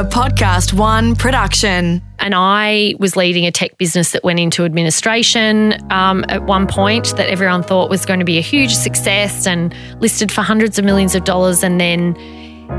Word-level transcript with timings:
a 0.00 0.04
Podcast 0.04 0.72
One 0.72 1.14
production. 1.14 2.00
And 2.20 2.34
I 2.34 2.94
was 2.98 3.16
leading 3.16 3.44
a 3.44 3.52
tech 3.52 3.76
business 3.76 4.12
that 4.12 4.24
went 4.24 4.40
into 4.40 4.64
administration 4.64 5.74
um, 5.92 6.24
at 6.30 6.44
one 6.44 6.66
point 6.66 7.14
that 7.18 7.28
everyone 7.28 7.62
thought 7.62 7.90
was 7.90 8.06
going 8.06 8.18
to 8.18 8.24
be 8.24 8.38
a 8.38 8.40
huge 8.40 8.72
success 8.72 9.46
and 9.46 9.74
listed 10.00 10.32
for 10.32 10.40
hundreds 10.40 10.78
of 10.78 10.86
millions 10.86 11.14
of 11.14 11.24
dollars. 11.24 11.62
And 11.62 11.78
then 11.78 12.16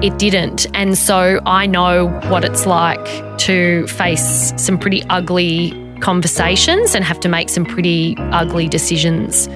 it 0.02 0.18
didn't. 0.18 0.66
And 0.74 0.98
so 0.98 1.40
I 1.46 1.68
know 1.68 2.08
what 2.30 2.44
it's 2.44 2.66
like 2.66 3.38
to 3.42 3.86
face 3.86 4.52
some 4.58 4.80
pretty 4.80 5.04
ugly 5.04 5.74
conversations 6.00 6.96
and 6.96 7.06
have 7.06 7.20
to 7.20 7.30
make 7.30 7.50
some 7.50 7.66
pretty 7.66 8.16
ugly 8.32 8.68
decisions. 8.68 9.48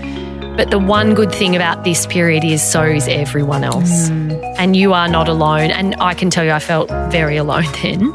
But 0.56 0.72
the 0.72 0.80
one 0.80 1.14
good 1.16 1.34
thing 1.34 1.54
about 1.58 1.84
this 1.84 2.08
period 2.08 2.46
is 2.46 2.64
so 2.64 2.84
is 2.84 3.10
everyone 3.10 3.66
else. 3.66 4.10
Mm. 4.10 4.56
And 4.58 4.74
you 4.74 4.94
are 4.94 5.10
not 5.10 5.28
alone. 5.28 5.70
And 5.70 5.96
I 6.00 6.14
can 6.14 6.30
tell 6.30 6.46
you, 6.46 6.52
I 6.52 6.60
felt 6.60 6.89
very 7.12 7.36
alone 7.36 7.66
then. 7.84 8.14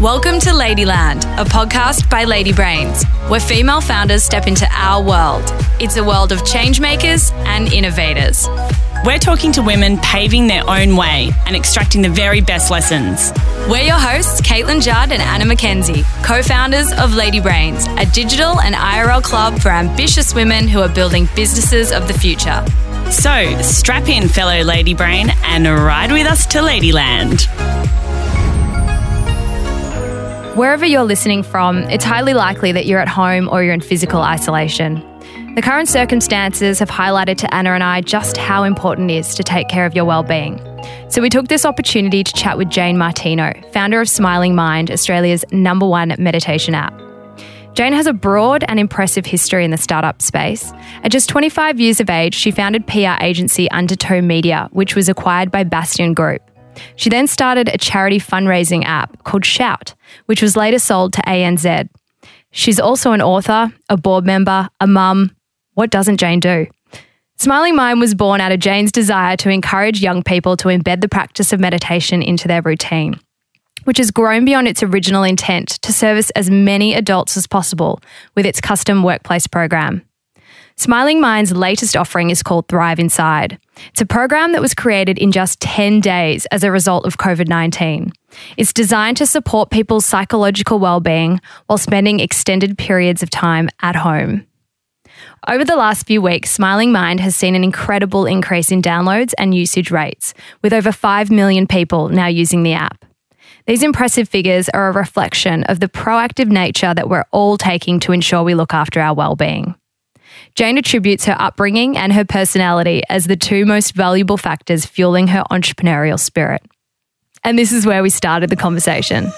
Welcome 0.00 0.38
to 0.40 0.50
Ladyland, 0.50 1.24
a 1.40 1.44
podcast 1.44 2.08
by 2.08 2.22
Lady 2.22 2.52
Brains, 2.52 3.04
where 3.26 3.40
female 3.40 3.80
founders 3.80 4.22
step 4.22 4.46
into 4.46 4.68
our 4.70 5.02
world. 5.02 5.42
It's 5.80 5.96
a 5.96 6.04
world 6.04 6.30
of 6.30 6.38
changemakers 6.42 7.32
and 7.46 7.72
innovators. 7.72 8.46
We're 9.04 9.18
talking 9.18 9.52
to 9.52 9.62
women 9.62 9.98
paving 9.98 10.46
their 10.46 10.62
own 10.66 10.96
way 10.96 11.30
and 11.44 11.54
extracting 11.54 12.00
the 12.00 12.08
very 12.08 12.40
best 12.40 12.70
lessons. 12.70 13.34
We're 13.68 13.82
your 13.82 13.98
hosts, 13.98 14.40
Caitlin 14.40 14.82
Judd 14.82 15.12
and 15.12 15.20
Anna 15.20 15.44
McKenzie, 15.44 16.04
co 16.24 16.42
founders 16.42 16.90
of 16.90 17.12
Lady 17.12 17.38
Brains, 17.38 17.86
a 17.98 18.06
digital 18.06 18.58
and 18.62 18.74
IRL 18.74 19.22
club 19.22 19.58
for 19.60 19.68
ambitious 19.68 20.34
women 20.34 20.68
who 20.68 20.80
are 20.80 20.88
building 20.88 21.28
businesses 21.36 21.92
of 21.92 22.08
the 22.08 22.14
future. 22.14 22.64
So, 23.10 23.60
strap 23.60 24.08
in, 24.08 24.26
fellow 24.26 24.62
Lady 24.62 24.94
Brain, 24.94 25.28
and 25.44 25.66
ride 25.66 26.10
with 26.10 26.26
us 26.26 26.46
to 26.46 26.60
Ladyland. 26.60 27.44
Wherever 30.56 30.86
you're 30.86 31.04
listening 31.04 31.42
from, 31.42 31.82
it's 31.90 32.04
highly 32.04 32.32
likely 32.32 32.72
that 32.72 32.86
you're 32.86 33.00
at 33.00 33.08
home 33.08 33.50
or 33.50 33.62
you're 33.62 33.74
in 33.74 33.82
physical 33.82 34.22
isolation. 34.22 35.04
The 35.54 35.62
current 35.62 35.88
circumstances 35.88 36.80
have 36.80 36.90
highlighted 36.90 37.36
to 37.36 37.54
Anna 37.54 37.74
and 37.74 37.84
I 37.84 38.00
just 38.00 38.36
how 38.36 38.64
important 38.64 39.12
it 39.12 39.18
is 39.18 39.36
to 39.36 39.44
take 39.44 39.68
care 39.68 39.86
of 39.86 39.94
your 39.94 40.04
well-being. 40.04 40.58
So 41.08 41.22
we 41.22 41.28
took 41.28 41.46
this 41.46 41.64
opportunity 41.64 42.24
to 42.24 42.32
chat 42.32 42.58
with 42.58 42.70
Jane 42.70 42.98
Martino, 42.98 43.52
founder 43.72 44.00
of 44.00 44.08
Smiling 44.08 44.56
Mind, 44.56 44.90
Australia's 44.90 45.44
number 45.52 45.86
one 45.86 46.12
meditation 46.18 46.74
app. 46.74 46.92
Jane 47.74 47.92
has 47.92 48.08
a 48.08 48.12
broad 48.12 48.64
and 48.66 48.80
impressive 48.80 49.26
history 49.26 49.64
in 49.64 49.70
the 49.70 49.76
startup 49.76 50.20
space. 50.20 50.72
At 51.04 51.12
just 51.12 51.28
25 51.28 51.78
years 51.78 52.00
of 52.00 52.10
age, 52.10 52.34
she 52.34 52.50
founded 52.50 52.88
PR 52.88 53.14
agency 53.20 53.70
Undertow 53.70 54.22
Media, 54.22 54.68
which 54.72 54.96
was 54.96 55.08
acquired 55.08 55.52
by 55.52 55.62
Bastion 55.62 56.14
Group. 56.14 56.42
She 56.96 57.10
then 57.10 57.28
started 57.28 57.68
a 57.68 57.78
charity 57.78 58.18
fundraising 58.18 58.84
app 58.86 59.22
called 59.22 59.44
Shout, 59.44 59.94
which 60.26 60.42
was 60.42 60.56
later 60.56 60.80
sold 60.80 61.12
to 61.12 61.22
ANZ. 61.22 61.88
She's 62.50 62.80
also 62.80 63.12
an 63.12 63.22
author, 63.22 63.72
a 63.88 63.96
board 63.96 64.26
member, 64.26 64.68
a 64.80 64.88
mum, 64.88 65.30
what 65.74 65.90
doesn't 65.90 66.18
Jane 66.18 66.40
do? 66.40 66.66
Smiling 67.36 67.74
Mind 67.74 68.00
was 68.00 68.14
born 68.14 68.40
out 68.40 68.52
of 68.52 68.60
Jane's 68.60 68.92
desire 68.92 69.36
to 69.38 69.50
encourage 69.50 70.00
young 70.00 70.22
people 70.22 70.56
to 70.58 70.68
embed 70.68 71.00
the 71.00 71.08
practice 71.08 71.52
of 71.52 71.60
meditation 71.60 72.22
into 72.22 72.46
their 72.46 72.62
routine, 72.62 73.18
which 73.84 73.98
has 73.98 74.12
grown 74.12 74.44
beyond 74.44 74.68
its 74.68 74.82
original 74.82 75.24
intent 75.24 75.68
to 75.82 75.92
service 75.92 76.30
as 76.30 76.48
many 76.48 76.94
adults 76.94 77.36
as 77.36 77.46
possible 77.46 78.00
with 78.36 78.46
its 78.46 78.60
custom 78.60 79.02
workplace 79.02 79.46
program. 79.46 80.02
Smiling 80.76 81.20
Mind's 81.20 81.52
latest 81.52 81.96
offering 81.96 82.30
is 82.30 82.42
called 82.42 82.66
Thrive 82.68 82.98
Inside. 82.98 83.58
It's 83.88 84.00
a 84.00 84.06
program 84.06 84.52
that 84.52 84.62
was 84.62 84.74
created 84.74 85.18
in 85.18 85.30
just 85.30 85.60
10 85.60 86.00
days 86.00 86.46
as 86.46 86.64
a 86.64 86.70
result 86.70 87.06
of 87.06 87.18
COVID 87.18 87.48
19. 87.48 88.12
It's 88.56 88.72
designed 88.72 89.16
to 89.18 89.26
support 89.26 89.70
people's 89.70 90.06
psychological 90.06 90.78
well-being 90.78 91.40
while 91.66 91.78
spending 91.78 92.18
extended 92.20 92.76
periods 92.76 93.22
of 93.22 93.30
time 93.30 93.68
at 93.82 93.96
home. 93.96 94.46
Over 95.46 95.64
the 95.64 95.76
last 95.76 96.06
few 96.06 96.22
weeks, 96.22 96.50
Smiling 96.50 96.90
Mind 96.90 97.20
has 97.20 97.36
seen 97.36 97.54
an 97.54 97.64
incredible 97.64 98.24
increase 98.24 98.70
in 98.70 98.80
downloads 98.80 99.34
and 99.36 99.54
usage 99.54 99.90
rates, 99.90 100.32
with 100.62 100.72
over 100.72 100.90
5 100.90 101.30
million 101.30 101.66
people 101.66 102.08
now 102.08 102.28
using 102.28 102.62
the 102.62 102.72
app. 102.72 103.04
These 103.66 103.82
impressive 103.82 104.26
figures 104.26 104.70
are 104.70 104.88
a 104.88 104.92
reflection 104.92 105.64
of 105.64 105.80
the 105.80 105.88
proactive 105.88 106.48
nature 106.48 106.94
that 106.94 107.10
we're 107.10 107.26
all 107.30 107.58
taking 107.58 108.00
to 108.00 108.12
ensure 108.12 108.42
we 108.42 108.54
look 108.54 108.72
after 108.72 109.00
our 109.00 109.14
well-being. 109.14 109.74
Jane 110.54 110.78
attributes 110.78 111.26
her 111.26 111.36
upbringing 111.38 111.98
and 111.98 112.14
her 112.14 112.24
personality 112.24 113.02
as 113.10 113.26
the 113.26 113.36
two 113.36 113.66
most 113.66 113.92
valuable 113.94 114.38
factors 114.38 114.86
fueling 114.86 115.26
her 115.28 115.44
entrepreneurial 115.50 116.18
spirit. 116.18 116.62
And 117.42 117.58
this 117.58 117.70
is 117.70 117.84
where 117.84 118.02
we 118.02 118.08
started 118.08 118.48
the 118.48 118.56
conversation. 118.56 119.30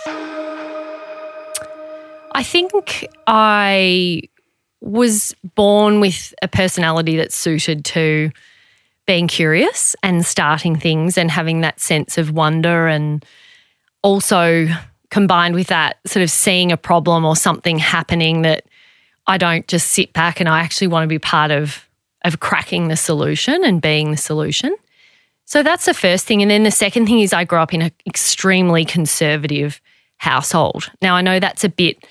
I 2.32 2.44
think 2.44 3.06
I 3.26 4.22
was 4.86 5.34
born 5.54 6.00
with 6.00 6.32
a 6.42 6.48
personality 6.48 7.16
that's 7.16 7.36
suited 7.36 7.84
to 7.84 8.30
being 9.06 9.28
curious 9.28 9.96
and 10.02 10.24
starting 10.24 10.76
things 10.78 11.18
and 11.18 11.30
having 11.30 11.60
that 11.60 11.80
sense 11.80 12.18
of 12.18 12.30
wonder 12.32 12.86
and 12.86 13.24
also 14.02 14.68
combined 15.10 15.54
with 15.54 15.68
that 15.68 15.98
sort 16.06 16.22
of 16.22 16.30
seeing 16.30 16.72
a 16.72 16.76
problem 16.76 17.24
or 17.24 17.36
something 17.36 17.78
happening 17.78 18.42
that 18.42 18.64
I 19.26 19.38
don't 19.38 19.66
just 19.66 19.90
sit 19.90 20.12
back 20.12 20.40
and 20.40 20.48
I 20.48 20.60
actually 20.60 20.88
want 20.88 21.04
to 21.04 21.08
be 21.08 21.18
part 21.18 21.50
of 21.50 21.82
of 22.24 22.40
cracking 22.40 22.88
the 22.88 22.96
solution 22.96 23.64
and 23.64 23.80
being 23.80 24.10
the 24.10 24.16
solution. 24.16 24.74
So 25.44 25.62
that's 25.62 25.84
the 25.84 25.94
first 25.94 26.26
thing 26.26 26.42
and 26.42 26.50
then 26.50 26.64
the 26.64 26.70
second 26.70 27.06
thing 27.06 27.20
is 27.20 27.32
I 27.32 27.44
grew 27.44 27.58
up 27.58 27.74
in 27.74 27.82
an 27.82 27.92
extremely 28.06 28.84
conservative 28.84 29.80
household. 30.16 30.90
Now 31.02 31.14
I 31.14 31.22
know 31.22 31.38
that's 31.38 31.64
a 31.64 31.68
bit 31.68 32.04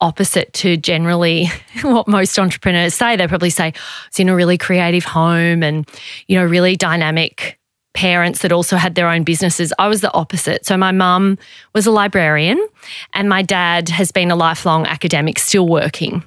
opposite 0.00 0.52
to 0.54 0.76
generally 0.76 1.46
what 1.82 2.08
most 2.08 2.38
entrepreneurs 2.38 2.94
say. 2.94 3.16
They 3.16 3.26
probably 3.26 3.50
say 3.50 3.72
it's 4.06 4.20
in 4.20 4.28
a 4.28 4.34
really 4.34 4.58
creative 4.58 5.04
home 5.04 5.62
and, 5.62 5.88
you 6.26 6.38
know, 6.38 6.44
really 6.44 6.76
dynamic 6.76 7.58
parents 7.94 8.42
that 8.42 8.52
also 8.52 8.76
had 8.76 8.94
their 8.94 9.08
own 9.08 9.24
businesses. 9.24 9.72
I 9.78 9.88
was 9.88 10.02
the 10.02 10.12
opposite. 10.12 10.64
So 10.64 10.76
my 10.76 10.92
mum 10.92 11.36
was 11.74 11.86
a 11.86 11.90
librarian 11.90 12.64
and 13.12 13.28
my 13.28 13.42
dad 13.42 13.88
has 13.88 14.12
been 14.12 14.30
a 14.30 14.36
lifelong 14.36 14.86
academic, 14.86 15.38
still 15.38 15.66
working. 15.66 16.22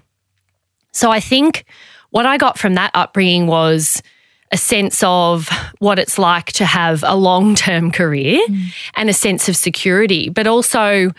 So 0.92 1.12
I 1.12 1.22
think 1.22 1.64
what 2.10 2.26
I 2.26 2.38
got 2.38 2.60
from 2.60 2.74
that 2.74 2.92
upbringing 2.94 3.48
was 3.48 4.04
a 4.52 4.58
sense 4.58 5.02
of 5.04 5.50
what 5.80 5.98
it's 5.98 6.20
like 6.20 6.48
to 6.48 6.66
have 6.66 7.04
a 7.08 7.16
long 7.16 7.56
term 7.56 7.90
career 7.90 8.46
mm. 8.50 8.68
and 8.96 9.10
a 9.10 9.14
sense 9.14 9.48
of 9.48 9.56
security, 9.56 10.28
but 10.28 10.48
also 10.48 11.12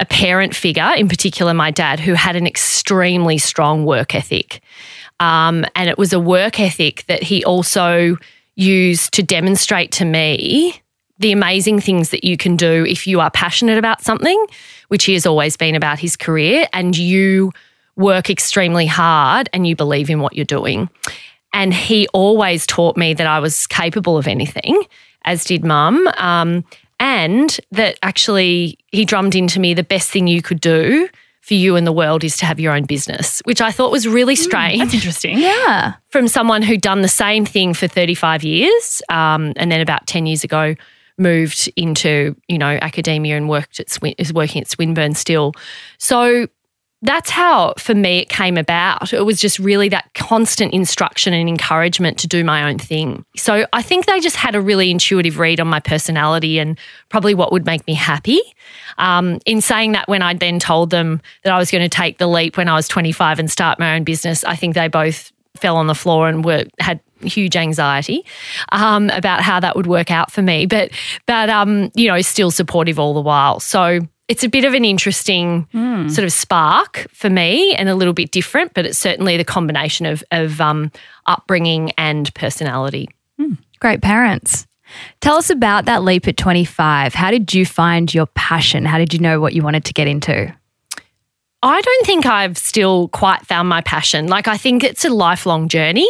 a 0.00 0.06
parent 0.06 0.54
figure, 0.54 0.92
in 0.96 1.08
particular 1.08 1.54
my 1.54 1.70
dad, 1.70 2.00
who 2.00 2.14
had 2.14 2.36
an 2.36 2.46
extremely 2.46 3.38
strong 3.38 3.84
work 3.84 4.14
ethic. 4.14 4.60
Um, 5.20 5.64
and 5.74 5.90
it 5.90 5.98
was 5.98 6.12
a 6.12 6.20
work 6.20 6.60
ethic 6.60 7.04
that 7.06 7.22
he 7.22 7.44
also 7.44 8.16
used 8.54 9.12
to 9.14 9.22
demonstrate 9.22 9.92
to 9.92 10.04
me 10.04 10.80
the 11.18 11.32
amazing 11.32 11.80
things 11.80 12.10
that 12.10 12.22
you 12.22 12.36
can 12.36 12.56
do 12.56 12.84
if 12.86 13.06
you 13.06 13.20
are 13.20 13.30
passionate 13.30 13.78
about 13.78 14.02
something, 14.02 14.46
which 14.88 15.04
he 15.04 15.14
has 15.14 15.26
always 15.26 15.56
been 15.56 15.74
about 15.74 15.98
his 15.98 16.16
career, 16.16 16.66
and 16.72 16.96
you 16.96 17.52
work 17.96 18.30
extremely 18.30 18.86
hard 18.86 19.48
and 19.52 19.66
you 19.66 19.74
believe 19.74 20.08
in 20.08 20.20
what 20.20 20.34
you're 20.34 20.44
doing. 20.44 20.88
And 21.52 21.74
he 21.74 22.06
always 22.08 22.66
taught 22.66 22.96
me 22.96 23.14
that 23.14 23.26
I 23.26 23.40
was 23.40 23.66
capable 23.66 24.16
of 24.16 24.28
anything, 24.28 24.84
as 25.24 25.44
did 25.44 25.64
mum. 25.64 26.06
Um, 26.16 26.64
and 27.00 27.58
that 27.72 27.98
actually 28.02 28.78
he 28.88 29.04
drummed 29.04 29.34
into 29.34 29.60
me 29.60 29.74
the 29.74 29.82
best 29.82 30.10
thing 30.10 30.26
you 30.26 30.42
could 30.42 30.60
do 30.60 31.08
for 31.48 31.54
you 31.54 31.76
in 31.76 31.84
the 31.84 31.92
world 31.92 32.24
is 32.24 32.36
to 32.36 32.46
have 32.46 32.60
your 32.60 32.74
own 32.74 32.84
business, 32.84 33.40
which 33.44 33.62
I 33.62 33.70
thought 33.72 33.90
was 33.90 34.06
really 34.06 34.34
hmm, 34.34 34.42
strange. 34.42 34.80
Mm, 34.80 34.84
that's 34.84 34.94
interesting. 34.94 35.38
Yeah. 35.48 35.94
From 36.08 36.28
someone 36.28 36.62
who'd 36.62 36.80
done 36.80 37.00
the 37.00 37.08
same 37.08 37.46
thing 37.46 37.72
for 37.74 37.86
35 37.86 38.42
years 38.44 39.02
um, 39.08 39.52
and 39.56 39.72
then 39.72 39.80
about 39.80 40.06
10 40.06 40.26
years 40.26 40.44
ago 40.44 40.74
moved 41.16 41.70
into, 41.74 42.36
you 42.48 42.58
know, 42.58 42.78
academia 42.82 43.36
and 43.36 43.48
worked 43.48 43.80
at 43.80 43.90
Swin- 43.90 44.14
is 44.18 44.32
working 44.32 44.60
at 44.60 44.68
Swinburne 44.68 45.14
still. 45.14 45.52
So 45.98 46.48
that's 47.02 47.30
how 47.30 47.74
for 47.78 47.94
me 47.94 48.18
it 48.18 48.28
came 48.28 48.56
about. 48.56 49.12
It 49.12 49.24
was 49.24 49.40
just 49.40 49.58
really 49.58 49.88
that 49.90 50.12
constant 50.14 50.74
instruction 50.74 51.32
and 51.32 51.48
encouragement 51.48 52.18
to 52.18 52.26
do 52.26 52.42
my 52.42 52.68
own 52.68 52.78
thing. 52.78 53.24
So 53.36 53.66
I 53.72 53.82
think 53.82 54.06
they 54.06 54.18
just 54.18 54.36
had 54.36 54.56
a 54.56 54.60
really 54.60 54.90
intuitive 54.90 55.38
read 55.38 55.60
on 55.60 55.68
my 55.68 55.78
personality 55.78 56.58
and 56.58 56.76
probably 57.08 57.34
what 57.34 57.52
would 57.52 57.64
make 57.64 57.86
me 57.86 57.94
happy. 57.94 58.40
Um, 58.98 59.38
in 59.46 59.60
saying 59.60 59.92
that, 59.92 60.08
when 60.08 60.22
I 60.22 60.34
then 60.34 60.58
told 60.58 60.90
them 60.90 61.20
that 61.44 61.52
I 61.52 61.58
was 61.58 61.70
going 61.70 61.88
to 61.88 61.88
take 61.88 62.18
the 62.18 62.26
leap 62.26 62.56
when 62.56 62.68
I 62.68 62.74
was 62.74 62.88
25 62.88 63.38
and 63.38 63.50
start 63.50 63.78
my 63.78 63.94
own 63.94 64.02
business, 64.02 64.42
I 64.42 64.56
think 64.56 64.74
they 64.74 64.88
both 64.88 65.32
fell 65.56 65.76
on 65.76 65.86
the 65.86 65.94
floor 65.94 66.28
and 66.28 66.44
were 66.44 66.64
had 66.80 67.00
huge 67.20 67.56
anxiety 67.56 68.24
um, 68.70 69.10
about 69.10 69.40
how 69.40 69.60
that 69.60 69.76
would 69.76 69.86
work 69.86 70.10
out 70.10 70.32
for 70.32 70.42
me. 70.42 70.66
But 70.66 70.90
but 71.26 71.48
um, 71.48 71.90
you 71.94 72.08
know, 72.08 72.20
still 72.22 72.50
supportive 72.50 72.98
all 72.98 73.14
the 73.14 73.20
while. 73.20 73.60
So 73.60 74.00
it's 74.28 74.44
a 74.44 74.48
bit 74.48 74.64
of 74.64 74.74
an 74.74 74.84
interesting 74.84 75.66
mm. 75.72 76.10
sort 76.10 76.24
of 76.24 76.32
spark 76.32 77.06
for 77.12 77.30
me 77.30 77.74
and 77.74 77.88
a 77.88 77.94
little 77.94 78.12
bit 78.12 78.30
different, 78.30 78.74
but 78.74 78.84
it's 78.84 78.98
certainly 78.98 79.36
the 79.38 79.44
combination 79.44 80.04
of, 80.04 80.22
of 80.30 80.60
um, 80.60 80.92
upbringing 81.26 81.92
and 81.92 82.32
personality. 82.34 83.08
Mm. 83.40 83.56
Great 83.80 84.02
parents. 84.02 84.66
Tell 85.20 85.36
us 85.36 85.50
about 85.50 85.86
that 85.86 86.02
leap 86.02 86.28
at 86.28 86.36
25. 86.36 87.14
How 87.14 87.30
did 87.30 87.52
you 87.54 87.64
find 87.66 88.12
your 88.12 88.26
passion? 88.26 88.84
How 88.84 88.98
did 88.98 89.12
you 89.12 89.18
know 89.18 89.40
what 89.40 89.54
you 89.54 89.62
wanted 89.62 89.84
to 89.86 89.92
get 89.92 90.06
into? 90.06 90.54
I 91.62 91.80
don't 91.80 92.06
think 92.06 92.24
I've 92.26 92.56
still 92.56 93.08
quite 93.08 93.46
found 93.46 93.68
my 93.68 93.80
passion. 93.80 94.28
Like, 94.28 94.46
I 94.46 94.56
think 94.56 94.84
it's 94.84 95.04
a 95.04 95.10
lifelong 95.10 95.68
journey. 95.68 96.08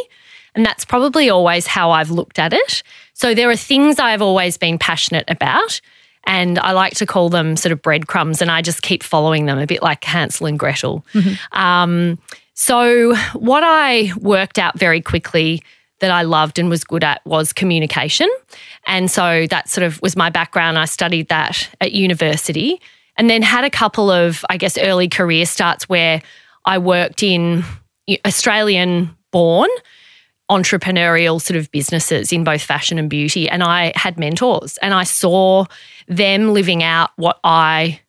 And 0.55 0.65
that's 0.65 0.85
probably 0.85 1.31
always 1.31 1.67
how 1.67 1.93
I've 1.93 2.11
looked 2.11 2.39
at 2.39 2.53
it. 2.53 2.83
So, 3.15 3.35
there 3.35 3.49
are 3.49 3.57
things 3.57 3.99
I've 3.99 4.23
always 4.23 4.57
been 4.57 4.79
passionate 4.79 5.25
about. 5.29 5.81
And 6.29 6.59
I 6.61 6.73
like 6.73 6.95
to 6.97 7.07
call 7.07 7.31
them 7.31 7.57
sort 7.57 7.73
of 7.73 7.83
breadcrumbs, 7.83 8.41
and 8.41 8.51
I 8.51 8.63
just 8.63 8.83
keep 8.83 9.03
following 9.03 9.47
them, 9.47 9.59
a 9.59 9.67
bit 9.67 9.83
like 9.83 10.05
Hansel 10.05 10.47
and 10.47 10.59
Gretel. 10.59 11.05
Mm-hmm. 11.15 11.59
Um, 11.59 12.19
so, 12.55 13.17
what 13.33 13.65
I 13.65 14.13
worked 14.21 14.59
out 14.59 14.79
very 14.79 15.01
quickly 15.01 15.63
that 16.01 16.11
I 16.11 16.23
loved 16.23 16.59
and 16.59 16.69
was 16.69 16.85
good 16.85 17.03
at 17.03 17.25
was 17.25 17.53
communication. 17.53 18.29
And 18.87 19.11
so 19.11 19.47
that 19.51 19.69
sort 19.69 19.85
of 19.85 20.01
was 20.01 20.17
my 20.17 20.31
background. 20.31 20.79
I 20.79 20.85
studied 20.85 21.29
that 21.29 21.69
at 21.81 21.93
university 21.93 22.81
and 23.17 23.29
then 23.29 23.43
had 23.43 23.65
a 23.65 23.71
couple 23.71 24.11
of, 24.11 24.45
I 24.49 24.57
guess, 24.57 24.79
early 24.79 25.09
career 25.09 25.45
starts 25.45 25.89
where 25.89 26.23
I 26.65 26.79
worked 26.79 27.23
in 27.23 27.65
Australian 28.25 29.17
born 29.33 29.69
entrepreneurial 30.51 31.41
sort 31.41 31.57
of 31.57 31.71
businesses 31.71 32.33
in 32.33 32.45
both 32.45 32.63
fashion 32.63 32.99
and 32.99 33.11
beauty. 33.11 33.49
And 33.49 33.63
I 33.63 33.93
had 33.95 34.19
mentors 34.19 34.79
and 34.79 34.95
I 34.95 35.05
saw 35.05 35.67
them 36.07 36.53
living 36.53 36.83
out 36.83 37.11
what 37.17 37.39
I 37.45 38.01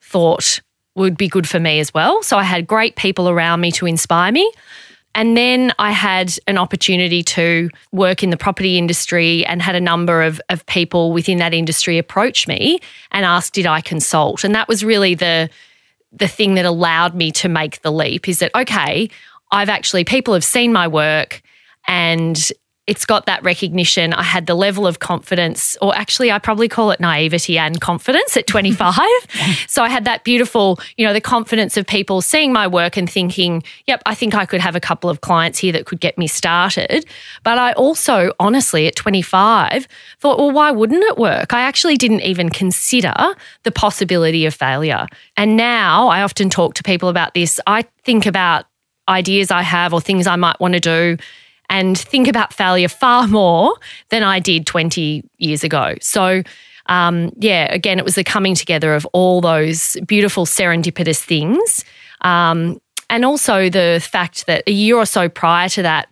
thought 0.00 0.60
would 0.94 1.16
be 1.16 1.28
good 1.28 1.48
for 1.48 1.60
me 1.60 1.80
as 1.80 1.92
well. 1.92 2.22
So 2.22 2.36
I 2.36 2.42
had 2.42 2.66
great 2.66 2.96
people 2.96 3.28
around 3.28 3.60
me 3.60 3.70
to 3.72 3.86
inspire 3.86 4.32
me. 4.32 4.50
And 5.14 5.36
then 5.36 5.72
I 5.78 5.90
had 5.90 6.34
an 6.46 6.56
opportunity 6.56 7.22
to 7.22 7.68
work 7.92 8.22
in 8.22 8.30
the 8.30 8.36
property 8.38 8.78
industry 8.78 9.44
and 9.44 9.60
had 9.60 9.74
a 9.74 9.80
number 9.80 10.22
of, 10.22 10.40
of 10.48 10.64
people 10.64 11.12
within 11.12 11.38
that 11.38 11.52
industry 11.52 11.98
approach 11.98 12.48
me 12.48 12.80
and 13.10 13.26
ask, 13.26 13.52
did 13.52 13.66
I 13.66 13.82
consult? 13.82 14.44
And 14.44 14.54
that 14.54 14.68
was 14.68 14.84
really 14.84 15.14
the 15.14 15.50
the 16.14 16.28
thing 16.28 16.54
that 16.54 16.66
allowed 16.66 17.14
me 17.14 17.32
to 17.32 17.48
make 17.48 17.80
the 17.80 17.90
leap 17.90 18.28
is 18.28 18.40
that, 18.40 18.54
okay, 18.54 19.08
I've 19.50 19.70
actually, 19.70 20.04
people 20.04 20.34
have 20.34 20.44
seen 20.44 20.72
my 20.72 20.86
work 20.86 21.42
and 21.86 22.52
it's 22.88 23.06
got 23.06 23.26
that 23.26 23.42
recognition. 23.44 24.12
I 24.12 24.24
had 24.24 24.46
the 24.46 24.56
level 24.56 24.88
of 24.88 24.98
confidence, 24.98 25.76
or 25.80 25.94
actually, 25.94 26.32
I 26.32 26.40
probably 26.40 26.68
call 26.68 26.90
it 26.90 26.98
naivety 26.98 27.56
and 27.56 27.80
confidence 27.80 28.36
at 28.36 28.48
25. 28.48 28.98
so 29.68 29.84
I 29.84 29.88
had 29.88 30.04
that 30.04 30.24
beautiful, 30.24 30.80
you 30.96 31.06
know, 31.06 31.12
the 31.12 31.20
confidence 31.20 31.76
of 31.76 31.86
people 31.86 32.20
seeing 32.22 32.52
my 32.52 32.66
work 32.66 32.96
and 32.96 33.08
thinking, 33.08 33.62
yep, 33.86 34.02
I 34.04 34.16
think 34.16 34.34
I 34.34 34.46
could 34.46 34.60
have 34.60 34.74
a 34.74 34.80
couple 34.80 35.08
of 35.08 35.20
clients 35.20 35.60
here 35.60 35.72
that 35.72 35.86
could 35.86 36.00
get 36.00 36.18
me 36.18 36.26
started. 36.26 37.06
But 37.44 37.56
I 37.56 37.72
also, 37.74 38.32
honestly, 38.40 38.88
at 38.88 38.96
25, 38.96 39.86
thought, 40.18 40.38
well, 40.38 40.50
why 40.50 40.72
wouldn't 40.72 41.04
it 41.04 41.16
work? 41.16 41.54
I 41.54 41.60
actually 41.60 41.96
didn't 41.96 42.22
even 42.22 42.48
consider 42.48 43.14
the 43.62 43.70
possibility 43.70 44.44
of 44.44 44.54
failure. 44.54 45.06
And 45.36 45.56
now 45.56 46.08
I 46.08 46.22
often 46.22 46.50
talk 46.50 46.74
to 46.74 46.82
people 46.82 47.08
about 47.08 47.34
this. 47.34 47.60
I 47.64 47.82
think 48.02 48.26
about 48.26 48.66
ideas 49.08 49.52
I 49.52 49.62
have 49.62 49.92
or 49.92 50.00
things 50.00 50.26
I 50.26 50.36
might 50.36 50.58
want 50.58 50.74
to 50.74 50.80
do 50.80 51.16
and 51.72 51.96
think 51.96 52.28
about 52.28 52.52
failure 52.52 52.86
far 52.86 53.26
more 53.26 53.74
than 54.10 54.22
I 54.22 54.38
did 54.40 54.66
20 54.66 55.24
years 55.38 55.64
ago. 55.64 55.94
So, 56.02 56.42
um, 56.86 57.32
yeah, 57.38 57.72
again, 57.72 57.98
it 57.98 58.04
was 58.04 58.14
the 58.14 58.22
coming 58.22 58.54
together 58.54 58.94
of 58.94 59.06
all 59.14 59.40
those 59.40 59.96
beautiful 60.06 60.44
serendipitous 60.44 61.24
things. 61.24 61.82
Um, 62.20 62.78
and 63.08 63.24
also 63.24 63.70
the 63.70 64.06
fact 64.06 64.46
that 64.46 64.64
a 64.66 64.70
year 64.70 64.96
or 64.96 65.06
so 65.06 65.30
prior 65.30 65.70
to 65.70 65.82
that, 65.82 66.08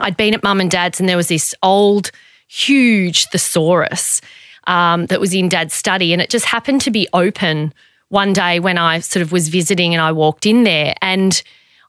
I'd 0.00 0.16
been 0.16 0.32
at 0.32 0.42
mum 0.42 0.60
and 0.60 0.70
dad's 0.70 0.98
and 0.98 1.08
there 1.08 1.16
was 1.18 1.28
this 1.28 1.54
old, 1.62 2.10
huge 2.48 3.26
thesaurus 3.26 4.22
um, 4.66 5.06
that 5.06 5.20
was 5.20 5.34
in 5.34 5.50
dad's 5.50 5.74
study. 5.74 6.14
And 6.14 6.22
it 6.22 6.30
just 6.30 6.46
happened 6.46 6.80
to 6.82 6.90
be 6.90 7.06
open 7.12 7.74
one 8.08 8.32
day 8.32 8.60
when 8.60 8.78
I 8.78 9.00
sort 9.00 9.22
of 9.22 9.30
was 9.30 9.48
visiting 9.48 9.92
and 9.92 10.00
I 10.00 10.12
walked 10.12 10.46
in 10.46 10.64
there. 10.64 10.94
And 11.02 11.42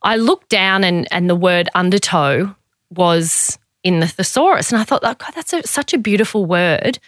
I 0.04 0.18
looked 0.18 0.50
down 0.50 0.84
and, 0.84 1.08
and 1.10 1.30
the 1.30 1.36
word 1.36 1.70
undertow 1.74 2.54
was 2.92 3.58
in 3.84 4.00
the 4.00 4.08
thesaurus. 4.08 4.72
And 4.72 4.80
I 4.80 4.84
thought, 4.84 5.02
oh, 5.04 5.16
God, 5.16 5.32
that's 5.36 5.54
a, 5.54 5.66
such 5.66 5.94
a 5.94 5.98
beautiful 5.98 6.46
word. 6.46 7.00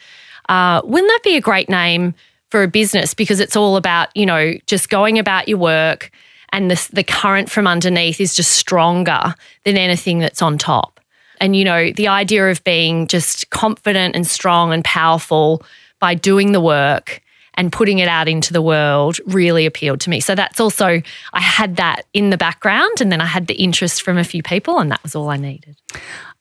Uh, 0.49 0.81
wouldn't 0.83 1.09
that 1.09 1.23
be 1.23 1.37
a 1.37 1.41
great 1.41 1.69
name 1.69 2.13
for 2.49 2.63
a 2.63 2.67
business? 2.67 3.13
Because 3.13 3.39
it's 3.39 3.55
all 3.55 3.77
about, 3.77 4.15
you 4.15 4.25
know, 4.25 4.53
just 4.67 4.89
going 4.89 5.19
about 5.19 5.47
your 5.47 5.57
work 5.57 6.11
and 6.53 6.69
the, 6.69 6.89
the 6.93 7.03
current 7.03 7.49
from 7.49 7.67
underneath 7.67 8.21
is 8.21 8.35
just 8.35 8.51
stronger 8.51 9.33
than 9.65 9.75
anything 9.75 10.19
that's 10.19 10.41
on 10.41 10.57
top. 10.57 10.99
And, 11.41 11.55
you 11.55 11.65
know, 11.65 11.91
the 11.91 12.07
idea 12.07 12.49
of 12.49 12.63
being 12.63 13.07
just 13.07 13.49
confident 13.49 14.15
and 14.15 14.25
strong 14.25 14.71
and 14.71 14.85
powerful 14.85 15.63
by 15.99 16.13
doing 16.13 16.51
the 16.51 16.61
work 16.61 17.21
and 17.55 17.71
putting 17.71 17.99
it 17.99 18.07
out 18.07 18.27
into 18.27 18.53
the 18.53 18.61
world 18.61 19.19
really 19.25 19.65
appealed 19.65 19.99
to 20.01 20.09
me. 20.09 20.19
So 20.19 20.35
that's 20.35 20.59
also, 20.59 21.01
I 21.33 21.39
had 21.39 21.75
that 21.77 22.05
in 22.13 22.29
the 22.29 22.37
background 22.37 23.01
and 23.01 23.11
then 23.11 23.21
I 23.21 23.25
had 23.25 23.47
the 23.47 23.55
interest 23.55 24.01
from 24.01 24.17
a 24.17 24.23
few 24.23 24.43
people 24.43 24.79
and 24.79 24.91
that 24.91 25.01
was 25.03 25.15
all 25.15 25.29
I 25.29 25.37
needed. 25.37 25.75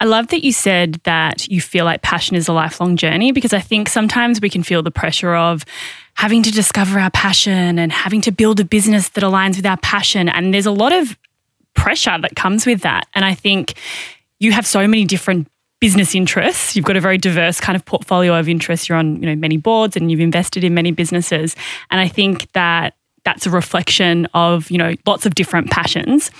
I 0.00 0.04
love 0.04 0.28
that 0.28 0.44
you 0.44 0.52
said 0.52 1.00
that 1.04 1.46
you 1.48 1.60
feel 1.60 1.84
like 1.84 2.02
passion 2.02 2.36
is 2.36 2.48
a 2.48 2.52
lifelong 2.52 2.96
journey 2.96 3.32
because 3.32 3.52
I 3.52 3.60
think 3.60 3.88
sometimes 3.88 4.40
we 4.40 4.50
can 4.50 4.62
feel 4.62 4.82
the 4.82 4.90
pressure 4.90 5.34
of 5.34 5.64
having 6.14 6.42
to 6.42 6.50
discover 6.50 6.98
our 6.98 7.10
passion 7.10 7.78
and 7.78 7.92
having 7.92 8.20
to 8.22 8.32
build 8.32 8.60
a 8.60 8.64
business 8.64 9.10
that 9.10 9.24
aligns 9.24 9.56
with 9.56 9.66
our 9.66 9.76
passion. 9.78 10.28
And 10.28 10.52
there's 10.52 10.66
a 10.66 10.72
lot 10.72 10.92
of 10.92 11.16
pressure 11.74 12.18
that 12.20 12.36
comes 12.36 12.66
with 12.66 12.82
that. 12.82 13.06
And 13.14 13.24
I 13.24 13.34
think 13.34 13.74
you 14.38 14.52
have 14.52 14.66
so 14.66 14.86
many 14.86 15.04
different 15.04 15.48
business 15.82 16.14
interests. 16.14 16.76
You've 16.76 16.84
got 16.84 16.96
a 16.96 17.00
very 17.00 17.18
diverse 17.18 17.58
kind 17.58 17.74
of 17.74 17.84
portfolio 17.84 18.38
of 18.38 18.48
interests. 18.48 18.88
You're 18.88 18.98
on, 18.98 19.16
you 19.16 19.26
know, 19.28 19.34
many 19.34 19.56
boards 19.56 19.96
and 19.96 20.12
you've 20.12 20.20
invested 20.20 20.62
in 20.62 20.74
many 20.74 20.92
businesses. 20.92 21.56
And 21.90 22.00
I 22.00 22.06
think 22.06 22.50
that 22.52 22.94
that's 23.24 23.46
a 23.46 23.50
reflection 23.50 24.28
of, 24.32 24.70
you 24.70 24.78
know, 24.78 24.94
lots 25.06 25.26
of 25.26 25.34
different 25.34 25.72
passions. 25.72 26.30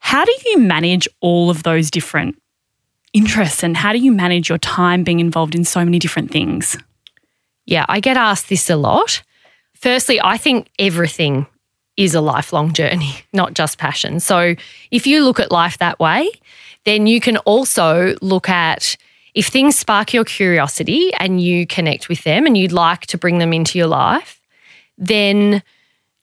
How 0.00 0.26
do 0.26 0.32
you 0.44 0.58
manage 0.58 1.08
all 1.22 1.48
of 1.48 1.62
those 1.62 1.90
different 1.90 2.38
interests 3.14 3.62
and 3.62 3.74
how 3.78 3.94
do 3.94 3.98
you 3.98 4.12
manage 4.12 4.50
your 4.50 4.58
time 4.58 5.04
being 5.04 5.20
involved 5.20 5.54
in 5.54 5.64
so 5.64 5.82
many 5.82 5.98
different 5.98 6.30
things? 6.30 6.76
Yeah, 7.64 7.86
I 7.88 8.00
get 8.00 8.18
asked 8.18 8.50
this 8.50 8.68
a 8.68 8.76
lot. 8.76 9.22
Firstly, 9.72 10.20
I 10.22 10.36
think 10.36 10.68
everything 10.78 11.46
is 11.96 12.14
a 12.14 12.20
lifelong 12.20 12.74
journey, 12.74 13.14
not 13.32 13.54
just 13.54 13.78
passion. 13.78 14.20
So 14.20 14.54
if 14.90 15.06
you 15.06 15.24
look 15.24 15.40
at 15.40 15.50
life 15.50 15.78
that 15.78 15.98
way, 15.98 16.28
then 16.86 17.06
you 17.06 17.20
can 17.20 17.36
also 17.38 18.14
look 18.22 18.48
at 18.48 18.96
if 19.34 19.48
things 19.48 19.76
spark 19.76 20.14
your 20.14 20.24
curiosity 20.24 21.12
and 21.20 21.42
you 21.42 21.66
connect 21.66 22.08
with 22.08 22.22
them 22.22 22.46
and 22.46 22.56
you'd 22.56 22.72
like 22.72 23.02
to 23.08 23.18
bring 23.18 23.38
them 23.38 23.52
into 23.52 23.76
your 23.76 23.88
life, 23.88 24.40
then 24.96 25.62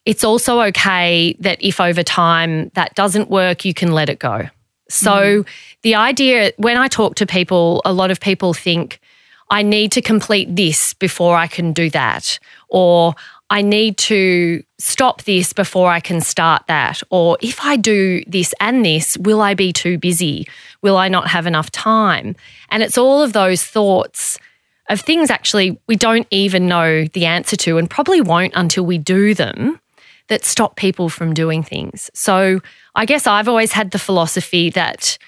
it's 0.06 0.24
also 0.24 0.62
okay 0.62 1.36
that 1.40 1.62
if 1.62 1.80
over 1.80 2.02
time 2.02 2.70
that 2.74 2.96
doesn't 2.96 3.30
work, 3.30 3.66
you 3.66 3.74
can 3.74 3.92
let 3.92 4.10
it 4.10 4.20
go. 4.20 4.50
So, 4.90 5.44
mm. 5.44 5.48
the 5.82 5.96
idea 5.96 6.54
when 6.58 6.78
I 6.78 6.88
talk 6.88 7.16
to 7.16 7.26
people, 7.26 7.82
a 7.86 7.94
lot 7.94 8.10
of 8.10 8.20
people 8.20 8.54
think, 8.54 9.00
I 9.50 9.62
need 9.62 9.92
to 9.92 10.02
complete 10.02 10.56
this 10.56 10.94
before 10.94 11.36
I 11.36 11.48
can 11.48 11.74
do 11.74 11.90
that, 11.92 12.40
or 12.70 13.16
I 13.54 13.62
need 13.62 13.98
to 14.00 14.64
stop 14.80 15.26
this 15.26 15.54
before 15.54 15.92
I 15.92 16.00
can 16.00 16.22
start 16.22 16.64
that. 16.68 17.04
Or 17.12 17.38
if 17.40 17.64
I 17.64 17.78
do 17.78 18.24
this 18.26 18.52
and 18.60 18.84
this, 18.84 19.16
will 19.20 19.42
I 19.42 19.54
be 19.54 19.72
too 19.72 20.00
busy? 20.00 20.48
Will 20.82 20.98
I 20.98 21.08
not 21.08 21.28
have 21.28 21.46
enough 21.46 21.70
time? 21.70 22.36
And 22.70 22.82
it's 22.82 22.98
all 22.98 23.22
of 23.22 23.34
those 23.34 23.64
thoughts 23.64 24.40
of 24.90 25.02
things 25.02 25.30
actually 25.30 25.80
we 25.88 25.96
don't 25.96 26.26
even 26.32 26.68
know 26.68 27.06
the 27.14 27.28
answer 27.28 27.56
to 27.58 27.78
and 27.78 27.88
probably 27.88 28.22
won't 28.22 28.54
until 28.56 28.88
we 28.88 28.98
do 28.98 29.36
them 29.36 29.80
that 30.30 30.44
stop 30.44 30.76
people 30.76 31.08
from 31.08 31.36
doing 31.36 31.62
things. 31.62 32.10
So 32.16 32.60
I 32.96 33.06
guess 33.06 33.28
I've 33.28 33.48
always 33.48 33.72
had 33.72 33.92
the 33.92 34.00
philosophy 34.00 34.72
that 34.72 35.20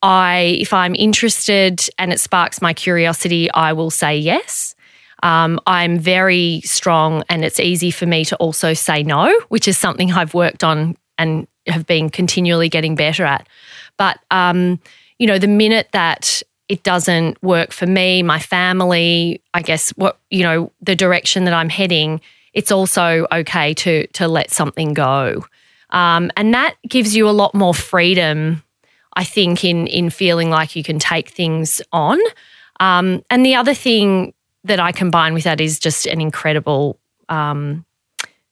I, 0.00 0.56
if 0.60 0.72
I'm 0.72 0.94
interested 0.94 1.86
and 1.98 2.10
it 2.10 2.20
sparks 2.20 2.62
my 2.62 2.72
curiosity, 2.72 3.50
I 3.52 3.74
will 3.74 3.90
say 3.90 4.16
yes. 4.16 4.75
Um, 5.26 5.58
I'm 5.66 5.98
very 5.98 6.60
strong, 6.64 7.24
and 7.28 7.44
it's 7.44 7.58
easy 7.58 7.90
for 7.90 8.06
me 8.06 8.24
to 8.26 8.36
also 8.36 8.74
say 8.74 9.02
no, 9.02 9.36
which 9.48 9.66
is 9.66 9.76
something 9.76 10.12
I've 10.12 10.34
worked 10.34 10.62
on 10.62 10.96
and 11.18 11.48
have 11.66 11.84
been 11.84 12.10
continually 12.10 12.68
getting 12.68 12.94
better 12.94 13.24
at. 13.24 13.48
But, 13.96 14.20
um, 14.30 14.78
you 15.18 15.26
know, 15.26 15.40
the 15.40 15.48
minute 15.48 15.88
that 15.90 16.44
it 16.68 16.84
doesn't 16.84 17.42
work 17.42 17.72
for 17.72 17.86
me, 17.86 18.22
my 18.22 18.38
family, 18.38 19.42
I 19.52 19.62
guess 19.62 19.90
what, 19.96 20.16
you 20.30 20.44
know, 20.44 20.70
the 20.80 20.94
direction 20.94 21.44
that 21.46 21.54
I'm 21.54 21.70
heading, 21.70 22.20
it's 22.52 22.70
also 22.70 23.26
okay 23.32 23.74
to 23.74 24.06
to 24.18 24.28
let 24.28 24.52
something 24.52 24.94
go. 24.94 25.44
Um, 25.90 26.30
and 26.36 26.54
that 26.54 26.76
gives 26.88 27.16
you 27.16 27.28
a 27.28 27.34
lot 27.42 27.52
more 27.52 27.74
freedom, 27.74 28.62
I 29.14 29.24
think, 29.24 29.64
in 29.64 29.88
in 29.88 30.10
feeling 30.10 30.50
like 30.50 30.76
you 30.76 30.84
can 30.84 31.00
take 31.00 31.30
things 31.30 31.82
on. 31.90 32.20
Um, 32.78 33.24
and 33.28 33.44
the 33.44 33.56
other 33.56 33.74
thing 33.74 34.32
that 34.66 34.80
I 34.80 34.92
combine 34.92 35.34
with 35.34 35.44
that 35.44 35.60
is 35.60 35.78
just 35.78 36.06
an 36.06 36.20
incredible 36.20 36.98
um, 37.28 37.84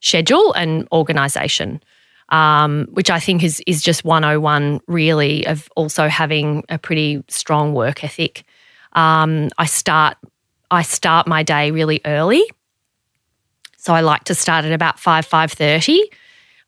schedule 0.00 0.52
and 0.52 0.88
organization, 0.92 1.82
um, 2.28 2.86
which 2.92 3.10
I 3.10 3.20
think 3.20 3.42
is 3.42 3.62
is 3.66 3.82
just 3.82 4.04
101 4.04 4.80
really 4.86 5.46
of 5.46 5.68
also 5.76 6.08
having 6.08 6.64
a 6.68 6.78
pretty 6.78 7.22
strong 7.28 7.74
work 7.74 8.04
ethic. 8.04 8.44
Um, 8.92 9.50
I 9.58 9.66
start 9.66 10.16
I 10.70 10.82
start 10.82 11.26
my 11.26 11.42
day 11.42 11.70
really 11.70 12.00
early, 12.04 12.44
so 13.76 13.94
I 13.94 14.00
like 14.00 14.24
to 14.24 14.34
start 14.34 14.64
at 14.64 14.72
about 14.72 14.98
five 14.98 15.26
five 15.26 15.52
thirty, 15.52 16.00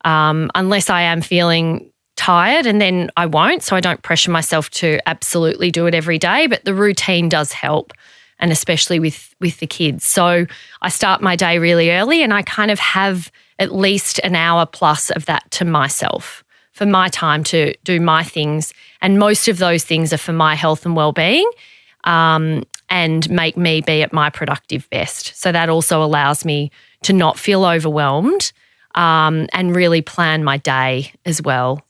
um, 0.04 0.50
unless 0.54 0.90
I 0.90 1.02
am 1.02 1.22
feeling 1.22 1.92
tired, 2.16 2.66
and 2.66 2.80
then 2.80 3.10
I 3.16 3.26
won't. 3.26 3.62
So 3.62 3.76
I 3.76 3.80
don't 3.80 4.02
pressure 4.02 4.30
myself 4.30 4.70
to 4.70 4.98
absolutely 5.06 5.70
do 5.70 5.86
it 5.86 5.94
every 5.94 6.18
day, 6.18 6.46
but 6.46 6.64
the 6.64 6.74
routine 6.74 7.28
does 7.28 7.52
help 7.52 7.92
and 8.38 8.52
especially 8.52 8.98
with 8.98 9.34
with 9.40 9.58
the 9.60 9.66
kids. 9.66 10.04
So 10.06 10.46
I 10.82 10.88
start 10.88 11.22
my 11.22 11.36
day 11.36 11.58
really 11.58 11.90
early 11.90 12.22
and 12.22 12.32
I 12.32 12.42
kind 12.42 12.70
of 12.70 12.78
have 12.78 13.30
at 13.58 13.74
least 13.74 14.18
an 14.20 14.34
hour 14.34 14.66
plus 14.66 15.10
of 15.10 15.26
that 15.26 15.50
to 15.52 15.64
myself 15.64 16.44
for 16.72 16.84
my 16.84 17.08
time 17.08 17.42
to 17.42 17.74
do 17.84 18.00
my 18.00 18.22
things. 18.22 18.74
And 19.00 19.18
most 19.18 19.48
of 19.48 19.58
those 19.58 19.84
things 19.84 20.12
are 20.12 20.18
for 20.18 20.34
my 20.34 20.54
health 20.54 20.84
and 20.84 20.94
well-being 20.94 21.50
um, 22.04 22.64
and 22.90 23.28
make 23.30 23.56
me 23.56 23.80
be 23.80 24.02
at 24.02 24.12
my 24.12 24.28
productive 24.28 24.88
best. 24.90 25.34
So 25.36 25.52
that 25.52 25.70
also 25.70 26.02
allows 26.02 26.44
me 26.44 26.70
to 27.02 27.14
not 27.14 27.38
feel 27.38 27.64
overwhelmed 27.64 28.52
um, 28.94 29.46
and 29.54 29.74
really 29.74 30.02
plan 30.02 30.44
my 30.44 30.58
day 30.58 31.12
as 31.24 31.40
well 31.40 31.85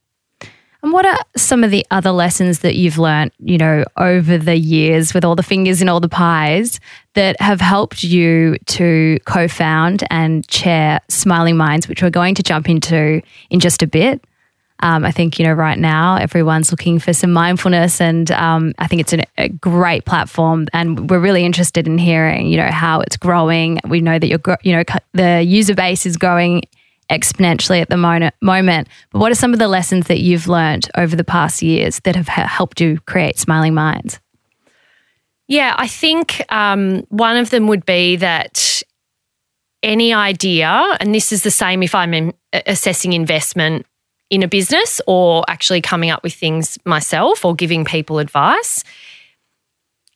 and 0.86 0.92
what 0.92 1.04
are 1.04 1.18
some 1.36 1.64
of 1.64 1.72
the 1.72 1.84
other 1.90 2.12
lessons 2.12 2.60
that 2.60 2.76
you've 2.76 2.96
learned, 2.96 3.32
you 3.40 3.58
know, 3.58 3.84
over 3.96 4.38
the 4.38 4.54
years 4.54 5.12
with 5.12 5.24
all 5.24 5.34
the 5.34 5.42
fingers 5.42 5.82
in 5.82 5.88
all 5.88 5.98
the 5.98 6.08
pies 6.08 6.78
that 7.14 7.34
have 7.40 7.60
helped 7.60 8.04
you 8.04 8.56
to 8.66 9.18
co 9.24 9.48
found 9.48 10.04
and 10.10 10.46
chair 10.46 11.00
Smiling 11.08 11.56
Minds, 11.56 11.88
which 11.88 12.04
we're 12.04 12.10
going 12.10 12.36
to 12.36 12.42
jump 12.44 12.68
into 12.68 13.20
in 13.50 13.58
just 13.58 13.82
a 13.82 13.88
bit? 13.88 14.24
Um, 14.78 15.04
I 15.04 15.10
think, 15.10 15.40
you 15.40 15.44
know, 15.44 15.54
right 15.54 15.76
now 15.76 16.18
everyone's 16.18 16.70
looking 16.70 17.00
for 17.00 17.12
some 17.12 17.32
mindfulness, 17.32 18.00
and 18.00 18.30
um, 18.30 18.72
I 18.78 18.86
think 18.86 19.00
it's 19.00 19.12
an, 19.12 19.22
a 19.38 19.48
great 19.48 20.04
platform. 20.04 20.68
And 20.72 21.10
we're 21.10 21.18
really 21.18 21.44
interested 21.44 21.88
in 21.88 21.98
hearing, 21.98 22.46
you 22.46 22.58
know, 22.58 22.70
how 22.70 23.00
it's 23.00 23.16
growing. 23.16 23.80
We 23.88 24.00
know 24.00 24.20
that 24.20 24.28
you're, 24.28 24.58
you 24.62 24.76
know, 24.76 24.84
the 25.14 25.42
user 25.42 25.74
base 25.74 26.06
is 26.06 26.16
growing 26.16 26.62
exponentially 27.10 27.80
at 27.80 27.88
the 27.88 27.96
moment. 27.96 28.88
But 29.10 29.18
what 29.18 29.32
are 29.32 29.36
some 29.36 29.52
of 29.52 29.58
the 29.58 29.68
lessons 29.68 30.08
that 30.08 30.20
you've 30.20 30.48
learned 30.48 30.88
over 30.96 31.14
the 31.14 31.24
past 31.24 31.62
years 31.62 32.00
that 32.00 32.16
have 32.16 32.28
helped 32.28 32.80
you 32.80 32.98
create 33.06 33.38
Smiling 33.38 33.74
Minds? 33.74 34.20
Yeah, 35.48 35.74
I 35.78 35.86
think 35.86 36.42
um, 36.52 37.06
one 37.08 37.36
of 37.36 37.50
them 37.50 37.68
would 37.68 37.86
be 37.86 38.16
that 38.16 38.82
any 39.82 40.12
idea, 40.12 40.96
and 41.00 41.14
this 41.14 41.30
is 41.30 41.42
the 41.42 41.50
same 41.50 41.82
if 41.82 41.94
I'm 41.94 42.12
in, 42.12 42.34
assessing 42.52 43.12
investment 43.12 43.86
in 44.30 44.42
a 44.42 44.48
business 44.48 45.00
or 45.06 45.44
actually 45.48 45.80
coming 45.80 46.10
up 46.10 46.24
with 46.24 46.34
things 46.34 46.78
myself 46.84 47.44
or 47.44 47.54
giving 47.54 47.84
people 47.84 48.18
advice. 48.18 48.82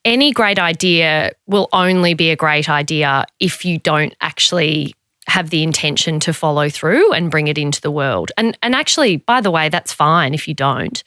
Any 0.03 0.33
great 0.33 0.59
idea 0.59 1.31
will 1.47 1.69
only 1.71 2.13
be 2.15 2.31
a 2.31 2.35
great 2.35 2.67
idea 2.69 3.25
if 3.39 3.63
you 3.63 3.77
don't 3.77 4.13
actually 4.19 4.95
have 5.27 5.49
the 5.49 5.63
intention 5.63 6.19
to 6.21 6.33
follow 6.33 6.69
through 6.69 7.13
and 7.13 7.31
bring 7.31 7.47
it 7.47 7.57
into 7.57 7.81
the 7.81 7.91
world. 7.91 8.31
And 8.37 8.57
and 8.61 8.75
actually, 8.75 9.17
by 9.17 9.41
the 9.41 9.51
way, 9.51 9.69
that's 9.69 9.93
fine 9.93 10.33
if 10.33 10.47
you 10.47 10.53
don't. 10.53 11.03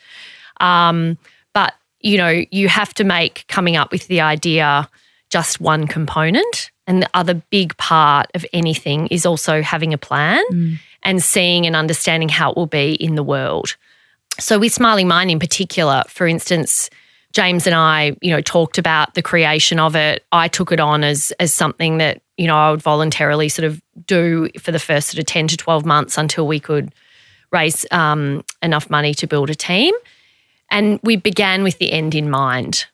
Um, 0.60 1.18
but 1.52 1.74
you 2.00 2.18
know, 2.18 2.42
you 2.50 2.68
have 2.68 2.94
to 2.94 3.04
make 3.04 3.44
coming 3.48 3.76
up 3.76 3.90
with 3.90 4.06
the 4.08 4.20
idea 4.20 4.88
just 5.30 5.60
one 5.60 5.86
component. 5.86 6.70
And 6.86 7.02
the 7.02 7.10
other 7.14 7.34
big 7.50 7.76
part 7.78 8.30
of 8.34 8.44
anything 8.52 9.06
is 9.08 9.24
also 9.24 9.62
having 9.62 9.94
a 9.94 9.98
plan 9.98 10.44
mm. 10.52 10.78
and 11.02 11.22
seeing 11.22 11.66
and 11.66 11.74
understanding 11.74 12.28
how 12.28 12.50
it 12.50 12.56
will 12.56 12.66
be 12.66 12.94
in 12.94 13.14
the 13.14 13.22
world. 13.22 13.76
So 14.38 14.58
with 14.58 14.72
Smiling 14.72 15.08
Mind 15.08 15.30
in 15.30 15.38
particular, 15.38 16.02
for 16.08 16.26
instance, 16.26 16.90
James 17.32 17.66
and 17.66 17.74
I, 17.74 18.16
you 18.20 18.30
know, 18.30 18.40
talked 18.40 18.78
about 18.78 19.14
the 19.14 19.22
creation 19.22 19.80
of 19.80 19.96
it. 19.96 20.24
I 20.30 20.46
took 20.46 20.70
it 20.72 20.78
on 20.78 21.02
as 21.02 21.32
as 21.40 21.52
something 21.52 21.98
that 21.98 22.22
you 22.36 22.46
know 22.46 22.56
I 22.56 22.70
would 22.70 22.82
voluntarily 22.82 23.48
sort 23.48 23.64
of 23.64 23.80
do 24.06 24.48
for 24.60 24.72
the 24.72 24.78
first 24.78 25.08
sort 25.08 25.18
of 25.18 25.26
ten 25.26 25.48
to 25.48 25.56
twelve 25.56 25.84
months 25.84 26.18
until 26.18 26.46
we 26.46 26.60
could 26.60 26.92
raise 27.54 27.86
um, 27.90 28.44
enough 28.62 28.90
money 28.90 29.14
to 29.14 29.26
build 29.26 29.48
a 29.48 29.54
team. 29.54 29.94
And 30.70 30.98
we 31.02 31.16
began 31.16 31.62
with 31.62 31.78
the 31.78 31.92
end 31.92 32.14
in 32.14 32.28
mind. 32.28 32.86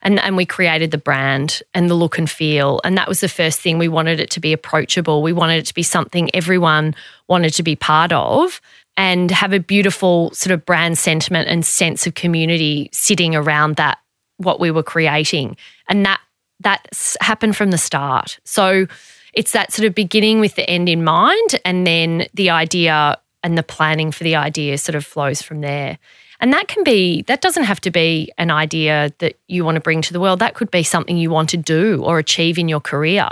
And, 0.00 0.20
and 0.20 0.36
we 0.36 0.46
created 0.46 0.92
the 0.92 0.98
brand 0.98 1.60
and 1.74 1.90
the 1.90 1.94
look 1.94 2.18
and 2.18 2.30
feel. 2.30 2.80
And 2.84 2.96
that 2.96 3.08
was 3.08 3.20
the 3.20 3.28
first 3.28 3.60
thing. 3.60 3.78
We 3.78 3.88
wanted 3.88 4.20
it 4.20 4.30
to 4.30 4.40
be 4.40 4.52
approachable. 4.52 5.22
We 5.22 5.32
wanted 5.32 5.58
it 5.58 5.66
to 5.66 5.74
be 5.74 5.82
something 5.82 6.30
everyone 6.34 6.94
wanted 7.28 7.52
to 7.54 7.64
be 7.64 7.74
part 7.74 8.12
of 8.12 8.60
and 8.96 9.30
have 9.30 9.52
a 9.52 9.58
beautiful 9.58 10.30
sort 10.32 10.52
of 10.52 10.64
brand 10.64 10.98
sentiment 10.98 11.48
and 11.48 11.66
sense 11.66 12.06
of 12.06 12.14
community 12.14 12.90
sitting 12.92 13.34
around 13.34 13.74
that 13.76 13.98
what 14.36 14.60
we 14.60 14.70
were 14.70 14.84
creating 14.84 15.56
and 15.88 16.06
that 16.06 16.20
that's 16.60 17.16
happened 17.20 17.56
from 17.56 17.70
the 17.70 17.78
start 17.78 18.38
so 18.44 18.86
it's 19.34 19.52
that 19.52 19.72
sort 19.72 19.86
of 19.86 19.94
beginning 19.94 20.40
with 20.40 20.54
the 20.54 20.68
end 20.68 20.88
in 20.88 21.04
mind 21.04 21.60
and 21.64 21.86
then 21.86 22.26
the 22.34 22.50
idea 22.50 23.16
and 23.42 23.56
the 23.56 23.62
planning 23.62 24.10
for 24.10 24.24
the 24.24 24.36
idea 24.36 24.76
sort 24.78 24.96
of 24.96 25.04
flows 25.04 25.42
from 25.42 25.60
there 25.60 25.98
and 26.40 26.52
that 26.52 26.68
can 26.68 26.84
be 26.84 27.22
that 27.22 27.40
doesn't 27.40 27.64
have 27.64 27.80
to 27.80 27.90
be 27.90 28.32
an 28.38 28.50
idea 28.50 29.12
that 29.18 29.36
you 29.48 29.64
want 29.64 29.76
to 29.76 29.80
bring 29.80 30.02
to 30.02 30.12
the 30.12 30.20
world 30.20 30.38
that 30.38 30.54
could 30.54 30.70
be 30.70 30.82
something 30.82 31.16
you 31.16 31.30
want 31.30 31.48
to 31.48 31.56
do 31.56 32.02
or 32.04 32.18
achieve 32.18 32.58
in 32.58 32.68
your 32.68 32.80
career 32.80 33.28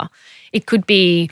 it 0.52 0.66
could 0.66 0.86
be 0.86 1.30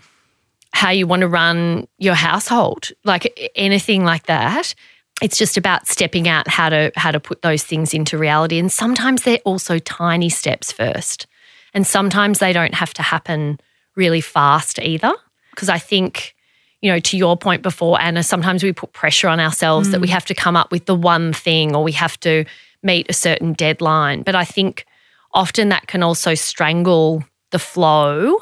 how 0.75 0.91
you 0.91 1.07
want 1.07 1.21
to 1.21 1.29
run 1.29 1.87
your 1.99 2.17
household, 2.17 2.91
like 3.05 3.53
anything 3.55 4.05
like 4.05 4.27
that. 4.27 4.75
It's 5.23 5.39
just 5.39 5.57
about 5.57 5.87
stepping 5.87 6.27
out 6.27 6.49
how 6.49 6.69
to 6.69 6.91
how 6.97 7.13
to 7.13 7.21
put 7.21 7.43
those 7.43 7.63
things 7.63 7.95
into 7.95 8.19
reality. 8.19 8.59
And 8.59 8.71
sometimes 8.71 9.23
they're 9.23 9.39
also 9.45 9.79
tiny 9.79 10.29
steps 10.29 10.73
first. 10.73 11.29
And 11.75 11.87
sometimes 11.87 12.39
they 12.39 12.53
don't 12.53 12.75
have 12.75 12.95
to 12.95 13.03
happen 13.03 13.61
really 13.97 14.21
fast 14.21 14.79
either. 14.81 15.13
Because 15.51 15.69
I 15.69 15.79
think, 15.79 16.35
you 16.81 16.91
know, 16.91 17.01
to 17.01 17.17
your 17.17 17.37
point 17.37 17.63
before, 17.63 18.01
Anna, 18.01 18.23
sometimes 18.23 18.63
we 18.63 18.73
put 18.73 18.93
pressure 18.93 19.29
on 19.29 19.41
ourselves 19.41 19.89
mm. 19.89 19.93
that 19.93 20.01
we 20.01 20.09
mm. 20.09 20.13
have 20.13 20.25
to 20.27 20.35
come 20.35 20.57
up 20.57 20.71
with 20.71 20.87
the 20.87 20.95
one 20.95 21.33
thing 21.33 21.75
or 21.75 21.83
we 21.83 21.93
have 21.93 22.19
to 22.21 22.45
meet 22.83 23.07
a 23.09 23.13
certain 23.13 23.53
deadline. 23.53 24.23
But 24.23 24.35
I 24.35 24.45
think 24.45 24.87
often 25.33 25.69
that 25.71 25.87
can 25.87 26.03
also 26.03 26.35
strangle 26.35 27.25
the 27.51 27.59
flow 27.59 28.39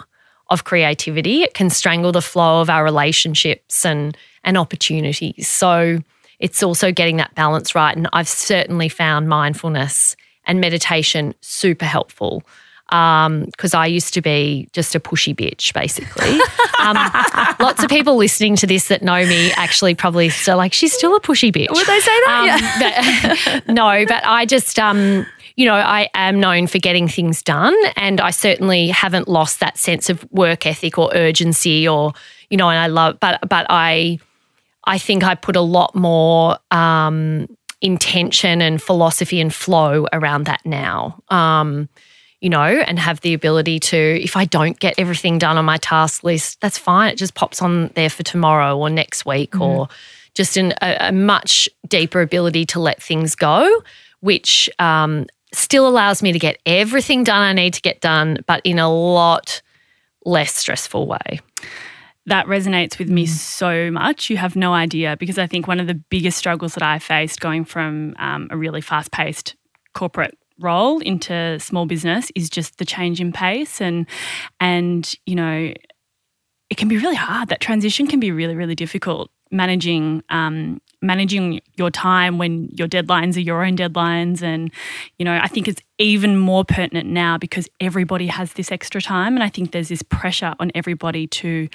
of 0.50 0.64
creativity. 0.64 1.42
It 1.42 1.54
can 1.54 1.70
strangle 1.70 2.12
the 2.12 2.22
flow 2.22 2.60
of 2.60 2.68
our 2.68 2.84
relationships 2.84 3.84
and 3.86 4.16
and 4.44 4.58
opportunities. 4.58 5.48
So 5.48 6.00
it's 6.40 6.62
also 6.62 6.90
getting 6.90 7.16
that 7.18 7.34
balance 7.36 7.74
right. 7.74 7.96
And 7.96 8.08
I've 8.12 8.28
certainly 8.28 8.88
found 8.88 9.28
mindfulness 9.28 10.16
and 10.44 10.60
meditation 10.60 11.34
super 11.40 11.84
helpful 11.84 12.42
because 12.92 13.72
um, 13.72 13.80
I 13.80 13.86
used 13.86 14.12
to 14.12 14.20
be 14.20 14.68
just 14.72 14.94
a 14.94 15.00
pushy 15.00 15.34
bitch, 15.34 15.72
basically. 15.72 16.38
Um, 16.82 16.96
lots 17.60 17.80
of 17.84 17.88
people 17.88 18.16
listening 18.16 18.56
to 18.56 18.66
this 18.66 18.88
that 18.88 19.02
know 19.02 19.24
me 19.24 19.52
actually 19.52 19.94
probably 19.94 20.28
still 20.30 20.56
like, 20.56 20.72
she's 20.72 20.92
still 20.92 21.14
a 21.14 21.20
pushy 21.20 21.52
bitch. 21.52 21.70
Would 21.70 21.86
they 21.86 22.00
say 22.00 22.20
that? 22.26 22.40
Um, 22.40 22.82
yeah. 22.82 23.36
but, 23.62 23.68
no, 23.72 24.04
but 24.04 24.26
I 24.26 24.44
just, 24.46 24.80
um, 24.80 25.24
you 25.54 25.64
know, 25.64 25.74
I 25.74 26.08
am 26.14 26.40
known 26.40 26.66
for 26.66 26.78
getting 26.78 27.06
things 27.06 27.40
done, 27.40 27.76
and 27.94 28.20
I 28.20 28.30
certainly 28.30 28.88
haven't 28.88 29.28
lost 29.28 29.60
that 29.60 29.78
sense 29.78 30.10
of 30.10 30.26
work 30.32 30.66
ethic 30.66 30.98
or 30.98 31.08
urgency, 31.14 31.86
or 31.86 32.14
you 32.50 32.56
know, 32.56 32.68
and 32.68 32.80
I 32.80 32.88
love, 32.88 33.20
but 33.20 33.38
but 33.48 33.66
I, 33.70 34.18
I 34.82 34.98
think 34.98 35.22
I 35.22 35.36
put 35.36 35.54
a 35.54 35.60
lot 35.60 35.94
more 35.94 36.58
um, 36.72 37.46
intention 37.80 38.60
and 38.60 38.82
philosophy 38.82 39.40
and 39.40 39.54
flow 39.54 40.06
around 40.12 40.46
that 40.46 40.62
now. 40.64 41.22
Um, 41.28 41.88
you 42.42 42.50
know, 42.50 42.58
and 42.58 42.98
have 42.98 43.20
the 43.20 43.34
ability 43.34 43.78
to, 43.78 43.96
if 43.96 44.36
I 44.36 44.44
don't 44.46 44.78
get 44.80 44.96
everything 44.98 45.38
done 45.38 45.56
on 45.58 45.64
my 45.64 45.76
task 45.76 46.24
list, 46.24 46.60
that's 46.60 46.76
fine. 46.76 47.12
It 47.12 47.16
just 47.16 47.34
pops 47.34 47.62
on 47.62 47.86
there 47.94 48.10
for 48.10 48.24
tomorrow 48.24 48.76
or 48.76 48.90
next 48.90 49.24
week, 49.24 49.52
mm-hmm. 49.52 49.62
or 49.62 49.88
just 50.34 50.56
an, 50.56 50.74
a, 50.82 51.08
a, 51.08 51.12
much 51.12 51.68
deeper 51.86 52.20
ability 52.20 52.66
to 52.66 52.80
let 52.80 53.00
things 53.00 53.36
go, 53.36 53.82
which 54.20 54.68
um, 54.80 55.26
still 55.54 55.86
allows 55.86 56.20
me 56.20 56.32
to 56.32 56.38
get 56.40 56.58
everything 56.66 57.22
done 57.22 57.42
I 57.42 57.52
need 57.52 57.74
to 57.74 57.80
get 57.80 58.00
done, 58.00 58.38
but 58.48 58.60
in 58.64 58.80
a 58.80 58.92
lot 58.92 59.62
less 60.24 60.52
stressful 60.52 61.06
way. 61.06 61.40
That 62.26 62.46
resonates 62.46 62.98
with 62.98 63.08
me 63.08 63.24
so 63.26 63.92
much. 63.92 64.30
You 64.30 64.36
have 64.38 64.56
no 64.56 64.72
idea 64.74 65.16
because 65.16 65.38
I 65.38 65.46
think 65.46 65.68
one 65.68 65.78
of 65.78 65.86
the 65.86 65.94
biggest 65.94 66.38
struggles 66.38 66.74
that 66.74 66.82
I 66.82 66.98
faced 66.98 67.40
going 67.40 67.64
from 67.64 68.16
um, 68.18 68.48
a 68.50 68.56
really 68.56 68.80
fast 68.80 69.12
paced 69.12 69.54
corporate 69.94 70.36
role 70.62 71.00
into 71.00 71.58
small 71.60 71.86
business 71.86 72.30
is 72.34 72.48
just 72.48 72.78
the 72.78 72.84
change 72.84 73.20
in 73.20 73.32
pace 73.32 73.80
and 73.80 74.06
and 74.60 75.14
you 75.26 75.34
know 75.34 75.72
it 76.70 76.78
can 76.78 76.88
be 76.88 76.96
really 76.96 77.16
hard. 77.16 77.50
That 77.50 77.60
transition 77.60 78.06
can 78.06 78.20
be 78.20 78.30
really 78.30 78.54
really 78.54 78.74
difficult. 78.74 79.30
Managing 79.50 80.22
um, 80.30 80.80
managing 81.02 81.60
your 81.76 81.90
time 81.90 82.38
when 82.38 82.68
your 82.72 82.88
deadlines 82.88 83.36
are 83.36 83.40
your 83.40 83.64
own 83.64 83.76
deadlines 83.76 84.40
and 84.40 84.70
you 85.18 85.24
know 85.24 85.38
i 85.42 85.48
think 85.48 85.66
it's 85.66 85.82
even 85.98 86.36
more 86.36 86.64
pertinent 86.64 87.08
now 87.08 87.36
because 87.36 87.68
everybody 87.80 88.28
has 88.28 88.52
this 88.52 88.70
extra 88.70 89.02
time 89.02 89.34
and 89.34 89.42
i 89.42 89.48
think 89.48 89.72
there's 89.72 89.88
this 89.88 90.02
pressure 90.02 90.54
on 90.60 90.70
everybody 90.74 91.26
to 91.26 91.68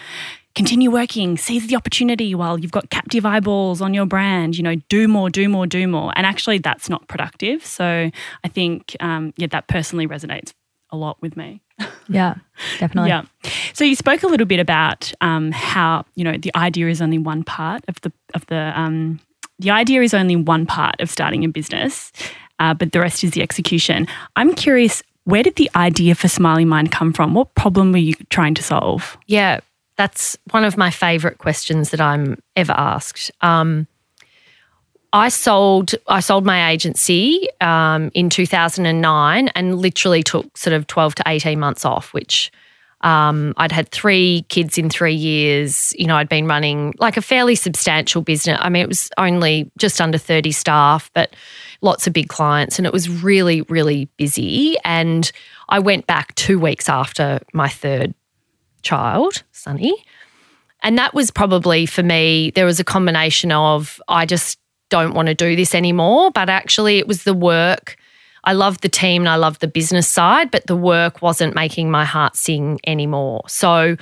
continue 0.58 0.92
working 0.92 1.38
seize 1.38 1.68
the 1.68 1.76
opportunity 1.76 2.36
while 2.36 2.60
you've 2.60 2.72
got 2.72 2.90
captive 2.90 3.26
eyeballs 3.26 3.82
on 3.82 3.94
your 3.94 4.06
brand 4.06 4.58
you 4.58 4.64
know 4.64 4.76
do 4.90 5.08
more 5.08 5.30
do 5.30 5.48
more 5.48 5.66
do 5.68 5.88
more 5.88 6.12
and 6.16 6.26
actually 6.26 6.58
that's 6.58 6.90
not 6.90 7.08
productive 7.08 7.66
so 7.66 8.10
i 8.44 8.48
think 8.48 8.96
um, 9.00 9.34
yeah 9.38 9.48
that 9.48 9.68
personally 9.68 10.08
resonates 10.08 10.54
a 10.92 10.98
lot 10.98 11.22
with 11.22 11.38
me. 11.38 11.62
Yeah, 12.10 12.36
definitely. 12.80 13.10
Yeah. 13.10 13.24
So 13.74 13.84
you 13.84 13.94
spoke 13.94 14.24
a 14.24 14.28
little 14.28 14.46
bit 14.46 14.62
about 14.62 15.12
um, 15.20 15.52
how 15.52 16.06
you 16.16 16.24
know 16.24 16.38
the 16.38 16.56
idea 16.56 16.88
is 16.88 17.02
only 17.02 17.18
one 17.18 17.44
part 17.44 17.84
of 17.90 18.00
the 18.00 18.14
of 18.34 18.46
the 18.46 18.72
um, 18.80 19.20
the 19.60 19.72
idea 19.72 20.02
is 20.02 20.14
only 20.14 20.38
one 20.38 20.66
part 20.66 20.96
of 21.02 21.10
starting 21.10 21.44
a 21.44 21.50
business, 21.50 22.14
uh, 22.60 22.74
but 22.74 22.94
the 22.94 23.02
rest 23.02 23.26
is 23.26 23.32
the 23.32 23.42
execution. 23.42 24.08
I'm 24.38 24.56
curious, 24.56 25.04
where 25.26 25.44
did 25.44 25.58
the 25.58 25.70
idea 25.76 26.16
for 26.16 26.30
Smiley 26.30 26.64
Mind 26.64 26.94
come 26.94 27.12
from? 27.12 27.34
What 27.34 27.54
problem 27.56 27.92
were 27.92 27.98
you 27.98 28.14
trying 28.30 28.54
to 28.54 28.64
solve? 28.64 29.18
Yeah, 29.28 29.60
that's 29.98 30.38
one 30.52 30.64
of 30.64 30.78
my 30.78 30.92
favorite 30.92 31.40
questions 31.40 31.90
that 31.90 32.00
I'm 32.00 32.38
ever 32.56 32.74
asked. 32.74 33.32
Um, 33.42 33.88
I 35.14 35.30
sold 35.30 35.96
I 36.08 36.20
sold 36.20 36.46
my 36.46 36.72
agency 36.72 37.48
um, 37.62 38.12
in 38.14 38.30
2009 38.30 39.48
and 39.50 39.76
literally 39.80 40.22
took 40.22 40.58
sort 40.58 40.74
of 40.74 40.86
12 40.88 41.16
to 41.16 41.24
18 41.26 41.60
months 41.60 41.86
off, 41.86 42.14
which 42.14 42.52
um, 43.02 43.54
I'd 43.58 43.72
had 43.72 43.90
three 43.90 44.46
kids 44.50 44.78
in 44.78 44.90
three 44.90 45.14
years. 45.14 45.94
You 45.98 46.08
know, 46.08 46.18
I'd 46.18 46.30
been 46.30 46.48
running 46.48 46.94
like 47.00 47.16
a 47.16 47.22
fairly 47.22 47.56
substantial 47.56 48.22
business. 48.22 48.58
I 48.62 48.70
mean, 48.70 48.84
it 48.84 48.88
was 48.88 49.10
only 49.18 49.72
just 49.78 50.02
under 50.02 50.18
30 50.18 50.52
staff, 50.52 51.10
but 51.14 51.36
lots 51.82 52.06
of 52.06 52.14
big 52.14 52.28
clients, 52.28 52.78
and 52.78 52.86
it 52.86 52.94
was 52.94 53.10
really, 53.10 53.62
really 53.64 54.06
busy. 54.18 54.78
And 54.84 55.32
I 55.70 55.80
went 55.80 56.06
back 56.06 56.36
two 56.36 56.60
weeks 56.60 56.90
after 56.90 57.40
my 57.54 57.70
third 57.70 58.14
child, 58.88 59.44
Sonny. 59.52 59.94
And 60.82 60.98
that 60.98 61.14
was 61.14 61.32
probably 61.32 61.86
for 61.86 62.04
me, 62.04 62.52
there 62.52 62.66
was 62.66 62.80
a 62.80 62.84
combination 62.84 63.52
of 63.52 64.02
I 64.08 64.26
just 64.26 64.60
don't 64.90 65.14
want 65.14 65.28
to 65.28 65.36
do 65.36 65.56
this 65.56 65.76
anymore. 65.76 66.32
But 66.32 66.50
actually, 66.50 66.98
it 67.00 67.08
was 67.08 67.24
the 67.24 67.34
work. 67.34 67.98
I 68.44 68.54
loved 68.54 68.82
the 68.82 68.90
team 68.90 69.24
and 69.24 69.30
I 69.30 69.36
loved 69.36 69.60
the 69.60 69.68
business 69.68 70.08
side, 70.08 70.52
but 70.52 70.68
the 70.68 70.76
work 70.76 71.22
wasn't 71.22 71.54
making 71.54 71.92
my 71.92 72.06
heart 72.06 72.38
sing 72.38 72.80
anymore. 72.86 73.44
So 73.48 73.98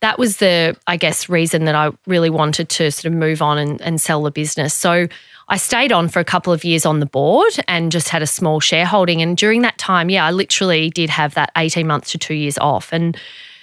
that 0.00 0.18
was 0.18 0.38
the, 0.38 0.76
I 0.86 0.96
guess, 0.96 1.28
reason 1.28 1.66
that 1.66 1.74
I 1.74 1.90
really 2.06 2.30
wanted 2.30 2.70
to 2.70 2.90
sort 2.90 3.12
of 3.12 3.18
move 3.18 3.42
on 3.42 3.58
and, 3.58 3.80
and 3.82 4.00
sell 4.00 4.22
the 4.22 4.30
business. 4.30 4.72
So 4.72 5.08
I 5.48 5.56
stayed 5.58 5.92
on 5.92 6.08
for 6.08 6.20
a 6.20 6.24
couple 6.24 6.52
of 6.52 6.64
years 6.64 6.86
on 6.86 7.00
the 7.00 7.06
board 7.06 7.52
and 7.68 7.92
just 7.92 8.08
had 8.08 8.22
a 8.22 8.26
small 8.26 8.58
shareholding. 8.58 9.20
And 9.20 9.36
during 9.36 9.60
that 9.62 9.76
time, 9.76 10.08
yeah, 10.08 10.24
I 10.24 10.30
literally 10.30 10.88
did 10.88 11.10
have 11.10 11.34
that 11.34 11.50
18 11.56 11.86
months 11.86 12.12
to 12.12 12.18
two 12.18 12.34
years 12.34 12.56
off. 12.58 12.92
And 12.92 13.16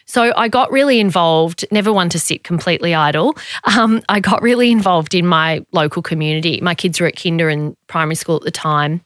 so 0.09 0.33
I 0.35 0.47
got 0.47 0.71
really 0.71 0.99
involved, 0.99 1.65
never 1.69 1.93
one 1.93 2.09
to 2.09 2.19
sit 2.19 2.43
completely 2.43 2.95
idle. 2.95 3.37
Um, 3.77 4.01
I 4.09 4.19
got 4.19 4.41
really 4.41 4.71
involved 4.71 5.13
in 5.13 5.27
my 5.27 5.63
local 5.71 6.01
community. 6.01 6.59
My 6.61 6.73
kids 6.73 6.99
were 6.99 7.05
at 7.05 7.15
kinder 7.15 7.47
and 7.47 7.77
primary 7.85 8.15
school 8.15 8.37
at 8.37 8.41
the 8.41 8.49
time. 8.49 9.01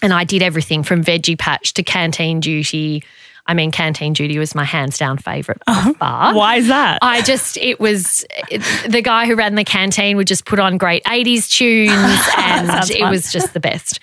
And 0.00 0.10
I 0.10 0.24
did 0.24 0.42
everything 0.42 0.84
from 0.84 1.04
veggie 1.04 1.38
patch 1.38 1.74
to 1.74 1.82
canteen 1.82 2.40
duty. 2.40 3.04
I 3.46 3.52
mean, 3.52 3.70
canteen 3.72 4.14
duty 4.14 4.38
was 4.38 4.54
my 4.54 4.64
hands 4.64 4.96
down 4.96 5.18
favourite 5.18 5.60
by 5.66 5.92
far. 5.98 6.34
Why 6.34 6.56
is 6.56 6.68
that? 6.68 7.00
I 7.02 7.20
just, 7.20 7.58
it 7.58 7.78
was 7.78 8.24
it, 8.50 8.62
the 8.90 9.02
guy 9.02 9.26
who 9.26 9.34
ran 9.36 9.54
the 9.54 9.64
canteen 9.64 10.16
would 10.16 10.28
just 10.28 10.46
put 10.46 10.58
on 10.58 10.78
great 10.78 11.04
80s 11.04 11.50
tunes 11.50 11.92
and 12.38 12.90
it 12.90 13.00
fun. 13.00 13.10
was 13.10 13.30
just 13.30 13.52
the 13.52 13.60
best. 13.60 14.00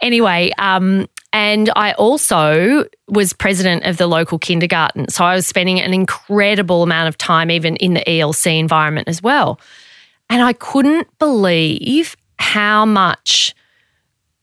anyway, 0.00 0.50
um, 0.58 1.06
and 1.32 1.70
I 1.76 1.92
also 1.92 2.86
was 3.08 3.32
president 3.32 3.84
of 3.84 3.96
the 3.96 4.06
local 4.06 4.38
kindergarten. 4.38 5.08
So 5.08 5.24
I 5.24 5.34
was 5.34 5.46
spending 5.46 5.80
an 5.80 5.94
incredible 5.94 6.82
amount 6.82 7.08
of 7.08 7.16
time 7.18 7.50
even 7.50 7.76
in 7.76 7.94
the 7.94 8.00
ELC 8.00 8.58
environment 8.58 9.08
as 9.08 9.22
well. 9.22 9.60
And 10.28 10.42
I 10.42 10.52
couldn't 10.54 11.06
believe 11.18 12.16
how 12.38 12.84
much 12.84 13.54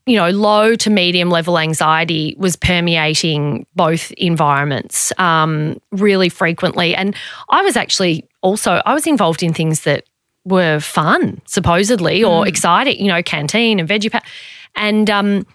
you 0.08 0.16
know, 0.16 0.30
low 0.30 0.74
to 0.74 0.88
medium 0.88 1.28
level 1.28 1.58
anxiety 1.58 2.34
was 2.38 2.56
permeating 2.56 3.66
both 3.76 4.10
environments 4.12 5.12
um, 5.18 5.78
really 5.92 6.30
frequently. 6.30 6.94
And 6.94 7.14
I 7.50 7.60
was 7.60 7.76
actually 7.76 8.26
also 8.40 8.80
I 8.86 8.94
was 8.94 9.06
involved 9.06 9.42
in 9.42 9.52
things 9.52 9.82
that 9.82 10.04
were 10.46 10.80
fun, 10.80 11.42
supposedly, 11.44 12.24
or 12.24 12.48
exciting. 12.48 12.98
You 12.98 13.08
know, 13.08 13.22
canteen 13.22 13.78
and 13.78 13.86
veggie 13.86 14.10
pack, 14.10 14.26
and 14.74 15.10
um, 15.10 15.46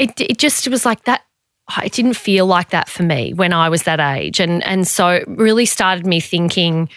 it 0.00 0.20
it 0.20 0.38
just 0.38 0.66
was 0.68 0.84
like 0.84 1.04
that. 1.04 1.22
Oh, 1.70 1.82
it 1.84 1.92
didn't 1.92 2.14
feel 2.14 2.46
like 2.46 2.70
that 2.70 2.88
for 2.88 3.04
me 3.04 3.32
when 3.32 3.52
I 3.52 3.68
was 3.68 3.84
that 3.84 4.00
age, 4.00 4.40
and 4.40 4.64
and 4.64 4.88
so 4.88 5.08
it 5.10 5.24
really 5.28 5.66
started 5.66 6.06
me 6.06 6.20
thinking. 6.20 6.88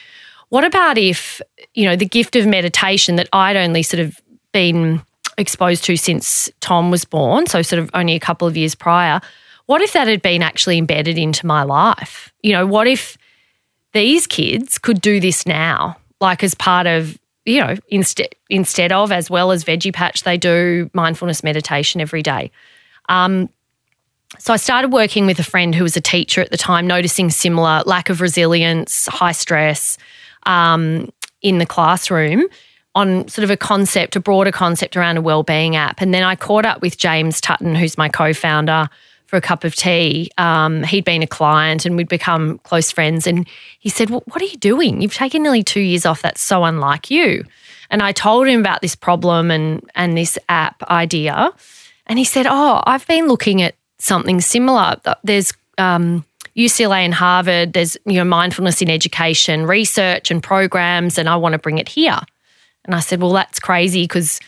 What 0.50 0.64
about 0.64 1.00
if, 1.00 1.42
you 1.74 1.86
know, 1.86 1.96
the 1.96 2.06
gift 2.06 2.36
of 2.36 2.46
meditation 2.46 3.16
that 3.16 3.28
I'd 3.34 3.56
only 3.56 3.82
sort 3.82 4.02
of 4.02 4.22
been 4.52 5.02
exposed 5.40 5.84
to 5.86 5.98
since 5.98 6.48
Tom 6.60 6.92
was 6.92 7.06
born, 7.06 7.48
so 7.48 7.64
sort 7.64 7.82
of 7.82 7.90
only 7.96 8.14
a 8.14 8.20
couple 8.20 8.48
of 8.48 8.56
years 8.56 8.76
prior, 8.76 9.20
what 9.66 9.82
if 9.82 9.94
that 9.94 10.08
had 10.08 10.22
been 10.22 10.44
actually 10.44 10.78
embedded 10.78 11.18
into 11.18 11.48
my 11.48 11.64
life? 11.64 12.32
You 12.44 12.52
know, 12.52 12.68
what 12.68 12.88
if 12.88 13.18
these 13.94 14.28
kids 14.28 14.78
could 14.78 15.02
do 15.02 15.20
this 15.20 15.48
now, 15.48 15.98
like 16.22 16.44
as 16.44 16.54
part 16.54 16.86
of, 16.86 17.18
you 17.46 17.60
know, 17.60 17.76
instead 17.88 18.30
instead 18.50 18.92
of 18.92 19.12
as 19.12 19.30
well 19.30 19.52
as 19.52 19.64
Veggie 19.64 19.94
Patch, 19.94 20.22
they 20.24 20.38
do 20.38 20.90
mindfulness 20.94 21.44
meditation 21.44 22.00
every 22.00 22.22
day. 22.22 22.52
Um, 23.10 23.50
so 24.40 24.54
I 24.54 24.58
started 24.58 24.92
working 24.92 25.26
with 25.26 25.40
a 25.40 25.44
friend 25.44 25.76
who 25.76 25.84
was 25.84 25.96
a 25.96 26.02
teacher 26.02 26.42
at 26.42 26.50
the 26.50 26.58
time, 26.58 26.88
noticing 26.88 27.30
similar 27.30 27.84
lack 27.86 28.10
of 28.10 28.22
resilience, 28.22 29.06
high 29.08 29.32
stress 29.32 29.98
um, 30.46 31.12
in 31.42 31.60
the 31.60 31.66
classroom 31.66 32.48
on 32.96 33.28
sort 33.28 33.44
of 33.44 33.50
a 33.50 33.58
concept, 33.58 34.16
a 34.16 34.20
broader 34.20 34.52
concept 34.52 34.96
around 34.96 35.18
a 35.18 35.22
wellbeing 35.22 35.76
app. 35.76 36.02
And 36.02 36.14
then 36.14 36.24
I 36.24 36.36
caught 36.36 36.66
up 36.66 36.82
with 36.82 36.98
James 36.98 37.42
Tutton, 37.42 37.76
who's 37.76 37.98
my 37.98 38.08
co-founder, 38.08 38.88
for 39.26 39.38
a 39.38 39.42
cup 39.42 39.64
of 39.64 39.76
tea. 39.76 40.30
Um, 40.38 40.84
he'd 40.84 41.06
been 41.06 41.24
a 41.24 41.28
client 41.28 41.88
and 41.88 41.98
we'd 41.98 42.08
become 42.08 42.60
close 42.60 42.92
friends. 42.92 43.26
And 43.26 43.48
he 43.80 43.90
said, 43.90 44.12
well, 44.12 44.22
What 44.28 44.42
are 44.44 44.46
you 44.46 44.58
doing? 44.58 45.02
You've 45.02 45.16
taken 45.16 45.42
nearly 45.42 45.64
two 45.64 45.80
years 45.80 46.06
off. 46.06 46.22
That's 46.22 46.42
so 46.42 46.64
unlike 46.66 47.10
you. 47.10 47.44
And 47.90 48.02
I 48.02 48.12
told 48.12 48.48
him 48.48 48.60
about 48.60 48.82
this 48.82 48.96
problem 48.96 49.50
and, 49.50 49.90
and 49.96 50.16
this 50.16 50.38
app 50.50 50.84
idea. 50.84 51.52
And 52.08 52.20
he 52.20 52.26
said, 52.26 52.46
Oh, 52.48 52.84
I've 52.86 53.08
been 53.08 53.28
looking 53.28 53.62
at 53.62 53.76
something 53.98 54.42
similar. 54.42 54.98
There's 55.24 55.54
um, 55.78 56.26
UCLA 56.56 57.00
and 57.00 57.14
Harvard, 57.14 57.74
there's 57.74 57.98
you 58.06 58.16
know 58.16 58.24
mindfulness 58.24 58.82
in 58.82 58.90
education, 58.90 59.66
research 59.66 60.30
and 60.30 60.44
programs, 60.44 61.18
and 61.18 61.28
I 61.28 61.36
want 61.36 61.54
to 61.54 61.60
bring 61.60 61.80
it 61.80 61.90
here. 61.90 62.20
And 62.86 62.94
I 62.94 63.00
said, 63.00 63.22
Well, 63.22 63.34
that's 63.34 63.60
crazy 63.60 64.04
because 64.04 64.40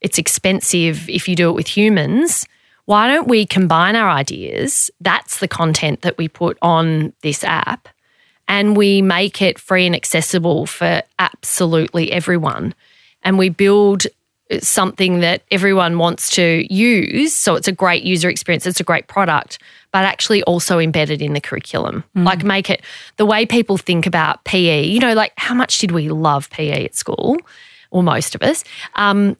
it's 0.00 0.18
expensive 0.18 1.08
if 1.08 1.28
you 1.28 1.34
do 1.34 1.50
it 1.50 1.54
with 1.54 1.66
humans. 1.66 2.46
Why 2.84 3.06
don't 3.08 3.28
we 3.28 3.46
combine 3.46 3.94
our 3.94 4.08
ideas? 4.08 4.90
That's 5.00 5.38
the 5.38 5.48
content 5.48 6.02
that 6.02 6.18
we 6.18 6.28
put 6.28 6.58
on 6.62 7.12
this 7.22 7.42
app, 7.42 7.88
and 8.46 8.76
we 8.76 9.02
make 9.02 9.42
it 9.42 9.58
free 9.58 9.86
and 9.86 9.94
accessible 9.94 10.66
for 10.66 11.02
absolutely 11.18 12.12
everyone. 12.12 12.74
And 13.22 13.38
we 13.38 13.48
build 13.48 14.06
something 14.60 15.20
that 15.20 15.42
everyone 15.50 15.98
wants 15.98 16.30
to 16.30 16.66
use. 16.72 17.34
So 17.34 17.54
it's 17.54 17.68
a 17.68 17.72
great 17.72 18.02
user 18.02 18.28
experience, 18.28 18.66
it's 18.66 18.80
a 18.80 18.84
great 18.84 19.06
product, 19.06 19.58
but 19.92 20.04
actually 20.04 20.42
also 20.44 20.78
embedded 20.78 21.22
in 21.22 21.32
the 21.32 21.40
curriculum. 21.40 22.04
Like 22.14 22.44
make 22.44 22.70
it 22.70 22.82
the 23.16 23.26
way 23.26 23.46
people 23.46 23.76
think 23.76 24.06
about 24.06 24.42
PE. 24.44 24.84
You 24.84 25.00
know, 25.00 25.14
like 25.14 25.32
how 25.36 25.54
much 25.54 25.78
did 25.78 25.92
we 25.92 26.08
love 26.08 26.50
PE 26.50 26.84
at 26.84 26.94
school? 26.94 27.38
Or 27.92 28.04
most 28.04 28.36
of 28.36 28.42
us. 28.42 28.62
Um, 28.94 29.36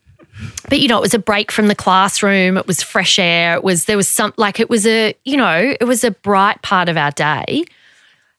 but 0.69 0.81
you 0.81 0.89
know, 0.89 0.99
it 0.99 1.03
was 1.03 1.15
a 1.15 1.19
break 1.19 1.53
from 1.53 1.69
the 1.69 1.75
classroom. 1.75 2.57
It 2.57 2.67
was 2.67 2.83
fresh 2.83 3.19
air. 3.19 3.55
It 3.55 3.65
was 3.65 3.85
there 3.85 3.97
was 3.97 4.09
some 4.09 4.33
like 4.37 4.59
it 4.59 4.71
was 4.71 4.87
a 4.87 5.15
you 5.25 5.37
know 5.37 5.75
it 5.81 5.85
was 5.85 6.05
a 6.05 6.11
bright 6.11 6.61
part 6.63 6.89
of 6.89 6.97
our 6.97 7.11
day. 7.13 7.65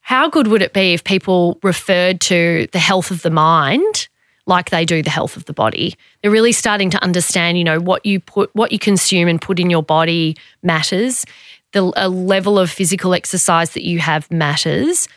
How 0.02 0.30
good 0.30 0.48
would 0.48 0.62
it 0.62 0.74
be 0.74 0.94
if 0.94 1.04
people 1.04 1.60
referred 1.64 2.20
to 2.22 2.68
the 2.72 2.80
health 2.80 3.12
of 3.12 3.22
the 3.22 3.30
mind 3.30 4.10
like 4.48 4.70
they 4.70 4.86
do 4.86 5.02
the 5.02 5.10
health 5.10 5.38
of 5.38 5.46
the 5.46 5.54
body? 5.54 5.96
They're 6.22 6.32
really 6.32 6.52
starting 6.52 6.90
to 6.92 7.04
understand, 7.04 7.58
you 7.58 7.64
know, 7.64 7.80
what 7.80 8.06
you 8.06 8.20
put, 8.20 8.50
what 8.54 8.72
you 8.72 8.80
consume 8.80 9.28
and 9.28 9.42
put 9.42 9.60
in 9.60 9.70
your 9.70 9.84
body 9.84 10.36
matters. 10.64 11.26
The 11.74 11.84
level 11.84 12.60
of 12.60 12.70
physical 12.70 13.14
exercise 13.14 13.72
that 13.72 13.86
you 13.86 14.00
have 14.00 14.30
matters. 14.30 15.08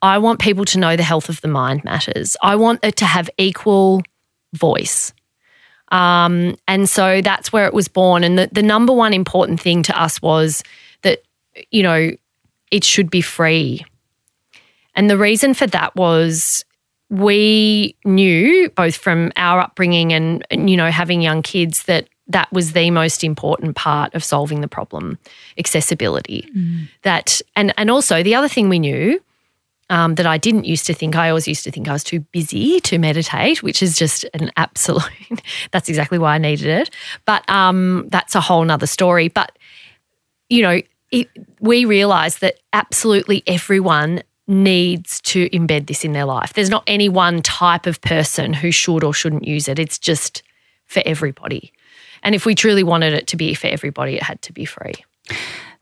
I 0.00 0.18
want 0.18 0.38
people 0.38 0.64
to 0.66 0.78
know 0.78 0.96
the 0.96 1.02
health 1.02 1.28
of 1.28 1.40
the 1.40 1.48
mind 1.48 1.82
matters. 1.82 2.36
I 2.42 2.56
want 2.56 2.84
it 2.84 2.96
to 2.96 3.06
have 3.06 3.30
equal 3.38 4.02
voice. 4.52 5.12
Um, 5.90 6.56
and 6.68 6.88
so 6.88 7.20
that's 7.20 7.52
where 7.52 7.66
it 7.66 7.74
was 7.74 7.88
born. 7.88 8.24
And 8.24 8.38
the, 8.38 8.48
the 8.52 8.62
number 8.62 8.92
one 8.92 9.12
important 9.12 9.60
thing 9.60 9.82
to 9.84 10.00
us 10.00 10.20
was 10.20 10.62
that, 11.02 11.22
you 11.70 11.82
know, 11.82 12.10
it 12.70 12.84
should 12.84 13.10
be 13.10 13.20
free. 13.20 13.84
And 14.94 15.08
the 15.08 15.18
reason 15.18 15.54
for 15.54 15.66
that 15.68 15.94
was 15.96 16.64
we 17.14 17.96
knew 18.04 18.68
both 18.70 18.96
from 18.96 19.30
our 19.36 19.60
upbringing 19.60 20.12
and, 20.12 20.44
and, 20.50 20.68
you 20.68 20.76
know, 20.76 20.90
having 20.90 21.22
young 21.22 21.42
kids 21.42 21.84
that 21.84 22.08
that 22.26 22.50
was 22.52 22.72
the 22.72 22.90
most 22.90 23.22
important 23.22 23.76
part 23.76 24.14
of 24.14 24.24
solving 24.24 24.62
the 24.62 24.68
problem 24.68 25.18
accessibility. 25.58 26.48
That, 27.02 27.40
and, 27.54 27.74
and 27.76 27.90
also 27.90 28.22
the 28.22 28.34
other 28.34 28.48
thing 28.48 28.68
we 28.68 28.78
knew 28.78 29.20
um, 29.90 30.14
that 30.14 30.26
I 30.26 30.38
didn't 30.38 30.64
used 30.64 30.86
to 30.86 30.94
think. 30.94 31.14
I 31.14 31.28
always 31.28 31.46
used 31.46 31.64
to 31.64 31.70
think 31.70 31.86
I 31.86 31.92
was 31.92 32.02
too 32.02 32.20
busy 32.20 32.80
to 32.80 32.98
meditate, 32.98 33.62
which 33.62 33.82
is 33.82 33.96
just 33.96 34.24
an 34.34 34.50
absolute. 34.56 35.04
that's 35.70 35.88
exactly 35.88 36.18
why 36.18 36.34
I 36.34 36.38
needed 36.38 36.66
it. 36.66 36.90
But 37.26 37.48
um, 37.48 38.06
that's 38.08 38.34
a 38.34 38.40
whole 38.40 38.64
nother 38.64 38.86
story. 38.86 39.28
But 39.28 39.56
you 40.48 40.62
know, 40.62 40.80
it, 41.10 41.28
we 41.60 41.84
realised 41.84 42.40
that 42.40 42.58
absolutely 42.72 43.42
everyone 43.46 44.22
needs 44.46 45.20
to 45.22 45.48
embed 45.50 45.86
this 45.86 46.04
in 46.04 46.12
their 46.12 46.24
life. 46.24 46.52
There's 46.52 46.70
not 46.70 46.84
any 46.86 47.08
one 47.08 47.42
type 47.42 47.86
of 47.86 48.00
person 48.00 48.52
who 48.52 48.70
should 48.70 49.02
or 49.02 49.14
shouldn't 49.14 49.46
use 49.46 49.68
it. 49.68 49.78
It's 49.78 49.98
just 49.98 50.42
for 50.86 51.02
everybody. 51.06 51.72
And 52.22 52.34
if 52.34 52.46
we 52.46 52.54
truly 52.54 52.82
wanted 52.82 53.14
it 53.14 53.26
to 53.28 53.36
be 53.36 53.54
for 53.54 53.66
everybody, 53.66 54.16
it 54.16 54.22
had 54.22 54.40
to 54.42 54.52
be 54.52 54.64
free. 54.64 54.94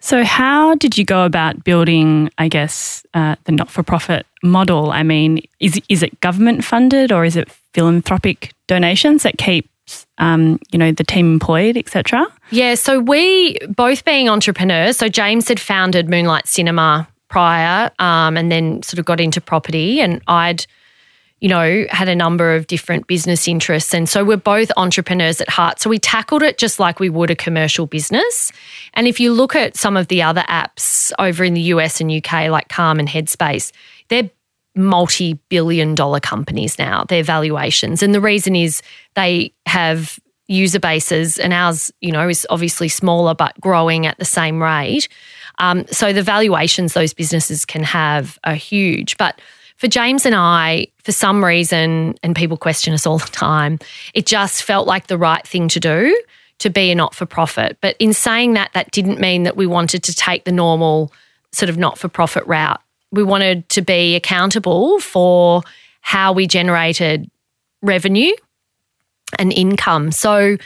So, 0.00 0.24
how 0.24 0.74
did 0.74 0.98
you 0.98 1.04
go 1.04 1.24
about 1.24 1.62
building, 1.62 2.30
I 2.36 2.48
guess, 2.48 3.06
uh, 3.14 3.36
the 3.44 3.52
not 3.52 3.70
for 3.70 3.84
profit 3.84 4.26
model? 4.42 4.90
I 4.90 5.04
mean, 5.04 5.42
is, 5.60 5.80
is 5.88 6.02
it 6.02 6.20
government 6.20 6.64
funded 6.64 7.12
or 7.12 7.24
is 7.24 7.36
it 7.36 7.48
philanthropic 7.72 8.52
donations 8.66 9.22
that 9.22 9.38
keep 9.38 9.70
um, 10.18 10.58
you 10.70 10.78
know, 10.78 10.92
the 10.92 11.04
team 11.04 11.32
employed, 11.32 11.76
etc.? 11.76 12.26
Yeah, 12.50 12.74
so 12.74 13.00
we 13.00 13.58
both 13.68 14.04
being 14.04 14.28
entrepreneurs. 14.28 14.96
So 14.96 15.08
James 15.08 15.48
had 15.48 15.60
founded 15.60 16.08
Moonlight 16.08 16.46
Cinema 16.46 17.08
prior, 17.32 17.90
um, 17.98 18.36
and 18.36 18.52
then 18.52 18.82
sort 18.82 18.98
of 18.98 19.06
got 19.06 19.18
into 19.18 19.40
property, 19.40 20.02
and 20.02 20.20
I'd, 20.28 20.66
you 21.40 21.48
know, 21.48 21.86
had 21.88 22.06
a 22.06 22.14
number 22.14 22.54
of 22.54 22.66
different 22.66 23.06
business 23.06 23.48
interests, 23.48 23.94
and 23.94 24.06
so 24.06 24.22
we're 24.22 24.36
both 24.36 24.70
entrepreneurs 24.76 25.40
at 25.40 25.48
heart. 25.48 25.80
So 25.80 25.88
we 25.88 25.98
tackled 25.98 26.42
it 26.42 26.58
just 26.58 26.78
like 26.78 27.00
we 27.00 27.08
would 27.08 27.30
a 27.30 27.34
commercial 27.34 27.86
business. 27.86 28.52
And 28.92 29.08
if 29.08 29.18
you 29.18 29.32
look 29.32 29.56
at 29.56 29.78
some 29.78 29.96
of 29.96 30.08
the 30.08 30.20
other 30.22 30.42
apps 30.42 31.10
over 31.18 31.42
in 31.42 31.54
the 31.54 31.62
US 31.72 32.02
and 32.02 32.12
UK, 32.12 32.50
like 32.50 32.68
Calm 32.68 32.98
and 32.98 33.08
Headspace, 33.08 33.72
they're 34.08 34.30
multi 34.74 35.34
billion 35.48 35.94
dollar 35.94 36.20
companies 36.20 36.78
now, 36.78 37.04
their 37.04 37.22
valuations. 37.22 38.02
And 38.02 38.14
the 38.14 38.20
reason 38.20 38.54
is 38.54 38.82
they 39.14 39.54
have 39.64 40.18
user 40.48 40.80
bases, 40.80 41.38
and 41.38 41.54
ours, 41.54 41.90
you 42.02 42.12
know, 42.12 42.28
is 42.28 42.46
obviously 42.50 42.88
smaller 42.88 43.34
but 43.34 43.58
growing 43.58 44.04
at 44.04 44.18
the 44.18 44.24
same 44.26 44.62
rate. 44.62 45.08
Um, 45.58 45.86
so 45.88 46.12
the 46.12 46.22
valuations 46.22 46.94
those 46.94 47.12
businesses 47.14 47.64
can 47.64 47.82
have 47.82 48.38
are 48.44 48.54
huge. 48.54 49.16
But 49.16 49.40
for 49.76 49.88
James 49.88 50.26
and 50.26 50.34
I, 50.34 50.88
for 51.02 51.12
some 51.12 51.44
reason, 51.44 52.14
and 52.22 52.36
people 52.36 52.56
question 52.56 52.94
us 52.94 53.06
all 53.06 53.18
the 53.18 53.26
time, 53.26 53.78
it 54.14 54.26
just 54.26 54.62
felt 54.62 54.86
like 54.86 55.08
the 55.08 55.18
right 55.18 55.46
thing 55.46 55.68
to 55.68 55.80
do 55.80 56.20
to 56.58 56.70
be 56.70 56.90
a 56.90 56.94
not 56.94 57.14
for 57.14 57.26
profit. 57.26 57.76
But 57.80 57.96
in 57.98 58.12
saying 58.12 58.52
that, 58.54 58.72
that 58.74 58.90
didn't 58.92 59.18
mean 59.18 59.42
that 59.42 59.56
we 59.56 59.66
wanted 59.66 60.04
to 60.04 60.14
take 60.14 60.44
the 60.44 60.52
normal 60.52 61.12
sort 61.52 61.68
of 61.68 61.76
not 61.76 61.98
for 61.98 62.08
profit 62.08 62.46
route 62.46 62.80
we 63.12 63.22
wanted 63.22 63.68
to 63.68 63.82
be 63.82 64.16
accountable 64.16 64.98
for 64.98 65.62
how 66.00 66.32
we 66.32 66.46
generated 66.46 67.30
revenue 67.82 68.32
and 69.38 69.52
income. 69.52 70.10
So 70.10 70.56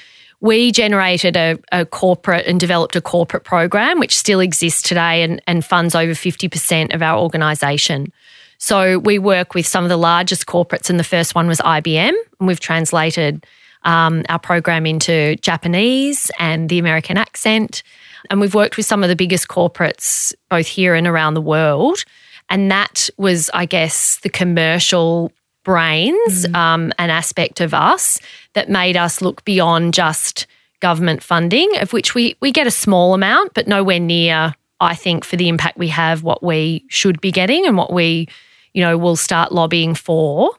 we 0.40 0.70
generated 0.72 1.36
a, 1.36 1.58
a, 1.72 1.86
corporate 1.86 2.46
and 2.46 2.60
developed 2.60 2.94
a 2.96 3.00
corporate 3.00 3.44
program 3.44 3.98
which 3.98 4.16
still 4.16 4.40
exists 4.40 4.82
today 4.82 5.22
and, 5.22 5.42
and 5.46 5.64
funds 5.64 5.94
over 5.94 6.12
50% 6.12 6.94
of 6.94 7.02
our 7.02 7.18
organisation. 7.18 8.12
So 8.58 8.98
we 8.98 9.18
work 9.18 9.54
with 9.54 9.66
some 9.66 9.84
of 9.84 9.90
the 9.90 9.96
largest 9.96 10.46
corporates, 10.46 10.88
and 10.88 10.98
the 10.98 11.04
first 11.04 11.34
one 11.34 11.46
was 11.46 11.58
IBM, 11.58 12.12
and 12.38 12.48
we've 12.48 12.60
translated 12.60 13.44
um, 13.82 14.24
our 14.28 14.38
program 14.38 14.86
into 14.86 15.36
Japanese 15.36 16.30
and 16.38 16.68
the 16.68 16.78
American 16.78 17.18
accent. 17.18 17.82
And 18.30 18.40
we've 18.40 18.54
worked 18.54 18.76
with 18.76 18.86
some 18.86 19.02
of 19.02 19.08
the 19.08 19.16
biggest 19.16 19.48
corporates 19.48 20.34
both 20.48 20.66
here 20.66 20.94
and 20.94 21.06
around 21.06 21.34
the 21.34 21.42
world 21.42 22.04
and 22.48 22.70
that 22.70 23.10
was, 23.16 23.50
I 23.52 23.66
guess, 23.66 24.18
the 24.18 24.28
commercial 24.28 25.32
brains, 25.64 26.46
mm. 26.46 26.54
um, 26.54 26.92
an 26.98 27.10
aspect 27.10 27.60
of 27.60 27.74
us 27.74 28.20
that 28.56 28.68
made 28.70 28.96
us 28.96 29.20
look 29.20 29.44
beyond 29.44 29.94
just 29.94 30.46
government 30.80 31.22
funding, 31.22 31.70
of 31.76 31.92
which 31.92 32.14
we, 32.14 32.36
we 32.40 32.50
get 32.50 32.66
a 32.66 32.70
small 32.70 33.14
amount, 33.14 33.54
but 33.54 33.68
nowhere 33.68 34.00
near, 34.00 34.54
I 34.80 34.94
think, 34.94 35.24
for 35.24 35.36
the 35.36 35.48
impact 35.48 35.78
we 35.78 35.88
have, 35.88 36.22
what 36.22 36.42
we 36.42 36.84
should 36.88 37.20
be 37.20 37.30
getting 37.30 37.66
and 37.66 37.76
what 37.76 37.92
we, 37.92 38.28
you 38.72 38.82
know, 38.82 38.96
will 38.96 39.14
start 39.14 39.52
lobbying 39.52 39.94
for. 39.94 40.50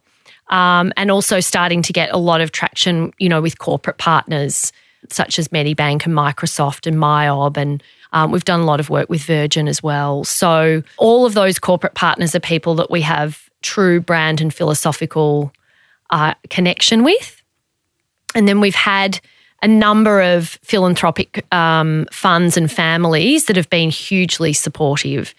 Um, 0.49 0.93
and 0.95 1.11
also 1.11 1.39
starting 1.39 1.81
to 1.81 1.91
get 1.91 2.09
a 2.11 2.17
lot 2.17 2.39
of 2.39 2.51
traction, 2.51 3.11
you 3.17 3.27
know, 3.27 3.41
with 3.41 3.59
corporate 3.59 3.97
partners 3.97 4.71
such 5.09 5.39
as 5.39 5.49
Medibank 5.49 6.05
and 6.05 6.13
Microsoft 6.13 6.87
and 6.87 6.97
MYOB 6.97 7.57
and 7.57 7.83
um, 8.13 8.31
we've 8.31 8.45
done 8.45 8.61
a 8.61 8.65
lot 8.65 8.79
of 8.79 8.89
work 8.89 9.09
with 9.09 9.23
Virgin 9.23 9.67
as 9.67 9.83
well. 9.83 10.23
So, 10.23 10.81
all 10.95 11.25
of 11.25 11.33
those 11.33 11.59
corporate 11.59 11.93
partners 11.93 12.33
are 12.35 12.39
people 12.39 12.73
that 12.75 12.89
we 12.89 13.01
have 13.01 13.49
true 13.61 13.99
brand 13.99 14.39
and 14.39 14.53
philosophical 14.53 15.51
uh, 16.09 16.33
connection 16.49 17.03
with. 17.03 17.36
And 18.35 18.47
then 18.47 18.59
we've 18.59 18.75
had 18.75 19.19
a 19.61 19.67
number 19.67 20.21
of 20.21 20.49
philanthropic 20.61 21.45
um, 21.53 22.07
funds 22.11 22.57
and 22.57 22.71
families 22.71 23.45
that 23.45 23.55
have 23.55 23.69
been 23.69 23.89
hugely 23.89 24.53
supportive. 24.53 25.33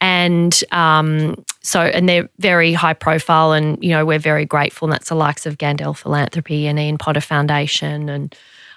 And 0.00 0.62
um, 0.72 1.44
so, 1.60 1.82
and 1.82 2.08
they're 2.08 2.28
very 2.38 2.72
high 2.72 2.94
profile, 2.94 3.52
and 3.52 3.82
you 3.84 3.90
know 3.90 4.06
we're 4.06 4.18
very 4.18 4.46
grateful. 4.46 4.86
And 4.86 4.92
that's 4.94 5.10
the 5.10 5.14
likes 5.14 5.44
of 5.44 5.58
Gandel 5.58 5.94
Philanthropy 5.94 6.66
and 6.66 6.78
Ian 6.78 6.96
Potter 6.96 7.20
Foundation, 7.20 8.08
and 8.08 8.34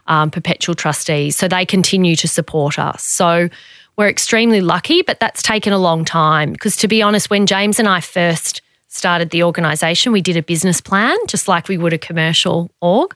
um, 0.07 0.29
perpetual 0.31 0.75
trustees. 0.75 1.37
So 1.37 1.47
they 1.47 1.65
continue 1.65 2.15
to 2.17 2.27
support 2.27 2.77
us. 2.77 3.03
So 3.03 3.49
we're 3.95 4.09
extremely 4.09 4.59
lucky, 4.59 5.01
but 5.01 5.19
that's 5.19 5.41
taken 5.41 5.71
a 5.71 5.77
long 5.77 6.03
time 6.03 6.51
because, 6.51 6.75
to 6.77 6.87
be 6.87 7.01
honest, 7.01 7.29
when 7.29 7.45
James 7.45 7.79
and 7.79 7.87
I 7.87 8.01
first 8.01 8.61
started 8.87 9.29
the 9.29 9.43
organisation, 9.43 10.11
we 10.11 10.21
did 10.21 10.37
a 10.37 10.43
business 10.43 10.81
plan 10.81 11.15
just 11.27 11.47
like 11.47 11.67
we 11.67 11.77
would 11.77 11.93
a 11.93 11.97
commercial 11.97 12.69
org. 12.81 13.15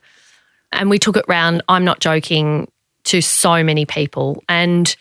And 0.72 0.90
we 0.90 0.98
took 0.98 1.16
it 1.16 1.24
round, 1.28 1.62
I'm 1.68 1.84
not 1.84 2.00
joking, 2.00 2.70
to 3.04 3.20
so 3.22 3.64
many 3.64 3.86
people. 3.86 4.42
And 4.48 4.94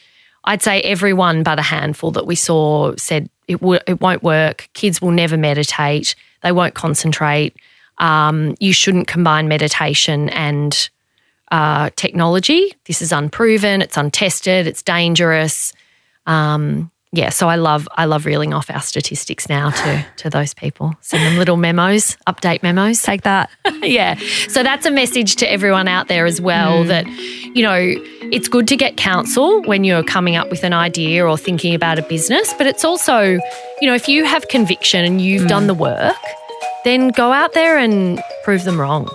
I'd 0.46 0.62
say 0.62 0.82
everyone 0.82 1.44
but 1.44 1.60
a 1.60 1.64
handful 1.64 2.12
that 2.12 2.26
we 2.26 2.36
saw 2.36 2.96
said 2.96 3.30
it, 3.48 3.60
w- 3.60 3.82
it 3.86 4.00
won't 4.00 4.24
work. 4.24 4.70
Kids 4.74 5.02
will 5.02 5.12
never 5.12 5.38
meditate. 5.38 6.16
They 6.42 6.52
won't 6.52 6.74
concentrate. 6.74 7.58
Um, 7.98 8.56
you 8.60 8.74
shouldn't 8.74 9.08
combine 9.08 9.48
meditation 9.48 10.30
and 10.30 10.90
uh, 11.52 11.90
technology. 11.96 12.74
This 12.86 13.02
is 13.02 13.12
unproven, 13.12 13.82
it's 13.82 13.98
untested, 13.98 14.68
it's 14.68 14.84
dangerous. 14.84 15.74
Um, 16.26 16.92
yeah, 17.18 17.30
so 17.30 17.50
I 17.50 17.56
love 17.56 17.90
I 17.94 18.06
love 18.06 18.28
reeling 18.28 18.54
off 18.54 18.70
our 18.70 18.82
statistics 18.82 19.50
now 19.50 19.72
to 19.72 20.06
to 20.18 20.30
those 20.30 20.54
people. 20.54 20.94
Send 21.02 21.26
them 21.26 21.38
little 21.38 21.58
memos, 21.58 22.16
update 22.28 22.62
memos. 22.62 23.02
Take 23.02 23.24
that. 23.24 23.50
yeah. 23.82 24.20
So 24.50 24.62
that's 24.62 24.86
a 24.86 24.92
message 24.92 25.36
to 25.38 25.52
everyone 25.52 25.88
out 25.88 26.10
there 26.10 26.28
as 26.28 26.40
well 26.40 26.84
mm. 26.84 26.88
that 26.90 27.08
you 27.58 27.64
know, 27.64 27.96
it's 28.32 28.48
good 28.48 28.68
to 28.68 28.76
get 28.76 28.98
counsel 28.98 29.64
when 29.64 29.84
you're 29.84 30.04
coming 30.04 30.36
up 30.36 30.52
with 30.52 30.64
an 30.64 30.74
idea 30.74 31.26
or 31.26 31.40
thinking 31.40 31.74
about 31.74 31.98
a 31.98 32.04
business, 32.04 32.54
but 32.54 32.68
it's 32.68 32.86
also, 32.86 33.40
you 33.82 33.88
know, 33.88 33.96
if 33.96 34.08
you 34.08 34.26
have 34.26 34.48
conviction 34.48 35.04
and 35.04 35.22
you've 35.22 35.46
mm. 35.46 35.50
done 35.50 35.66
the 35.66 35.74
work, 35.74 36.16
then 36.84 37.08
go 37.08 37.32
out 37.32 37.54
there 37.54 37.80
and 37.80 38.22
prove 38.44 38.64
them 38.64 38.80
wrong. 38.80 39.10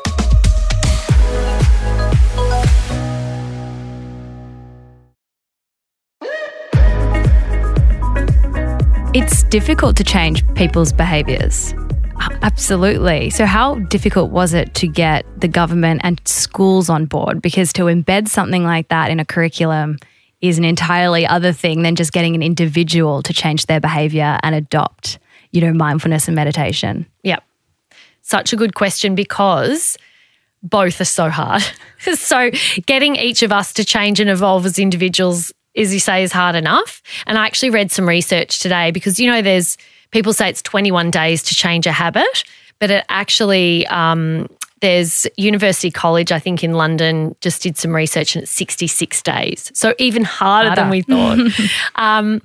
It's 9.14 9.42
difficult 9.42 9.94
to 9.98 10.04
change 10.04 10.42
people's 10.54 10.90
behaviours. 10.90 11.74
Absolutely. 12.40 13.28
So, 13.28 13.44
how 13.44 13.74
difficult 13.74 14.30
was 14.30 14.54
it 14.54 14.72
to 14.76 14.88
get 14.88 15.26
the 15.38 15.48
government 15.48 16.00
and 16.02 16.18
schools 16.24 16.88
on 16.88 17.04
board? 17.04 17.42
Because 17.42 17.74
to 17.74 17.82
embed 17.82 18.28
something 18.28 18.64
like 18.64 18.88
that 18.88 19.10
in 19.10 19.20
a 19.20 19.24
curriculum 19.26 19.98
is 20.40 20.56
an 20.56 20.64
entirely 20.64 21.26
other 21.26 21.52
thing 21.52 21.82
than 21.82 21.94
just 21.94 22.14
getting 22.14 22.34
an 22.34 22.42
individual 22.42 23.20
to 23.24 23.34
change 23.34 23.66
their 23.66 23.80
behavior 23.80 24.38
and 24.42 24.54
adopt, 24.54 25.18
you 25.50 25.60
know, 25.60 25.74
mindfulness 25.74 26.26
and 26.26 26.34
meditation. 26.34 27.04
Yep. 27.22 27.44
Such 28.22 28.54
a 28.54 28.56
good 28.56 28.74
question 28.74 29.14
because 29.14 29.98
both 30.62 30.98
are 31.02 31.04
so 31.04 31.28
hard. 31.28 31.62
so, 32.14 32.50
getting 32.86 33.16
each 33.16 33.42
of 33.42 33.52
us 33.52 33.74
to 33.74 33.84
change 33.84 34.20
and 34.20 34.30
evolve 34.30 34.64
as 34.64 34.78
individuals 34.78 35.52
as 35.76 35.92
you 35.92 36.00
say, 36.00 36.22
is 36.22 36.32
hard 36.32 36.54
enough. 36.54 37.02
And 37.26 37.38
I 37.38 37.46
actually 37.46 37.70
read 37.70 37.90
some 37.90 38.08
research 38.08 38.58
today 38.58 38.90
because, 38.90 39.18
you 39.18 39.30
know, 39.30 39.42
there's 39.42 39.76
people 40.10 40.32
say 40.32 40.48
it's 40.48 40.62
21 40.62 41.10
days 41.10 41.42
to 41.44 41.54
change 41.54 41.86
a 41.86 41.92
habit, 41.92 42.44
but 42.78 42.90
it 42.90 43.04
actually, 43.08 43.86
um, 43.88 44.48
there's 44.80 45.26
University 45.36 45.90
College, 45.90 46.32
I 46.32 46.38
think 46.38 46.62
in 46.64 46.72
London, 46.72 47.34
just 47.40 47.62
did 47.62 47.78
some 47.78 47.94
research 47.94 48.34
and 48.34 48.42
it's 48.42 48.52
66 48.52 49.22
days. 49.22 49.70
So 49.74 49.94
even 49.98 50.24
harder, 50.24 50.70
harder. 50.70 50.82
than 50.82 50.90
we 50.90 51.02
thought. 51.02 51.38
um, 51.94 52.42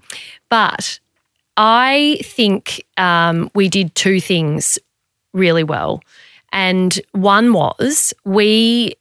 but 0.49 0.99
I 1.57 2.19
think 2.23 2.85
um, 2.97 3.49
we 3.55 3.67
did 3.67 3.93
two 3.95 4.21
things 4.21 4.77
really 5.33 5.63
well. 5.63 6.01
And 6.53 6.99
one 7.11 7.51
was 7.51 8.13
we 8.23 8.93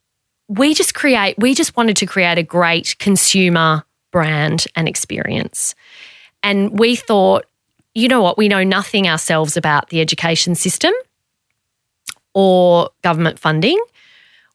we 0.49 0.73
just 0.73 0.93
create 0.93 1.37
we 1.37 1.53
just 1.53 1.77
wanted 1.77 1.97
to 1.97 2.05
create 2.05 2.37
a 2.37 2.43
great 2.43 2.97
consumer 2.99 3.83
brand 4.11 4.65
and 4.75 4.87
experience. 4.87 5.75
And 6.43 6.77
we 6.77 6.95
thought, 6.95 7.45
you 7.93 8.07
know 8.07 8.21
what, 8.21 8.37
we 8.37 8.47
know 8.47 8.63
nothing 8.63 9.07
ourselves 9.07 9.57
about 9.57 9.89
the 9.89 10.01
education 10.01 10.55
system 10.55 10.93
or 12.33 12.89
government 13.01 13.39
funding. 13.39 13.79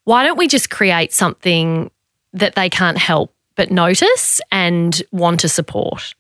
Why 0.05 0.25
don't 0.25 0.38
we 0.38 0.49
just 0.49 0.71
create 0.71 1.12
something 1.12 1.91
that 2.33 2.55
they 2.55 2.71
can't 2.71 2.99
help 2.99 3.35
but 3.57 3.71
notice 3.71 4.41
and 4.51 5.03
want 5.12 5.41
to 5.41 5.49
support. 5.49 6.15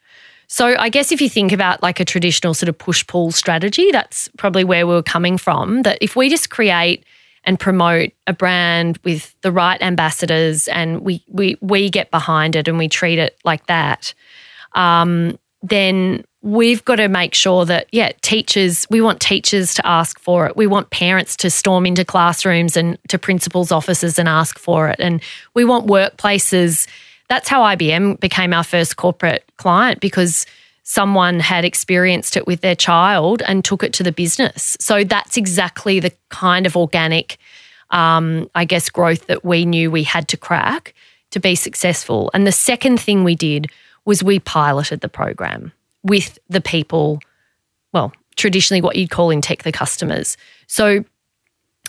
So 0.48 0.76
I 0.78 0.90
guess 0.90 1.12
if 1.12 1.22
you 1.22 1.30
think 1.30 1.50
about 1.52 1.82
like 1.82 1.98
a 1.98 2.04
traditional 2.04 2.52
sort 2.52 2.68
of 2.68 2.76
push 2.76 3.06
pull 3.06 3.30
strategy, 3.30 3.90
that's 3.90 4.28
probably 4.36 4.64
where 4.64 4.86
we're 4.86 5.02
coming 5.02 5.38
from. 5.38 5.82
That 5.82 5.98
if 6.02 6.14
we 6.14 6.28
just 6.28 6.50
create 6.50 7.04
and 7.44 7.58
promote 7.58 8.10
a 8.26 8.32
brand 8.32 8.98
with 9.04 9.34
the 9.42 9.52
right 9.52 9.80
ambassadors 9.82 10.68
and 10.68 11.00
we 11.00 11.24
we 11.28 11.56
we 11.60 11.90
get 11.90 12.10
behind 12.10 12.56
it 12.56 12.68
and 12.68 12.78
we 12.78 12.88
treat 12.88 13.18
it 13.18 13.38
like 13.44 13.66
that, 13.66 14.14
um, 14.74 15.38
then 15.62 16.24
we've 16.42 16.84
got 16.84 16.96
to 16.96 17.08
make 17.08 17.34
sure 17.34 17.64
that 17.64 17.86
yeah 17.92 18.10
teachers 18.20 18.86
we 18.90 19.00
want 19.00 19.20
teachers 19.20 19.74
to 19.74 19.86
ask 19.86 20.18
for 20.18 20.46
it. 20.46 20.56
We 20.56 20.66
want 20.66 20.90
parents 20.90 21.36
to 21.38 21.50
storm 21.50 21.86
into 21.86 22.04
classrooms 22.04 22.76
and 22.76 22.98
to 23.08 23.18
principals 23.18 23.72
offices 23.72 24.18
and 24.18 24.28
ask 24.28 24.58
for 24.58 24.88
it. 24.88 24.96
And 24.98 25.22
we 25.54 25.64
want 25.64 25.86
workplaces. 25.86 26.86
That's 27.28 27.48
how 27.48 27.62
IBM 27.62 28.20
became 28.20 28.52
our 28.52 28.64
first 28.64 28.96
corporate 28.96 29.44
client 29.56 30.00
because 30.00 30.46
someone 30.84 31.40
had 31.40 31.64
experienced 31.64 32.36
it 32.36 32.46
with 32.46 32.60
their 32.60 32.74
child 32.74 33.42
and 33.46 33.64
took 33.64 33.82
it 33.82 33.92
to 33.92 34.02
the 34.02 34.12
business 34.12 34.76
so 34.80 35.04
that's 35.04 35.36
exactly 35.36 36.00
the 36.00 36.12
kind 36.28 36.66
of 36.66 36.76
organic 36.76 37.38
um, 37.90 38.50
i 38.54 38.64
guess 38.64 38.90
growth 38.90 39.26
that 39.26 39.44
we 39.44 39.64
knew 39.64 39.90
we 39.90 40.02
had 40.02 40.28
to 40.28 40.36
crack 40.36 40.94
to 41.30 41.40
be 41.40 41.54
successful 41.54 42.30
and 42.34 42.46
the 42.46 42.52
second 42.52 42.98
thing 43.00 43.24
we 43.24 43.34
did 43.34 43.70
was 44.04 44.22
we 44.22 44.38
piloted 44.40 45.00
the 45.00 45.08
program 45.08 45.72
with 46.02 46.38
the 46.48 46.60
people, 46.60 47.20
well, 47.92 48.12
traditionally 48.36 48.80
what 48.80 48.96
you'd 48.96 49.10
call 49.10 49.30
in 49.30 49.40
tech 49.40 49.62
the 49.62 49.72
customers. 49.72 50.36
So, 50.66 51.04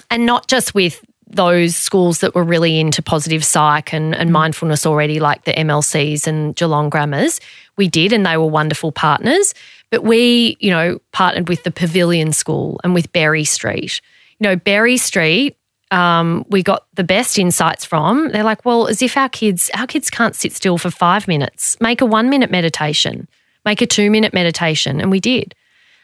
and 0.10 0.25
not 0.25 0.47
just 0.47 0.75
with 0.75 1.03
those 1.27 1.75
schools 1.75 2.19
that 2.19 2.36
were 2.36 2.43
really 2.43 2.79
into 2.79 3.01
positive 3.01 3.43
psych 3.43 3.93
and, 3.93 4.13
and 4.13 4.32
mindfulness 4.32 4.86
already, 4.86 5.19
like 5.19 5.45
the 5.45 5.53
MLCs 5.53 6.27
and 6.27 6.56
Geelong 6.56 6.89
Grammars. 6.89 7.39
We 7.77 7.88
did, 7.88 8.13
and 8.13 8.25
they 8.25 8.38
were 8.38 8.47
wonderful 8.47 8.91
partners. 8.91 9.53
But 9.89 10.03
we, 10.03 10.57
you 10.59 10.71
know, 10.71 10.99
partnered 11.12 11.49
with 11.49 11.63
the 11.63 11.71
Pavilion 11.71 12.33
School 12.33 12.79
and 12.83 12.93
with 12.93 13.12
Berry 13.12 13.43
Street. 13.43 14.01
You 14.39 14.49
know, 14.49 14.55
Berry 14.55 14.97
Street, 14.97 15.57
um, 15.91 16.45
we 16.49 16.63
got 16.63 16.88
the 16.95 17.03
best 17.03 17.38
insights 17.38 17.86
from. 17.86 18.29
They're 18.29 18.43
like, 18.43 18.65
well, 18.65 18.88
as 18.88 19.01
if 19.01 19.15
our 19.17 19.29
kids, 19.29 19.69
our 19.75 19.86
kids 19.86 20.09
can't 20.09 20.36
sit 20.36 20.53
still 20.53 20.77
for 20.77 20.89
five 20.89 21.27
minutes. 21.27 21.77
Make 21.79 22.01
a 22.01 22.05
one 22.05 22.29
minute 22.29 22.49
meditation 22.49 23.27
make 23.65 23.81
a 23.81 23.88
two 23.88 24.12
minute 24.12 24.33
meditation. 24.33 24.99
And 24.99 25.12
we 25.12 25.19
did. 25.19 25.55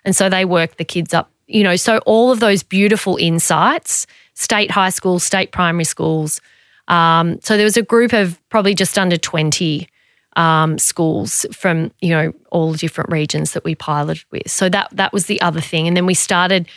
And 0.05 0.15
so 0.15 0.29
they 0.29 0.45
worked 0.45 0.77
the 0.77 0.86
kids 0.86 1.13
up, 1.13 1.32
you 1.47 1.63
know, 1.63 1.75
so 1.75 1.97
all 1.99 2.32
of 2.32 2.39
those 2.39 2.63
beautiful 2.63 3.17
insights, 3.17 4.08
state 4.34 4.71
high 4.71 4.89
schools, 4.89 5.23
state 5.23 5.51
primary 5.51 5.84
schools. 5.84 6.39
Um, 6.88 7.39
so 7.41 7.58
there 7.58 7.65
was 7.65 7.77
a 7.77 7.84
group 7.84 8.13
of 8.13 8.39
probably 8.49 8.73
just 8.73 8.97
under 8.97 9.17
20 9.17 9.88
um, 10.36 10.78
schools 10.78 11.46
from, 11.52 11.92
you 12.02 12.10
know, 12.10 12.34
all 12.52 12.74
different 12.74 13.10
regions 13.12 13.54
that 13.54 13.63
we 13.63 13.76
piloted 13.76 14.26
with. 14.32 14.50
So 14.50 14.70
that 14.70 14.89
that 14.92 15.13
was 15.13 15.26
the 15.26 15.42
other 15.42 15.62
thing. 15.62 15.88
And 15.88 15.98
then 15.98 16.06
we 16.06 16.13
started 16.13 16.68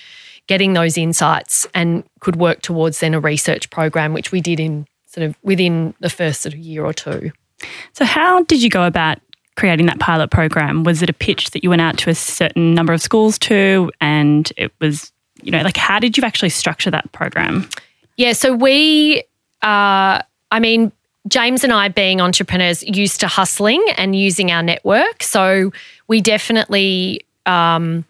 getting 0.46 0.72
those 0.72 0.98
insights 0.98 1.66
and 1.74 2.04
could 2.20 2.36
work 2.36 2.62
towards 2.62 3.00
then 3.00 3.14
a 3.14 3.20
research 3.20 3.70
program, 3.70 4.12
which 4.12 4.32
we 4.32 4.40
did 4.40 4.58
in 4.58 4.86
sort 5.06 5.26
of 5.26 5.36
within 5.42 5.94
the 6.00 6.10
first 6.10 6.40
sort 6.40 6.54
of 6.54 6.58
year 6.58 6.84
or 6.84 6.92
two. 6.92 7.30
So 7.92 8.04
how 8.04 8.42
did 8.44 8.62
you 8.62 8.70
go 8.70 8.84
about 8.84 9.18
creating 9.56 9.86
that 9.86 10.00
pilot 10.00 10.30
program? 10.30 10.82
Was 10.82 11.02
it 11.02 11.10
a 11.10 11.12
pitch 11.12 11.50
that 11.50 11.62
you 11.62 11.70
went 11.70 11.82
out 11.82 11.98
to 11.98 12.10
a 12.10 12.14
certain 12.14 12.74
number 12.74 12.92
of 12.92 13.00
schools 13.00 13.38
to? 13.40 13.90
And 14.00 14.50
it 14.56 14.72
was, 14.80 15.12
you 15.42 15.52
know, 15.52 15.62
like 15.62 15.76
how 15.76 15.98
did 15.98 16.16
you 16.16 16.24
actually 16.24 16.48
structure 16.48 16.90
that 16.90 17.12
program? 17.12 17.68
Yeah, 18.16 18.32
so 18.32 18.54
we, 18.54 19.22
uh, 19.62 20.22
I 20.50 20.60
mean, 20.60 20.92
James 21.28 21.62
and 21.62 21.72
I, 21.72 21.88
being 21.88 22.20
entrepreneurs, 22.20 22.82
used 22.82 23.20
to 23.20 23.28
hustling 23.28 23.84
and 23.96 24.16
using 24.16 24.50
our 24.50 24.62
network. 24.62 25.22
So 25.22 25.72
we 26.08 26.20
definitely, 26.20 27.24
um, 27.46 28.04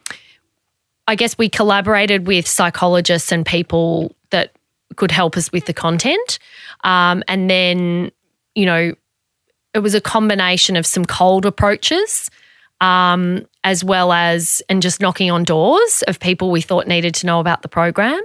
I 1.06 1.14
guess, 1.14 1.36
we 1.36 1.48
collaborated 1.48 2.26
with 2.26 2.46
psychologists 2.46 3.30
and 3.30 3.44
people 3.44 4.14
that 4.30 4.52
could 4.96 5.10
help 5.10 5.36
us 5.36 5.52
with 5.52 5.66
the 5.66 5.74
content. 5.74 6.38
Um, 6.84 7.22
and 7.28 7.50
then, 7.50 8.10
you 8.54 8.66
know, 8.66 8.94
it 9.74 9.78
was 9.78 9.94
a 9.94 10.00
combination 10.00 10.76
of 10.76 10.86
some 10.86 11.04
cold 11.04 11.46
approaches, 11.46 12.30
um, 12.80 13.46
as 13.64 13.84
well 13.84 14.12
as 14.12 14.62
and 14.68 14.82
just 14.82 15.00
knocking 15.00 15.30
on 15.30 15.44
doors 15.44 16.02
of 16.08 16.18
people 16.18 16.50
we 16.50 16.60
thought 16.60 16.86
needed 16.86 17.14
to 17.16 17.26
know 17.26 17.40
about 17.40 17.62
the 17.62 17.68
program. 17.68 18.20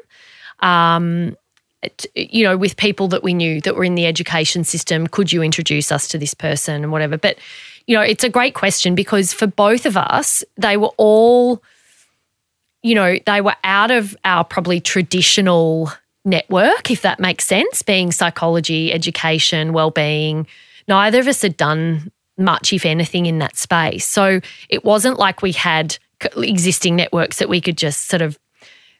Um, 0.60 1.36
you 2.16 2.44
know, 2.44 2.58
with 2.58 2.78
people 2.78 3.08
that 3.10 3.24
we 3.24 3.34
knew 3.34 3.62
that 3.62 3.76
were 3.76 3.84
in 3.84 3.96
the 3.96 4.06
education 4.06 4.64
system, 4.64 5.08
could 5.08 5.32
you 5.32 5.44
introduce 5.44 5.92
us 5.92 6.08
to 6.10 6.18
this 6.18 6.34
person 6.34 6.84
and 6.84 6.92
whatever? 6.92 7.18
But 7.18 7.38
you 7.86 7.96
know, 7.96 8.02
it's 8.02 8.24
a 8.24 8.30
great 8.30 8.54
question 8.54 8.96
because 8.96 9.32
for 9.32 9.48
both 9.48 9.86
of 9.86 9.96
us, 9.96 10.44
they 10.58 10.76
were 10.76 10.92
all, 10.98 11.64
you 12.84 12.96
know, 12.96 13.18
they 13.26 13.42
were 13.42 13.56
out 13.64 13.92
of 13.92 14.16
our 14.26 14.44
probably 14.44 14.82
traditional 14.82 15.92
network, 16.26 16.92
if 16.92 17.02
that 17.04 17.20
makes 17.20 17.48
sense, 17.48 17.82
being 17.82 18.12
psychology, 18.12 18.92
education, 18.92 19.72
well-being 19.72 20.46
neither 20.88 21.20
of 21.20 21.28
us 21.28 21.42
had 21.42 21.58
done 21.58 22.12
much, 22.38 22.74
if 22.74 22.86
anything, 22.86 23.26
in 23.26 23.40
that 23.40 23.58
space. 23.58 24.06
So 24.06 24.40
it 24.70 24.86
wasn't 24.86 25.20
like 25.20 25.42
we 25.42 25.52
had 25.52 25.98
existing 26.36 26.96
networks 26.96 27.40
that 27.40 27.50
we 27.50 27.62
could 27.62 27.78
just 27.78 28.08
sort 28.08 28.22
of 28.22 28.40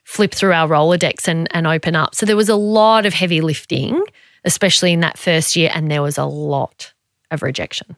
flip 0.08 0.34
through 0.34 0.54
our 0.54 0.66
Rolodex 0.66 1.28
and, 1.28 1.46
and 1.50 1.66
open 1.66 1.94
up. 1.94 2.14
So 2.14 2.24
there 2.24 2.34
was 2.34 2.48
a 2.48 2.56
lot 2.56 3.04
of 3.04 3.12
heavy 3.12 3.42
lifting, 3.42 4.02
especially 4.42 4.94
in 4.94 5.00
that 5.00 5.18
first 5.18 5.54
year, 5.54 5.70
and 5.74 5.90
there 5.90 6.00
was 6.00 6.16
a 6.16 6.24
lot 6.24 6.94
of 7.30 7.42
rejection. 7.42 7.94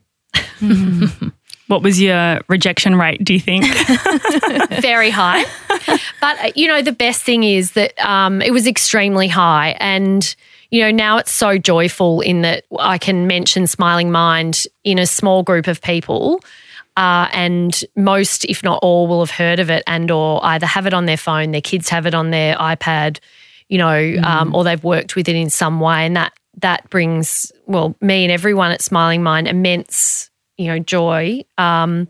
What 1.69 1.85
was 1.85 2.01
your 2.01 2.41
rejection 2.49 2.97
rate, 2.97 3.23
do 3.23 3.33
you 3.33 3.39
think? 3.39 3.65
Very 4.81 5.09
high. 5.09 5.45
But, 6.21 6.45
uh, 6.45 6.51
you 6.57 6.67
know, 6.67 6.83
the 6.83 6.91
best 6.91 7.23
thing 7.23 7.45
is 7.45 7.75
that 7.75 7.97
um, 8.05 8.43
it 8.43 8.51
was 8.51 8.67
extremely 8.67 9.29
high. 9.29 9.77
And, 9.79 10.35
you 10.71 10.81
know, 10.81 10.91
now 10.91 11.19
it's 11.19 11.31
so 11.31 11.59
joyful 11.59 12.23
in 12.23 12.43
that 12.43 12.65
I 12.81 12.99
can 12.99 13.29
mention 13.29 13.69
Smiling 13.69 14.11
Mind 14.11 14.65
in 14.83 14.99
a 14.99 15.07
small 15.07 15.45
group 15.45 15.69
of 15.69 15.81
people. 15.81 16.41
Uh, 17.01 17.31
and 17.33 17.83
most, 17.97 18.45
if 18.45 18.63
not 18.63 18.79
all, 18.83 19.07
will 19.07 19.21
have 19.21 19.31
heard 19.31 19.59
of 19.59 19.71
it 19.71 19.83
and 19.87 20.11
or 20.11 20.39
either 20.45 20.67
have 20.67 20.87
it 20.87 20.93
on 20.93 21.07
their 21.07 21.17
phone, 21.17 21.51
their 21.51 21.63
kids 21.63 21.89
have 21.89 22.05
it 22.05 22.15
on 22.15 22.29
their 22.31 22.55
iPad, 22.57 23.21
you 23.71 23.79
know, 23.79 23.87
mm. 23.87 24.23
um, 24.23 24.55
or 24.55 24.65
they've 24.65 24.85
worked 24.85 25.17
with 25.17 25.27
it 25.27 25.35
in 25.35 25.49
some 25.49 25.81
way. 25.81 26.05
And 26.05 26.15
that 26.15 26.35
that 26.59 26.91
brings, 26.91 27.51
well, 27.65 27.97
me 28.03 28.25
and 28.25 28.31
everyone 28.31 28.71
at 28.71 28.83
Smiling 28.83 29.23
Mind 29.23 29.49
immense, 29.49 30.29
you 30.59 30.67
know, 30.67 30.79
joy. 30.79 31.43
Um, 31.57 32.07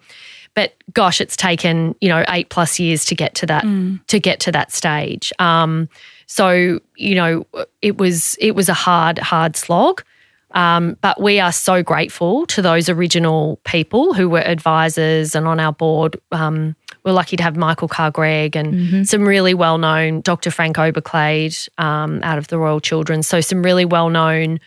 but 0.54 0.74
gosh, 0.92 1.20
it's 1.20 1.36
taken, 1.36 1.94
you 2.00 2.08
know, 2.08 2.24
eight 2.28 2.48
plus 2.48 2.80
years 2.80 3.04
to 3.04 3.14
get 3.14 3.36
to 3.36 3.46
that 3.46 3.62
mm. 3.62 4.04
to 4.08 4.18
get 4.18 4.40
to 4.40 4.50
that 4.50 4.72
stage. 4.72 5.32
Um, 5.38 5.88
so 6.26 6.80
you 6.96 7.14
know, 7.14 7.46
it 7.80 7.96
was 7.96 8.36
it 8.40 8.56
was 8.56 8.68
a 8.68 8.74
hard 8.74 9.20
hard 9.20 9.56
slog. 9.56 10.02
Um, 10.52 10.96
but 11.00 11.20
we 11.20 11.38
are 11.38 11.52
so 11.52 11.82
grateful 11.82 12.46
to 12.46 12.62
those 12.62 12.88
original 12.88 13.60
people 13.64 14.14
who 14.14 14.28
were 14.28 14.40
advisors 14.40 15.34
and 15.34 15.46
on 15.46 15.60
our 15.60 15.72
board. 15.72 16.20
Um, 16.32 16.74
we're 17.04 17.12
lucky 17.12 17.36
to 17.36 17.42
have 17.42 17.56
Michael 17.56 17.88
Carr-Gregg 17.88 18.56
and 18.56 18.74
mm-hmm. 18.74 19.02
some 19.04 19.26
really 19.26 19.54
well 19.54 19.78
known 19.78 20.20
Dr. 20.22 20.50
Frank 20.50 20.76
Oberklaid 20.76 21.68
um, 21.78 22.20
out 22.22 22.38
of 22.38 22.48
the 22.48 22.58
Royal 22.58 22.80
Children. 22.80 23.22
So 23.22 23.40
some 23.40 23.62
really 23.62 23.84
well 23.84 24.10
known, 24.10 24.58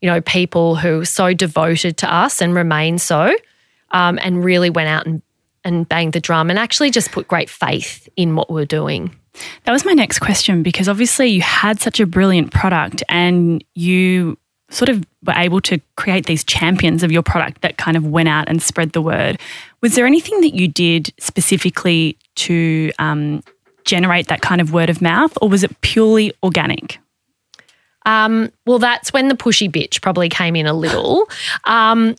you 0.00 0.10
know, 0.10 0.20
people 0.20 0.76
who 0.76 1.00
are 1.00 1.04
so 1.04 1.32
devoted 1.32 1.96
to 1.98 2.12
us 2.12 2.42
and 2.42 2.54
remain 2.54 2.98
so, 2.98 3.34
um, 3.92 4.18
and 4.22 4.44
really 4.44 4.70
went 4.70 4.88
out 4.88 5.06
and 5.06 5.22
and 5.62 5.86
banged 5.88 6.14
the 6.14 6.20
drum 6.20 6.48
and 6.48 6.58
actually 6.58 6.90
just 6.90 7.12
put 7.12 7.28
great 7.28 7.50
faith 7.50 8.08
in 8.16 8.34
what 8.34 8.50
we're 8.50 8.64
doing. 8.64 9.14
That 9.64 9.72
was 9.72 9.84
my 9.84 9.92
next 9.92 10.18
question 10.18 10.62
because 10.62 10.88
obviously 10.88 11.28
you 11.28 11.42
had 11.42 11.80
such 11.80 12.00
a 12.00 12.06
brilliant 12.06 12.50
product 12.50 13.02
and 13.08 13.62
you 13.74 14.38
sort 14.70 14.88
of 14.88 15.04
were 15.26 15.34
able 15.36 15.60
to 15.60 15.80
create 15.96 16.26
these 16.26 16.44
champions 16.44 17.02
of 17.02 17.12
your 17.12 17.22
product 17.22 17.60
that 17.62 17.76
kind 17.76 17.96
of 17.96 18.06
went 18.06 18.28
out 18.28 18.48
and 18.48 18.62
spread 18.62 18.92
the 18.92 19.02
word. 19.02 19.38
Was 19.80 19.94
there 19.94 20.06
anything 20.06 20.40
that 20.40 20.54
you 20.54 20.68
did 20.68 21.12
specifically 21.18 22.16
to 22.36 22.90
um, 22.98 23.42
generate 23.84 24.28
that 24.28 24.40
kind 24.40 24.60
of 24.60 24.72
word 24.72 24.88
of 24.88 25.02
mouth, 25.02 25.36
or 25.42 25.48
was 25.48 25.64
it 25.64 25.80
purely 25.80 26.32
organic? 26.42 26.98
Um, 28.06 28.50
well, 28.66 28.78
that's 28.78 29.12
when 29.12 29.28
the 29.28 29.34
pushy 29.34 29.70
bitch 29.70 30.00
probably 30.00 30.28
came 30.28 30.56
in 30.56 30.66
a 30.66 30.74
little. 30.74 31.28
Um, 31.64 32.16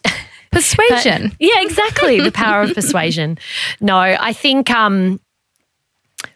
persuasion. 0.51 1.29
But, 1.29 1.37
yeah, 1.39 1.61
exactly. 1.61 2.19
the 2.19 2.31
power 2.31 2.61
of 2.61 2.73
persuasion. 2.73 3.37
No, 3.79 3.97
I 3.97 4.33
think 4.33 4.69
um, 4.69 5.19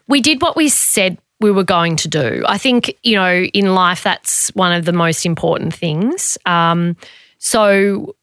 we 0.08 0.20
did 0.20 0.42
what 0.42 0.56
we 0.56 0.68
said 0.68 1.18
we 1.40 1.50
were 1.50 1.64
going 1.64 1.96
to 1.96 2.08
do. 2.08 2.44
I 2.46 2.58
think, 2.58 2.96
you 3.02 3.14
know, 3.14 3.42
in 3.44 3.74
life, 3.74 4.02
that's 4.02 4.48
one 4.54 4.72
of 4.72 4.84
the 4.84 4.92
most 4.92 5.26
important 5.26 5.74
things. 5.74 6.38
Um, 6.46 6.96
so, 7.38 8.14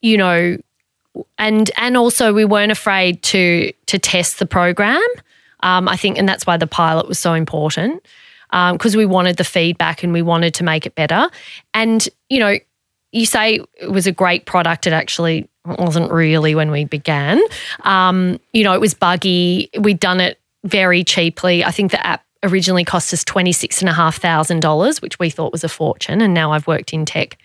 you 0.00 0.16
know, 0.16 0.56
and 1.38 1.70
and 1.76 1.96
also 1.96 2.32
we 2.32 2.44
weren't 2.44 2.72
afraid 2.72 3.22
to 3.24 3.72
to 3.86 3.98
test 3.98 4.38
the 4.38 4.46
program. 4.46 5.02
Um, 5.62 5.88
I 5.88 5.96
think, 5.96 6.18
and 6.18 6.28
that's 6.28 6.46
why 6.46 6.56
the 6.56 6.66
pilot 6.66 7.08
was 7.08 7.18
so 7.18 7.34
important 7.34 8.02
because 8.50 8.94
um, 8.94 8.98
we 8.98 9.06
wanted 9.06 9.36
the 9.36 9.44
feedback 9.44 10.02
and 10.02 10.12
we 10.12 10.22
wanted 10.22 10.54
to 10.54 10.64
make 10.64 10.86
it 10.86 10.94
better. 10.94 11.28
And 11.74 12.08
you 12.28 12.38
know, 12.38 12.56
you 13.12 13.26
say 13.26 13.60
it 13.74 13.90
was 13.90 14.06
a 14.06 14.12
great 14.12 14.46
product. 14.46 14.86
It 14.86 14.92
actually 14.92 15.48
wasn't 15.64 16.10
really 16.10 16.54
when 16.54 16.70
we 16.70 16.84
began. 16.84 17.40
Um, 17.82 18.40
you 18.52 18.64
know, 18.64 18.72
it 18.72 18.80
was 18.80 18.94
buggy. 18.94 19.68
We'd 19.78 20.00
done 20.00 20.20
it 20.20 20.38
very 20.64 21.04
cheaply. 21.04 21.64
I 21.64 21.70
think 21.70 21.90
the 21.90 22.04
app 22.06 22.24
originally 22.42 22.84
cost 22.84 23.12
us 23.12 23.24
$26,500, 23.24 25.02
which 25.02 25.18
we 25.18 25.30
thought 25.30 25.52
was 25.52 25.64
a 25.64 25.68
fortune. 25.68 26.20
And 26.20 26.34
now 26.34 26.52
I've 26.52 26.66
worked 26.66 26.92
in 26.92 27.04
tech. 27.04 27.38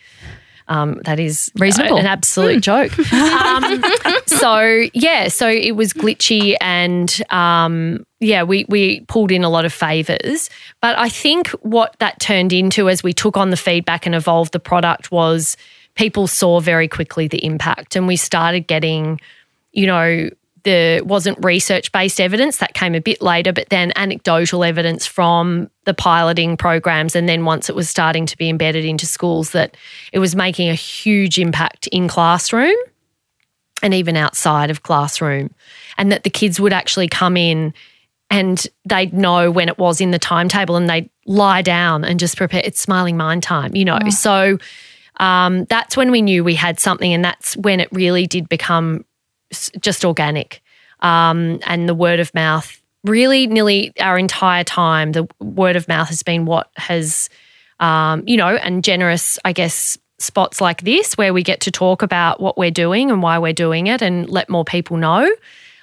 Um, 0.68 1.00
that 1.06 1.20
is 1.20 1.52
Reasonable. 1.60 1.98
an 1.98 2.08
absolute 2.08 2.62
joke. 2.64 2.92
Um, 3.12 3.84
so 4.26 4.88
yeah, 4.94 5.28
so 5.28 5.48
it 5.48 5.76
was 5.76 5.94
glitchy 5.94 6.56
and 6.60 7.22
um, 7.32 8.06
yeah, 8.20 8.42
we 8.44 8.66
we 8.68 9.02
pulled 9.02 9.32
in 9.32 9.44
a 9.44 9.50
lot 9.50 9.66
of 9.66 9.72
favors. 9.72 10.50
But 10.82 10.98
I 10.98 11.08
think 11.10 11.50
what 11.62 11.96
that 12.00 12.20
turned 12.20 12.52
into 12.52 12.90
as 12.90 13.04
we 13.04 13.14
took 13.14 13.38
on 13.38 13.52
the 13.52 13.58
feedback 13.58 14.06
and 14.08 14.16
evolved 14.16 14.52
the 14.52 14.60
product 14.60 15.12
was 15.12 15.56
people 15.94 16.26
saw 16.28 16.60
very 16.60 16.88
quickly 16.88 17.28
the 17.28 17.44
impact, 17.46 17.96
and 17.96 18.08
we 18.08 18.16
started 18.16 18.68
getting, 18.68 19.22
you 19.72 19.86
know. 19.86 20.30
There 20.66 21.04
wasn't 21.04 21.44
research 21.46 21.92
based 21.92 22.20
evidence 22.20 22.58
that 22.58 22.74
came 22.74 22.96
a 22.96 23.00
bit 23.00 23.22
later, 23.22 23.54
but 23.54 23.70
then 23.70 23.94
anecdotal 23.96 24.64
evidence 24.64 25.06
from 25.06 25.70
the 25.86 25.94
piloting 25.94 26.58
programs. 26.58 27.16
And 27.16 27.30
then 27.30 27.46
once 27.46 27.70
it 27.70 27.76
was 27.76 27.88
starting 27.88 28.26
to 28.26 28.38
be 28.38 28.50
embedded 28.50 28.84
into 28.84 29.06
schools, 29.06 29.52
that 29.52 29.78
it 30.12 30.20
was 30.20 30.36
making 30.36 30.70
a 30.70 30.74
huge 30.74 31.40
impact 31.40 31.88
in 31.88 32.08
classroom 32.08 32.76
and 33.84 33.94
even 33.94 34.18
outside 34.18 34.70
of 34.72 34.84
classroom, 34.84 35.54
and 35.98 36.12
that 36.12 36.24
the 36.24 36.30
kids 36.30 36.60
would 36.60 36.74
actually 36.74 37.08
come 37.08 37.38
in 37.38 37.74
and 38.32 38.68
they'd 38.86 39.14
know 39.14 39.52
when 39.52 39.70
it 39.70 39.78
was 39.78 40.02
in 40.02 40.10
the 40.12 40.18
timetable 40.18 40.76
and 40.76 40.90
they'd 40.90 41.10
lie 41.28 41.62
down 41.62 42.04
and 42.04 42.20
just 42.20 42.38
prepare. 42.38 42.62
It's 42.64 42.82
smiling 42.82 43.18
mind 43.18 43.44
time, 43.44 43.76
you 43.76 43.86
know. 43.86 44.00
So 44.10 44.58
um, 45.18 45.66
that's 45.66 45.96
when 45.96 46.10
we 46.10 46.22
knew 46.22 46.44
we 46.44 46.56
had 46.56 46.80
something, 46.80 47.14
and 47.14 47.24
that's 47.24 47.56
when 47.56 47.80
it 47.80 47.90
really 47.92 48.26
did 48.26 48.50
become 48.50 49.06
just 49.80 50.06
organic. 50.06 50.62
Um, 51.02 51.60
and 51.66 51.88
the 51.88 51.96
word 51.96 52.20
of 52.20 52.34
mouth, 52.34 52.82
really, 53.04 53.48
nearly 53.48 53.94
our 54.00 54.18
entire 54.18 54.64
time, 54.64 55.12
the 55.12 55.28
word 55.40 55.76
of 55.76 55.88
mouth 55.88 56.10
has 56.10 56.24
been 56.24 56.46
what 56.46 56.70
has, 56.78 57.30
um, 57.80 58.24
you 58.26 58.38
know, 58.38 58.56
and 58.56 58.84
generous, 58.84 59.38
I 59.46 59.54
guess, 59.54 59.98
spots 60.18 60.62
like 60.62 60.82
this 60.82 61.14
where 61.16 61.34
we 61.34 61.44
get 61.44 61.60
to 61.62 61.72
talk 61.72 62.02
about 62.02 62.40
what 62.40 62.58
we're 62.58 62.72
doing 62.72 63.12
and 63.12 63.22
why 63.22 63.38
we're 63.38 63.54
doing 63.54 63.88
it 63.88 64.02
and 64.02 64.30
let 64.30 64.50
more 64.50 64.64
people 64.64 64.98
know. 64.98 65.30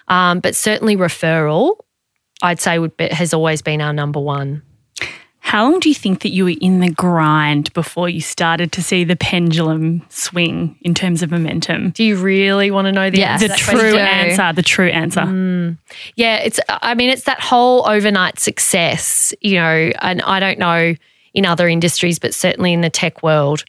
Um, 0.09 0.41
but 0.41 0.57
certainly 0.57 0.97
referral, 0.97 1.77
I'd 2.43 2.61
say 2.61 2.79
would 2.79 2.97
be, 2.97 3.09
has 3.09 3.35
always 3.35 3.63
been 3.63 3.81
our 3.81 3.93
number 3.93 4.21
one. 4.21 4.63
How 5.53 5.69
long 5.71 5.81
do 5.81 5.91
you 5.91 5.95
think 5.95 6.23
that 6.23 6.31
you 6.31 6.45
were 6.45 6.55
in 6.63 6.81
the 6.81 6.89
grind 6.89 7.71
before 7.75 8.09
you 8.09 8.23
started 8.23 8.73
to 8.73 8.83
see 8.83 9.05
the 9.05 9.17
pendulum 9.17 10.01
swing 10.09 10.79
in 10.81 10.95
terms 10.95 11.23
of 11.23 11.31
momentum? 11.31 11.91
Do 11.91 12.05
you 12.05 12.17
really 12.17 12.71
want 12.71 12.87
to 12.87 12.93
know 12.93 13.11
the 13.11 13.19
Yes. 13.19 13.43
answer? 13.43 13.49
The 13.49 13.59
true 13.59 13.93
question? 13.93 13.99
answer, 13.99 14.53
the 14.55 14.63
true 14.63 14.89
answer. 14.89 15.77
Yeah, 16.17 16.37
it's. 16.37 16.59
I 16.71 16.95
mean, 16.95 17.11
it's 17.11 17.25
that 17.25 17.39
whole 17.39 17.87
overnight 17.87 18.39
success, 18.39 19.35
you 19.43 19.57
know. 19.57 19.93
And 20.01 20.23
I 20.23 20.41
don't 20.41 20.59
know 20.59 20.95
in 21.35 21.45
other 21.45 21.69
industries, 21.69 22.19
but 22.19 22.33
certainly 22.33 22.73
in 22.73 22.81
the 22.81 22.89
tech 22.89 23.23
world, 23.23 23.63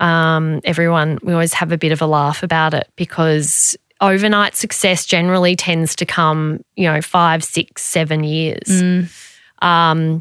um, 0.00 0.60
everyone 0.64 1.20
we 1.22 1.32
always 1.32 1.52
have 1.54 1.70
a 1.70 1.78
bit 1.78 1.92
of 1.92 2.02
a 2.02 2.06
laugh 2.06 2.42
about 2.42 2.74
it 2.74 2.88
because 2.96 3.76
overnight 4.00 4.56
success 4.56 5.06
generally 5.06 5.54
tends 5.54 5.94
to 5.94 6.04
come, 6.04 6.64
you 6.74 6.88
know, 6.88 7.00
five, 7.00 7.44
six, 7.44 7.84
seven 7.84 8.24
years, 8.24 8.82
um, 9.62 10.20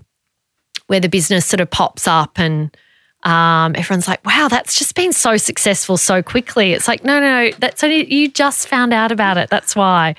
where 0.92 1.00
the 1.00 1.10
business 1.10 1.48
sort 1.48 1.62
of 1.62 1.72
pops 1.72 2.08
up 2.08 2.38
and. 2.38 2.76
Um, 3.24 3.76
everyone's 3.76 4.08
like, 4.08 4.26
wow, 4.26 4.48
that's 4.50 4.80
just 4.80 4.96
been 4.96 5.14
so 5.14 5.38
successful 5.38 5.96
so 5.96 6.24
quickly. 6.24 6.74
It's 6.74 6.88
like, 6.88 7.04
no, 7.04 7.20
no, 7.20 7.44
no, 7.44 7.52
that's 7.60 7.84
only, 7.84 8.12
you 8.12 8.28
just 8.28 8.68
found 8.68 8.94
out 8.94 9.12
about 9.12 9.38
it. 9.38 9.52
That's 9.52 9.76
why. 9.76 10.16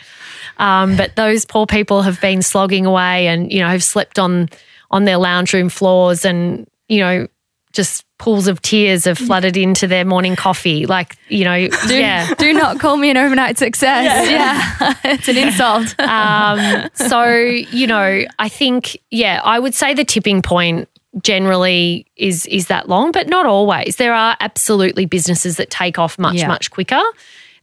Um, 0.58 0.96
but 0.96 1.16
those 1.16 1.44
poor 1.44 1.66
people 1.66 2.02
have 2.02 2.20
been 2.20 2.42
slogging 2.42 2.86
away 2.86 3.26
and, 3.26 3.52
you 3.52 3.58
know, 3.58 3.66
have 3.66 3.82
slept 3.82 4.20
on 4.20 4.48
on 4.92 5.04
their 5.04 5.16
lounge 5.16 5.52
room 5.52 5.68
floors 5.68 6.24
and, 6.24 6.70
you 6.88 7.00
know, 7.00 7.26
just 7.72 8.04
pools 8.18 8.46
of 8.46 8.62
tears 8.62 9.04
have 9.06 9.18
flooded 9.18 9.56
into 9.56 9.86
their 9.88 10.04
morning 10.04 10.36
coffee. 10.36 10.86
Like, 10.86 11.16
you 11.28 11.44
know, 11.44 11.68
Do, 11.88 11.98
yeah. 11.98 12.32
do 12.34 12.52
not 12.52 12.78
call 12.78 12.96
me 12.96 13.10
an 13.10 13.16
overnight 13.16 13.58
success. 13.58 14.30
Yeah, 14.30 14.94
it's 15.04 15.28
an 15.28 15.36
insult. 15.38 15.94
Um, 16.02 16.88
so, 16.94 17.26
you 17.34 17.86
know, 17.86 18.24
I 18.38 18.48
think, 18.48 18.96
yeah, 19.10 19.40
I 19.44 19.58
would 19.58 19.74
say 19.74 19.94
the 19.94 20.04
tipping 20.04 20.42
point 20.42 20.88
generally 21.22 22.06
is 22.16 22.46
is 22.46 22.66
that 22.68 22.88
long, 22.88 23.12
but 23.12 23.28
not 23.28 23.44
always. 23.46 23.96
There 23.96 24.14
are 24.14 24.36
absolutely 24.40 25.04
businesses 25.06 25.56
that 25.56 25.70
take 25.70 25.98
off 25.98 26.18
much, 26.18 26.36
Yeah. 26.36 26.48
much 26.48 26.70
quicker 26.70 27.02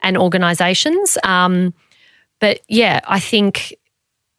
and 0.01 0.17
organizations. 0.17 1.17
Um, 1.23 1.73
but 2.39 2.59
yeah, 2.67 2.99
I 3.07 3.19
think 3.19 3.75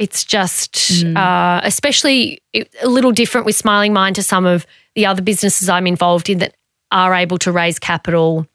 it's 0.00 0.24
just, 0.24 1.04
uh, 1.14 1.60
especially 1.62 2.40
a 2.54 2.88
little 2.88 3.12
different 3.12 3.44
with 3.44 3.54
Smiling 3.54 3.92
Mind 3.92 4.16
to 4.16 4.22
some 4.22 4.46
of 4.46 4.66
the 4.94 5.04
other 5.04 5.20
businesses 5.20 5.68
I'm 5.68 5.86
involved 5.86 6.30
in 6.30 6.38
that 6.38 6.54
are 6.90 7.14
able 7.14 7.36
to 7.36 7.52
raise 7.52 7.78
capital. 7.78 8.46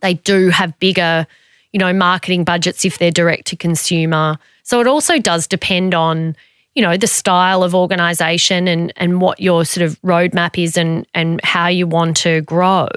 They 0.00 0.14
do 0.14 0.48
have 0.48 0.76
bigger, 0.80 1.24
you 1.72 1.78
know, 1.78 1.92
marketing 1.92 2.42
budgets 2.42 2.84
if 2.84 2.98
they're 2.98 3.12
direct 3.12 3.46
to 3.46 3.56
consumer. 3.56 4.38
So 4.64 4.80
it 4.80 4.88
also 4.88 5.20
does 5.20 5.46
depend 5.46 5.94
on, 5.94 6.34
you 6.74 6.82
know, 6.82 6.96
the 6.96 7.06
style 7.06 7.62
of 7.62 7.72
organization 7.72 8.66
and 8.66 8.92
and 8.96 9.20
what 9.20 9.38
your 9.38 9.64
sort 9.64 9.86
of 9.86 10.02
roadmap 10.02 10.60
is 10.60 10.76
and 10.76 11.06
and 11.14 11.40
how 11.44 11.68
you 11.68 11.86
want 11.86 12.16
to 12.18 12.40
grow. 12.40 12.88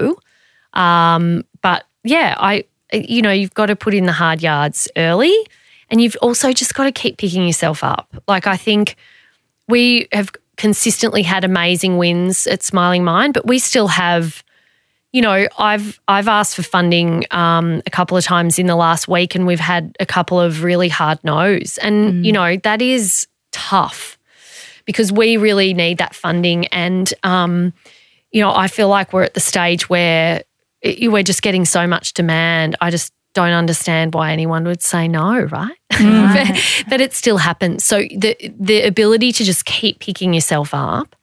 Um, 0.74 1.44
but 1.62 1.86
yeah, 2.02 2.34
I 2.36 2.64
you 2.92 3.22
know, 3.22 3.30
you've 3.30 3.54
got 3.54 3.66
to 3.66 3.76
put 3.76 3.94
in 3.94 4.06
the 4.06 4.12
hard 4.12 4.42
yards 4.42 4.88
early 4.96 5.46
and 5.90 6.00
you've 6.00 6.16
also 6.22 6.52
just 6.52 6.74
got 6.74 6.84
to 6.84 6.92
keep 6.92 7.18
picking 7.18 7.46
yourself 7.46 7.82
up. 7.82 8.08
Like 8.28 8.46
I 8.46 8.56
think 8.56 8.96
we 9.68 10.08
have 10.12 10.30
consistently 10.56 11.22
had 11.22 11.44
amazing 11.44 11.98
wins 11.98 12.46
at 12.46 12.62
Smiling 12.62 13.04
Mind, 13.04 13.34
but 13.34 13.46
we 13.46 13.58
still 13.58 13.88
have 13.88 14.42
you 15.12 15.22
know, 15.22 15.48
I've 15.58 16.00
I've 16.06 16.28
asked 16.28 16.54
for 16.54 16.62
funding 16.62 17.24
um, 17.32 17.82
a 17.86 17.90
couple 17.90 18.16
of 18.16 18.24
times 18.24 18.58
in 18.58 18.66
the 18.66 18.76
last 18.76 19.08
week, 19.08 19.34
and 19.34 19.46
we've 19.46 19.58
had 19.58 19.96
a 19.98 20.06
couple 20.06 20.38
of 20.38 20.62
really 20.62 20.88
hard 20.88 21.18
no's, 21.24 21.78
and 21.78 22.24
you 22.24 22.32
know 22.32 22.56
that 22.58 22.80
is 22.80 23.26
tough 23.50 24.16
because 24.84 25.10
we 25.10 25.36
really 25.36 25.74
need 25.74 25.98
that 25.98 26.14
funding, 26.14 26.66
and 26.68 27.12
um, 27.24 27.72
you 28.30 28.40
know 28.40 28.54
I 28.54 28.68
feel 28.68 28.88
like 28.88 29.12
we're 29.12 29.24
at 29.24 29.34
the 29.34 29.40
stage 29.40 29.88
where 29.88 30.44
it, 30.80 31.10
we're 31.10 31.24
just 31.24 31.42
getting 31.42 31.64
so 31.64 31.88
much 31.88 32.14
demand. 32.14 32.76
I 32.80 32.90
just 32.90 33.12
don't 33.34 33.52
understand 33.52 34.14
why 34.14 34.32
anyone 34.32 34.64
would 34.64 34.82
say 34.82 35.08
no, 35.08 35.40
right? 35.40 35.76
but, 35.90 36.84
but 36.88 37.00
it 37.00 37.12
still 37.12 37.38
happens. 37.38 37.84
So 37.84 38.00
the 38.00 38.36
the 38.58 38.82
ability 38.82 39.32
to 39.32 39.44
just 39.44 39.64
keep 39.64 40.00
picking 40.00 40.34
yourself 40.34 40.70
up 40.72 41.14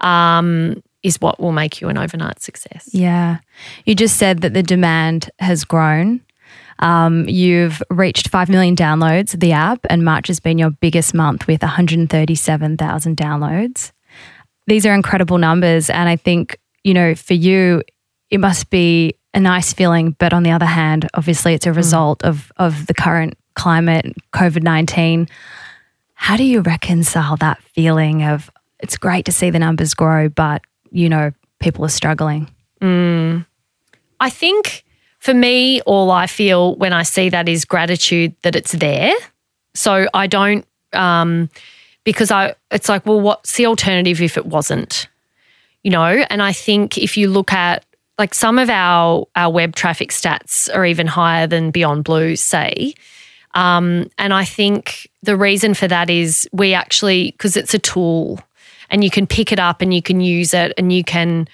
um, 0.00 0.82
is 1.02 1.20
what 1.20 1.40
will 1.40 1.52
make 1.52 1.80
you 1.80 1.88
an 1.88 1.98
overnight 1.98 2.40
success. 2.40 2.88
Yeah. 2.92 3.38
You 3.84 3.94
just 3.94 4.16
said 4.16 4.40
that 4.42 4.54
the 4.54 4.62
demand 4.62 5.30
has 5.38 5.64
grown. 5.64 6.20
Um, 6.78 7.28
you've 7.28 7.82
reached 7.90 8.28
5 8.28 8.48
million 8.48 8.74
downloads 8.74 9.34
of 9.34 9.40
the 9.40 9.52
app, 9.52 9.80
and 9.88 10.04
March 10.04 10.26
has 10.28 10.40
been 10.40 10.58
your 10.58 10.70
biggest 10.70 11.14
month 11.14 11.46
with 11.46 11.62
137,000 11.62 13.16
downloads. 13.16 13.92
These 14.66 14.86
are 14.86 14.94
incredible 14.94 15.38
numbers. 15.38 15.90
And 15.90 16.08
I 16.08 16.16
think, 16.16 16.58
you 16.82 16.94
know, 16.94 17.14
for 17.14 17.34
you, 17.34 17.82
it 18.30 18.40
must 18.40 18.70
be 18.70 19.16
a 19.34 19.40
nice 19.40 19.72
feeling. 19.72 20.16
But 20.18 20.32
on 20.32 20.42
the 20.42 20.50
other 20.50 20.66
hand, 20.66 21.08
obviously, 21.14 21.54
it's 21.54 21.66
a 21.66 21.72
result 21.72 22.22
of, 22.24 22.52
of 22.56 22.86
the 22.86 22.94
current 22.94 23.36
climate, 23.54 24.06
COVID 24.32 24.62
19. 24.62 25.28
How 26.14 26.36
do 26.36 26.44
you 26.44 26.60
reconcile 26.60 27.36
that 27.38 27.62
feeling 27.62 28.22
of 28.22 28.50
it's 28.78 28.96
great 28.96 29.24
to 29.26 29.32
see 29.32 29.50
the 29.50 29.58
numbers 29.58 29.94
grow, 29.94 30.28
but, 30.28 30.62
you 30.90 31.08
know, 31.08 31.32
people 31.60 31.84
are 31.84 31.88
struggling? 31.88 32.48
I 34.20 34.30
think 34.30 34.84
for 35.18 35.34
me, 35.34 35.80
all 35.82 36.10
I 36.10 36.26
feel 36.26 36.74
when 36.76 36.92
I 36.92 37.04
see 37.04 37.28
that 37.28 37.48
is 37.48 37.64
gratitude 37.64 38.34
that 38.42 38.56
it's 38.56 38.72
there. 38.72 39.12
So 39.74 40.08
I 40.12 40.26
don't, 40.26 40.66
um, 40.92 41.48
because 42.04 42.30
I, 42.30 42.54
it's 42.70 42.88
like, 42.88 43.06
well, 43.06 43.20
what's 43.20 43.56
the 43.56 43.66
alternative 43.66 44.20
if 44.20 44.36
it 44.36 44.46
wasn't? 44.46 45.08
You 45.82 45.90
know, 45.90 46.24
and 46.28 46.42
I 46.42 46.52
think 46.52 46.98
if 46.98 47.16
you 47.16 47.28
look 47.28 47.52
at 47.52 47.84
like 48.18 48.34
some 48.34 48.58
of 48.58 48.70
our 48.70 49.26
our 49.36 49.50
web 49.50 49.74
traffic 49.74 50.10
stats 50.10 50.74
are 50.74 50.84
even 50.84 51.06
higher 51.06 51.46
than 51.46 51.70
Beyond 51.70 52.04
Blue, 52.04 52.36
say. 52.36 52.94
Um, 53.54 54.10
and 54.18 54.32
I 54.32 54.44
think 54.44 55.10
the 55.22 55.36
reason 55.36 55.74
for 55.74 55.86
that 55.88 56.08
is 56.08 56.48
we 56.52 56.74
actually, 56.74 57.32
because 57.32 57.56
it's 57.56 57.74
a 57.74 57.78
tool 57.78 58.40
and 58.90 59.04
you 59.04 59.10
can 59.10 59.26
pick 59.26 59.52
it 59.52 59.58
up 59.58 59.82
and 59.82 59.92
you 59.92 60.02
can 60.02 60.20
use 60.20 60.54
it 60.54 60.72
and 60.78 60.92
you 60.92 61.04
can 61.04 61.48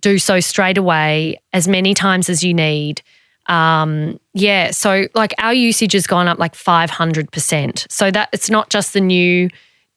do 0.00 0.18
so 0.18 0.40
straight 0.40 0.78
away 0.78 1.40
as 1.52 1.66
many 1.66 1.94
times 1.94 2.28
as 2.28 2.44
you 2.44 2.54
need. 2.54 3.02
Um, 3.46 4.20
yeah, 4.34 4.70
so 4.72 5.06
like 5.14 5.34
our 5.38 5.54
usage 5.54 5.94
has 5.94 6.06
gone 6.06 6.28
up 6.28 6.38
like 6.38 6.54
500%. 6.54 7.90
So 7.90 8.10
that 8.10 8.28
it's 8.32 8.50
not 8.50 8.68
just 8.70 8.92
the 8.92 9.00
new 9.00 9.48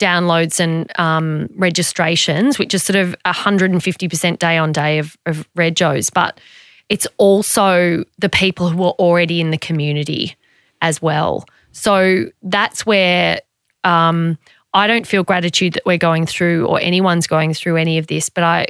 downloads 0.01 0.59
and 0.59 0.91
um, 0.99 1.47
registrations, 1.55 2.59
which 2.59 2.73
is 2.73 2.83
sort 2.83 2.97
of 2.97 3.15
150% 3.25 4.39
day 4.39 4.57
on 4.57 4.71
day 4.71 4.99
of, 4.99 5.15
of 5.25 5.47
regos, 5.55 6.11
but 6.13 6.39
it's 6.89 7.07
also 7.17 8.03
the 8.19 8.27
people 8.29 8.67
who 8.69 8.83
are 8.83 8.91
already 8.99 9.39
in 9.39 9.51
the 9.51 9.57
community 9.57 10.35
as 10.81 11.01
well. 11.01 11.45
So 11.71 12.25
that's 12.43 12.85
where 12.85 13.39
um, 13.85 14.37
I 14.73 14.87
don't 14.87 15.07
feel 15.07 15.23
gratitude 15.23 15.73
that 15.73 15.85
we're 15.85 15.97
going 15.97 16.25
through 16.25 16.65
or 16.67 16.79
anyone's 16.81 17.27
going 17.27 17.53
through 17.53 17.77
any 17.77 17.97
of 17.97 18.07
this, 18.07 18.29
but 18.29 18.43
I, 18.43 18.65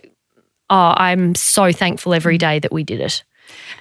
oh, 0.69 0.93
I'm 0.97 1.33
so 1.35 1.71
thankful 1.71 2.13
every 2.13 2.37
day 2.37 2.59
that 2.59 2.71
we 2.71 2.83
did 2.83 2.99
it 3.01 3.23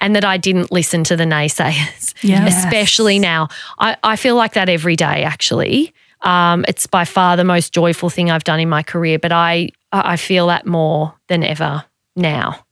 and 0.01 0.15
that 0.15 0.25
I 0.25 0.37
didn't 0.37 0.71
listen 0.71 1.03
to 1.05 1.15
the 1.15 1.23
naysayers, 1.25 2.13
Yes. 2.23 2.65
especially 2.65 3.19
now. 3.19 3.47
I, 3.79 3.95
I 4.03 4.15
feel 4.15 4.35
like 4.35 4.53
that 4.53 4.69
every 4.69 4.95
day, 4.95 5.23
actually. 5.23 5.93
Um, 6.23 6.65
it's 6.67 6.87
by 6.87 7.05
far 7.05 7.35
the 7.35 7.43
most 7.43 7.73
joyful 7.73 8.09
thing 8.09 8.29
I've 8.29 8.43
done 8.43 8.59
in 8.59 8.69
my 8.69 8.83
career, 8.83 9.17
but 9.17 9.31
I, 9.31 9.69
I 9.91 10.17
feel 10.17 10.47
that 10.47 10.65
more 10.65 11.13
than 11.27 11.43
ever 11.43 11.83
now. 12.15 12.65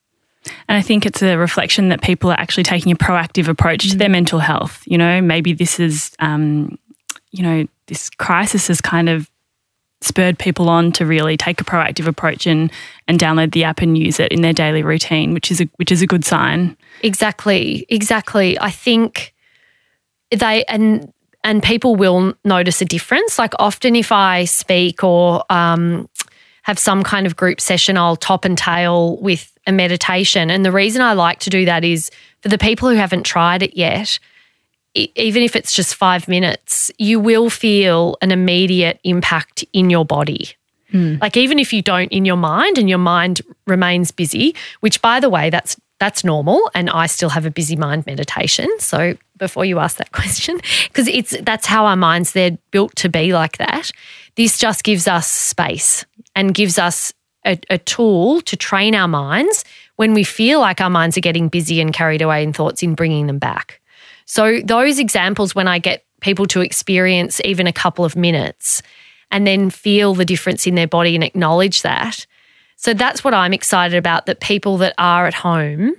And 0.68 0.78
I 0.78 0.82
think 0.82 1.06
it's 1.06 1.22
a 1.22 1.36
reflection 1.36 1.89
that 1.89 2.02
people 2.02 2.32
are 2.32 2.39
actually 2.39 2.64
taking 2.64 2.91
a 2.91 2.95
proactive 2.95 3.47
approach 3.47 3.89
to 3.89 3.97
their 3.97 4.10
mental 4.10 4.39
health. 4.39 4.84
You 4.86 4.97
know, 4.97 5.22
maybe 5.22 5.54
this 5.54 5.80
is, 5.80 6.12
um, 6.20 6.78
you 7.32 7.43
know, 7.43 7.68
this 7.88 8.10
crisis 8.10 8.68
has 8.68 8.82
kind 8.82 9.10
of 9.10 9.30
spurred 10.02 10.39
people 10.39 10.70
on 10.70 10.91
to 10.93 11.06
really 11.06 11.36
take 11.36 11.60
a 11.60 11.64
proactive 11.66 12.08
approach 12.08 12.47
and 12.47 12.72
and 13.08 13.20
download 13.20 13.52
the 13.52 13.66
app 13.66 13.82
and 13.82 13.97
use 13.97 14.20
it 14.20 14.32
in 14.32 14.41
their 14.41 14.54
daily 14.54 14.82
routine, 14.82 15.34
which 15.34 15.52
is 15.52 15.60
a 15.60 15.70
which 15.76 15.91
is 15.91 16.02
a 16.02 16.08
good 16.08 16.24
sign. 16.24 16.78
Exactly, 17.02 17.86
exactly. 17.89 18.58
I 18.60 18.72
think 18.72 19.34
they 20.32 20.64
and 20.66 21.12
and 21.44 21.64
people 21.64 21.96
will 21.96 22.34
notice 22.44 22.82
a 22.82 22.86
difference. 22.86 23.40
Like 23.40 23.54
often, 23.60 23.96
if 23.96 24.12
I 24.12 24.46
speak 24.46 25.04
or 25.04 25.44
um, 25.50 26.10
have 26.64 26.78
some 26.78 27.04
kind 27.04 27.26
of 27.26 27.36
group 27.36 27.62
session, 27.62 27.98
I'll 27.98 28.16
top 28.16 28.46
and 28.46 28.58
tail 28.58 29.18
with 29.18 29.52
a 29.66 29.72
meditation. 29.72 30.50
And 30.50 30.66
the 30.66 30.72
reason 30.72 31.02
I 31.02 31.14
like 31.14 31.40
to 31.42 31.50
do 31.50 31.66
that 31.66 31.84
is 31.84 32.12
for 32.42 32.50
the 32.50 32.58
people 32.58 32.90
who 32.90 32.96
haven't 32.96 33.24
tried 33.24 33.64
it 33.64 33.78
yet. 33.78 34.20
Even 34.96 35.44
if 35.44 35.56
it's 35.56 35.72
just 35.72 35.96
five 35.96 36.28
minutes, 36.28 36.92
you 36.98 37.20
will 37.20 37.50
feel 37.50 38.18
an 38.22 38.32
immediate 38.32 39.00
impact 39.04 39.64
in 39.72 39.90
your 39.90 40.04
body. 40.04 40.50
Like 41.22 41.38
even 41.38 41.60
if 41.60 41.72
you 41.72 41.84
don't 41.84 42.12
in 42.12 42.26
your 42.26 42.36
mind 42.36 42.80
and 42.80 42.90
your 42.90 42.98
mind 42.98 43.42
remains 43.68 44.12
busy, 44.12 44.56
which 44.80 45.02
by 45.02 45.20
the 45.20 45.30
way, 45.30 45.52
that's 45.52 45.80
that's 46.00 46.24
normal 46.24 46.72
and 46.74 46.89
I 46.89 47.08
still 47.08 47.30
have 47.30 47.45
a 47.45 47.52
busy 47.52 47.76
mind 47.76 48.06
meditation. 48.06 48.70
So 48.80 49.16
before 49.38 49.66
you 49.66 49.80
ask 49.80 49.97
that 49.97 50.12
question, 50.14 50.60
because 50.88 51.08
it's 51.08 51.36
that's 51.41 51.66
how 51.66 51.86
our 51.86 51.97
minds 51.97 52.32
they're 52.32 52.58
built 52.72 52.95
to 52.97 53.10
be 53.10 53.34
like 53.34 53.58
that. 53.58 53.91
This 54.36 54.58
just 54.58 54.84
gives 54.84 55.08
us 55.08 55.28
space 55.30 56.06
and 56.36 56.54
gives 56.54 56.80
us 56.80 57.14
a, 57.45 57.60
a 57.70 57.78
tool 57.78 58.41
to 58.41 58.56
train 58.56 58.95
our 58.95 59.08
minds 59.08 59.66
when 59.97 60.14
we 60.14 60.24
feel 60.24 60.60
like 60.60 60.80
our 60.82 60.89
minds 60.89 61.18
are 61.18 61.22
getting 61.22 61.50
busy 61.50 61.82
and 61.82 61.93
carried 61.93 62.22
away 62.22 62.43
in 62.43 62.54
thoughts 62.54 62.84
in 62.84 62.95
bringing 62.95 63.28
them 63.28 63.39
back. 63.39 63.82
So 64.26 64.62
those 64.62 65.00
examples 65.00 65.56
when 65.56 65.68
I 65.68 65.80
get 65.80 66.06
people 66.22 66.45
to 66.47 66.62
experience 66.62 67.41
even 67.43 67.68
a 67.68 67.74
couple 67.74 68.06
of 68.06 68.16
minutes 68.16 68.82
and 69.32 69.45
then 69.45 69.70
feel 69.70 70.14
the 70.14 70.26
difference 70.26 70.68
in 70.68 70.76
their 70.76 70.88
body 70.88 71.16
and 71.16 71.24
acknowledge 71.24 71.82
that. 71.82 72.26
So 72.80 72.94
that's 72.94 73.26
what 73.26 73.34
I'm 73.34 73.52
excited 73.52 73.98
about 73.98 74.26
that 74.26 74.40
people 74.40 74.78
that 74.78 74.96
are 74.98 75.28
at 75.28 75.34
home 75.34 75.94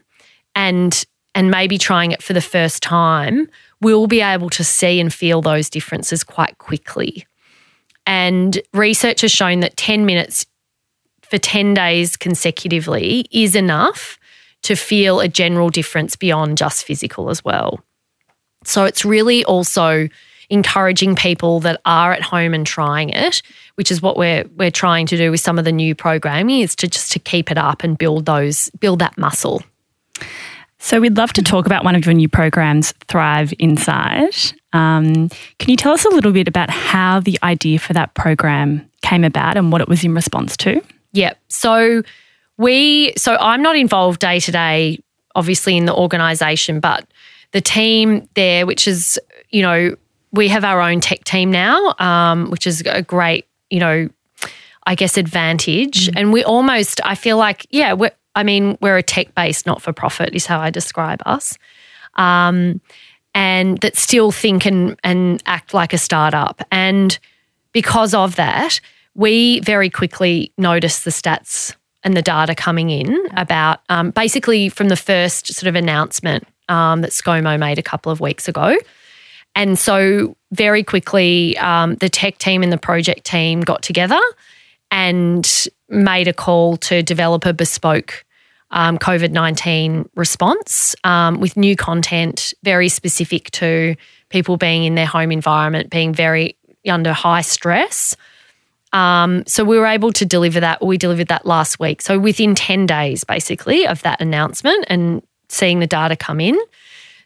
and 0.54 1.04
and 1.34 1.50
maybe 1.50 1.76
trying 1.76 2.10
it 2.10 2.22
for 2.22 2.32
the 2.32 2.40
first 2.40 2.82
time 2.82 3.48
will 3.82 4.06
be 4.06 4.22
able 4.22 4.48
to 4.50 4.64
see 4.64 4.98
and 4.98 5.12
feel 5.12 5.42
those 5.42 5.70
differences 5.70 6.24
quite 6.24 6.56
quickly. 6.58 7.26
And 8.06 8.60
research 8.72 9.20
has 9.20 9.30
shown 9.30 9.60
that 9.60 9.76
10 9.76 10.06
minutes 10.06 10.46
for 11.22 11.36
10 11.38 11.74
days 11.74 12.16
consecutively 12.16 13.26
is 13.30 13.54
enough 13.54 14.18
to 14.62 14.74
feel 14.74 15.20
a 15.20 15.28
general 15.28 15.68
difference 15.68 16.16
beyond 16.16 16.58
just 16.58 16.84
physical 16.84 17.28
as 17.30 17.44
well. 17.44 17.78
So 18.64 18.86
it's 18.86 19.04
really 19.04 19.44
also 19.44 20.08
encouraging 20.50 21.14
people 21.14 21.60
that 21.60 21.80
are 21.86 22.12
at 22.12 22.22
home 22.22 22.52
and 22.52 22.66
trying 22.66 23.10
it, 23.10 23.40
which 23.76 23.90
is 23.90 24.02
what 24.02 24.16
we're 24.16 24.44
we're 24.56 24.70
trying 24.70 25.06
to 25.06 25.16
do 25.16 25.30
with 25.30 25.40
some 25.40 25.58
of 25.58 25.64
the 25.64 25.72
new 25.72 25.94
programming 25.94 26.60
is 26.60 26.76
to 26.76 26.88
just 26.88 27.12
to 27.12 27.18
keep 27.18 27.50
it 27.50 27.56
up 27.56 27.82
and 27.82 27.96
build 27.96 28.26
those 28.26 28.68
build 28.80 28.98
that 28.98 29.16
muscle. 29.16 29.62
So 30.78 30.98
we'd 30.98 31.16
love 31.16 31.32
to 31.34 31.42
talk 31.42 31.66
about 31.66 31.84
one 31.84 31.94
of 31.94 32.06
your 32.06 32.14
new 32.14 32.28
programs, 32.28 32.92
Thrive 33.08 33.52
Inside. 33.58 34.34
Um, 34.72 35.28
can 35.58 35.68
you 35.68 35.76
tell 35.76 35.92
us 35.92 36.06
a 36.06 36.08
little 36.08 36.32
bit 36.32 36.48
about 36.48 36.70
how 36.70 37.20
the 37.20 37.38
idea 37.42 37.78
for 37.78 37.92
that 37.92 38.14
program 38.14 38.90
came 39.02 39.22
about 39.22 39.58
and 39.58 39.70
what 39.70 39.82
it 39.82 39.88
was 39.88 40.04
in 40.04 40.14
response 40.14 40.56
to? 40.58 40.80
Yeah. 41.12 41.34
So 41.48 42.02
we 42.56 43.12
so 43.16 43.36
I'm 43.40 43.62
not 43.62 43.76
involved 43.76 44.20
day 44.20 44.40
to 44.40 44.52
day 44.52 44.98
obviously 45.36 45.76
in 45.76 45.84
the 45.84 45.94
organization, 45.94 46.80
but 46.80 47.06
the 47.52 47.60
team 47.60 48.28
there 48.34 48.66
which 48.66 48.88
is, 48.88 49.18
you 49.50 49.62
know, 49.62 49.94
we 50.32 50.48
have 50.48 50.64
our 50.64 50.80
own 50.80 51.00
tech 51.00 51.24
team 51.24 51.50
now, 51.50 51.94
um, 51.98 52.50
which 52.50 52.66
is 52.66 52.82
a 52.86 53.02
great, 53.02 53.46
you 53.68 53.80
know, 53.80 54.08
I 54.86 54.94
guess 54.94 55.16
advantage. 55.16 56.08
And 56.16 56.32
we 56.32 56.44
almost 56.44 57.00
I 57.04 57.14
feel 57.14 57.36
like 57.36 57.66
yeah, 57.70 57.92
we're 57.92 58.12
I 58.34 58.42
mean, 58.42 58.78
we're 58.80 58.96
a 58.96 59.02
tech 59.02 59.34
based 59.34 59.66
not 59.66 59.82
for 59.82 59.92
profit 59.92 60.34
is 60.34 60.46
how 60.46 60.60
I 60.60 60.70
describe 60.70 61.20
us. 61.26 61.58
Um, 62.14 62.80
and 63.34 63.78
that 63.78 63.96
still 63.96 64.32
think 64.32 64.66
and, 64.66 64.98
and 65.04 65.42
act 65.46 65.72
like 65.72 65.92
a 65.92 65.98
startup. 65.98 66.62
And 66.70 67.18
because 67.72 68.14
of 68.14 68.36
that, 68.36 68.80
we 69.14 69.60
very 69.60 69.90
quickly 69.90 70.52
noticed 70.58 71.04
the 71.04 71.10
stats 71.10 71.74
and 72.02 72.16
the 72.16 72.22
data 72.22 72.54
coming 72.54 72.90
in 72.90 73.16
about 73.36 73.80
um, 73.88 74.10
basically 74.10 74.68
from 74.68 74.88
the 74.88 74.96
first 74.96 75.52
sort 75.52 75.68
of 75.68 75.74
announcement 75.76 76.46
um, 76.68 77.02
that 77.02 77.10
ScoMo 77.10 77.58
made 77.58 77.78
a 77.78 77.82
couple 77.82 78.10
of 78.10 78.20
weeks 78.20 78.48
ago. 78.48 78.76
And 79.54 79.78
so, 79.78 80.36
very 80.52 80.82
quickly, 80.82 81.56
um, 81.58 81.96
the 81.96 82.08
tech 82.08 82.38
team 82.38 82.62
and 82.62 82.72
the 82.72 82.78
project 82.78 83.24
team 83.24 83.60
got 83.60 83.82
together 83.82 84.20
and 84.90 85.68
made 85.88 86.28
a 86.28 86.32
call 86.32 86.76
to 86.76 87.02
develop 87.02 87.46
a 87.46 87.52
bespoke 87.52 88.24
um, 88.72 88.98
COVID 88.98 89.32
19 89.32 90.08
response 90.14 90.94
um, 91.04 91.40
with 91.40 91.56
new 91.56 91.74
content 91.76 92.54
very 92.62 92.88
specific 92.88 93.50
to 93.52 93.96
people 94.28 94.56
being 94.56 94.84
in 94.84 94.94
their 94.94 95.06
home 95.06 95.32
environment, 95.32 95.90
being 95.90 96.14
very 96.14 96.56
under 96.88 97.12
high 97.12 97.42
stress. 97.42 98.16
Um, 98.92 99.44
so 99.46 99.64
we 99.64 99.78
were 99.78 99.86
able 99.86 100.12
to 100.12 100.24
deliver 100.24 100.60
that. 100.60 100.84
We 100.84 100.98
delivered 100.98 101.28
that 101.28 101.46
last 101.46 101.78
week. 101.78 102.02
So 102.02 102.18
within 102.18 102.54
10 102.54 102.86
days, 102.86 103.24
basically, 103.24 103.86
of 103.86 104.02
that 104.02 104.20
announcement 104.20 104.86
and 104.88 105.22
seeing 105.48 105.80
the 105.80 105.86
data 105.86 106.16
come 106.16 106.40
in. 106.40 106.58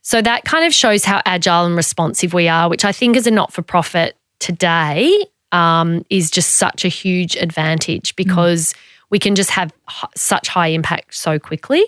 So 0.05 0.21
that 0.21 0.45
kind 0.45 0.67
of 0.67 0.75
shows 0.75 1.05
how 1.05 1.23
agile 1.25 1.65
and 1.65 1.77
responsive 1.77 2.35
we 2.35 2.47
are, 2.47 2.69
which 2.69 2.85
I 2.85 2.93
think 2.93 3.17
as 3.17 3.27
a 3.27 3.31
not 3.31 3.55
for 3.55 3.63
profit 3.63 4.17
today 4.39 5.27
um, 5.51 6.05
is 6.11 6.31
just 6.31 6.57
such 6.57 6.85
a 6.85 6.89
huge 6.89 7.37
advantage 7.37 8.15
because 8.15 8.75
we 9.09 9.19
can 9.19 9.35
just 9.35 9.51
have 9.51 9.73
h- 9.91 10.11
such 10.15 10.49
high 10.49 10.69
impact 10.69 11.15
so 11.15 11.39
quickly. 11.39 11.83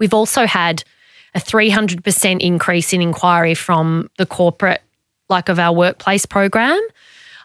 We've 0.00 0.12
also 0.12 0.44
had 0.44 0.82
a 1.36 1.38
300% 1.38 2.40
increase 2.40 2.92
in 2.92 3.00
inquiry 3.00 3.54
from 3.54 4.10
the 4.18 4.26
corporate, 4.26 4.82
like 5.28 5.48
of 5.48 5.60
our 5.60 5.72
workplace 5.72 6.26
program, 6.26 6.80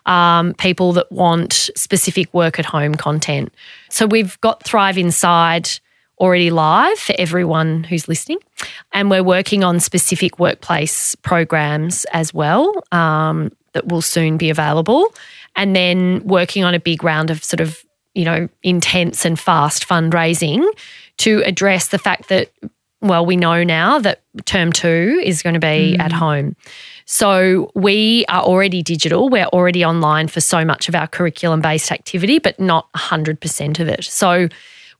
um, 0.07 0.55
people 0.55 0.93
that 0.93 1.11
want 1.11 1.69
specific 1.75 2.33
work 2.33 2.57
at 2.57 2.65
home 2.65 2.95
content. 2.95 3.53
So 3.89 4.07
we've 4.07 4.41
got 4.41 4.63
Thrive 4.63 4.97
Inside 4.97 5.69
already 6.19 6.51
live 6.51 6.97
for 6.97 7.15
everyone 7.17 7.83
who's 7.83 8.07
listening. 8.07 8.39
And 8.91 9.09
we're 9.09 9.23
working 9.23 9.63
on 9.63 9.79
specific 9.79 10.39
workplace 10.39 11.15
programs 11.15 12.05
as 12.13 12.33
well 12.33 12.71
um, 12.91 13.51
that 13.73 13.87
will 13.87 14.01
soon 14.01 14.37
be 14.37 14.49
available. 14.49 15.13
And 15.55 15.75
then 15.75 16.25
working 16.25 16.63
on 16.63 16.73
a 16.73 16.79
big 16.79 17.03
round 17.03 17.29
of 17.29 17.43
sort 17.43 17.59
of, 17.59 17.83
you 18.13 18.25
know, 18.25 18.47
intense 18.61 19.25
and 19.25 19.39
fast 19.39 19.87
fundraising 19.87 20.65
to 21.17 21.41
address 21.45 21.89
the 21.89 21.99
fact 21.99 22.29
that, 22.29 22.51
well, 23.01 23.25
we 23.25 23.35
know 23.35 23.63
now 23.63 23.99
that 23.99 24.21
term 24.45 24.71
two 24.71 25.21
is 25.23 25.41
going 25.41 25.55
to 25.55 25.59
be 25.59 25.97
at 25.97 26.11
home. 26.11 26.55
So 27.05 27.71
we 27.75 28.23
are 28.29 28.41
already 28.41 28.81
digital. 28.81 29.29
We're 29.29 29.45
already 29.47 29.83
online 29.83 30.27
for 30.27 30.39
so 30.39 30.63
much 30.63 30.87
of 30.87 30.95
our 30.95 31.07
curriculum 31.07 31.61
based 31.61 31.91
activity, 31.91 32.39
but 32.39 32.59
not 32.59 32.91
100% 32.93 33.79
of 33.79 33.87
it. 33.89 34.05
So 34.05 34.47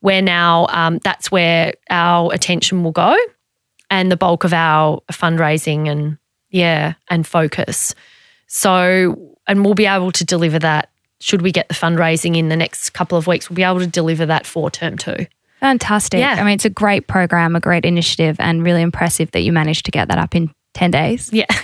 we're 0.03 0.21
now, 0.21 0.67
um, 0.69 0.99
that's 1.03 1.31
where 1.31 1.73
our 1.89 2.31
attention 2.31 2.83
will 2.83 2.91
go 2.91 3.15
and 3.89 4.11
the 4.11 4.17
bulk 4.17 4.43
of 4.43 4.53
our 4.53 5.01
fundraising 5.11 5.89
and, 5.89 6.17
yeah, 6.51 6.93
and 7.09 7.25
focus. 7.25 7.95
So, 8.47 9.37
and 9.47 9.65
we'll 9.65 9.73
be 9.73 9.87
able 9.87 10.11
to 10.11 10.23
deliver 10.23 10.59
that. 10.59 10.89
Should 11.21 11.41
we 11.41 11.53
get 11.53 11.69
the 11.69 11.73
fundraising 11.73 12.37
in 12.37 12.49
the 12.49 12.57
next 12.57 12.89
couple 12.91 13.17
of 13.17 13.27
weeks, 13.27 13.49
we'll 13.49 13.55
be 13.55 13.63
able 13.63 13.79
to 13.79 13.87
deliver 13.87 14.25
that 14.25 14.45
for 14.45 14.69
term 14.69 14.97
two. 14.97 15.25
Fantastic. 15.61 16.19
Yeah. 16.19 16.33
I 16.33 16.43
mean, 16.43 16.55
it's 16.55 16.65
a 16.65 16.69
great 16.69 17.07
program, 17.07 17.55
a 17.55 17.61
great 17.61 17.85
initiative, 17.85 18.35
and 18.39 18.61
really 18.61 18.81
impressive 18.81 19.31
that 19.31 19.39
you 19.39 19.53
managed 19.53 19.85
to 19.85 19.91
get 19.91 20.09
that 20.09 20.17
up 20.17 20.35
in 20.35 20.53
10 20.73 20.91
days. 20.91 21.31
Yeah. 21.31 21.45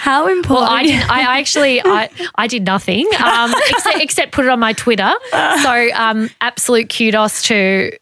How 0.00 0.28
important? 0.28 0.50
Well, 0.50 0.64
I 0.64 0.82
did. 0.82 1.02
I 1.08 1.38
actually, 1.38 1.80
I, 1.82 2.10
I 2.34 2.46
did 2.46 2.64
nothing 2.64 3.08
um, 3.24 3.52
except, 3.68 4.00
except 4.00 4.32
put 4.32 4.44
it 4.44 4.50
on 4.50 4.60
my 4.60 4.72
Twitter. 4.72 5.12
So, 5.30 5.88
um, 5.94 6.30
absolute 6.40 6.94
kudos 6.94 7.42
to 7.44 7.92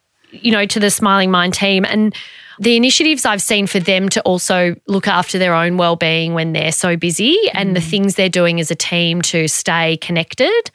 you 0.41 0.51
know, 0.51 0.65
to 0.65 0.79
the 0.79 0.91
Smiling 0.91 1.31
Mind 1.31 1.53
team 1.53 1.85
and 1.85 2.15
the 2.59 2.75
initiatives 2.75 3.25
I've 3.25 3.41
seen 3.41 3.67
for 3.67 3.79
them 3.79 4.07
to 4.09 4.21
also 4.21 4.75
look 4.87 5.07
after 5.07 5.37
their 5.37 5.53
own 5.53 5.77
well-being 5.77 6.33
when 6.33 6.53
they're 6.53 6.71
so 6.71 6.95
busy 6.95 7.37
and 7.53 7.75
the 7.75 7.81
things 7.81 8.15
they're 8.15 8.29
doing 8.29 8.59
as 8.59 8.71
a 8.71 8.75
team 8.75 9.21
to 9.23 9.47
stay 9.47 9.97
connected. 9.97 10.71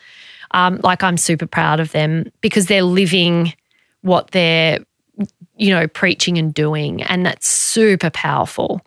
Um, 0.51 0.81
like 0.83 1.03
I'm 1.03 1.17
super 1.17 1.47
proud 1.47 1.81
of 1.81 1.93
them 1.93 2.31
because 2.41 2.67
they're 2.67 2.83
living 2.83 3.55
what 4.03 4.33
they're, 4.33 4.81
you 5.57 5.71
know, 5.71 5.87
preaching 5.87 6.39
and 6.39 6.53
doing, 6.53 7.03
and 7.03 7.25
that's 7.25 7.49
super 7.49 8.11
powerful. 8.11 8.81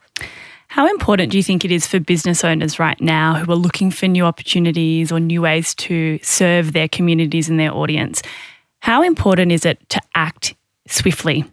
How 0.74 0.88
important 0.88 1.32
do 1.32 1.38
you 1.38 1.44
think 1.44 1.64
it 1.64 1.70
is 1.72 1.86
for 1.86 2.00
business 2.00 2.44
owners 2.44 2.80
right 2.80 3.00
now 3.00 3.36
who 3.36 3.52
are 3.52 3.56
looking 3.56 3.92
for 3.92 4.08
new 4.08 4.26
opportunities 4.26 5.12
or 5.12 5.20
new 5.20 5.44
ways 5.44 5.76
to 5.76 6.18
serve 6.24 6.74
their 6.74 6.88
communities 6.88 7.48
and 7.48 7.60
their 7.60 7.72
audience? 7.72 8.24
How 8.80 9.04
important 9.04 9.52
is 9.52 9.66
it 9.66 9.88
to 9.90 10.02
act 10.16 10.56
swiftly? 10.88 11.46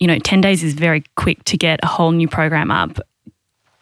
You 0.00 0.08
know, 0.08 0.18
10 0.18 0.40
days 0.40 0.64
is 0.64 0.74
very 0.74 1.04
quick 1.14 1.44
to 1.44 1.56
get 1.56 1.78
a 1.84 1.86
whole 1.86 2.10
new 2.10 2.26
program 2.26 2.72
up. 2.72 2.98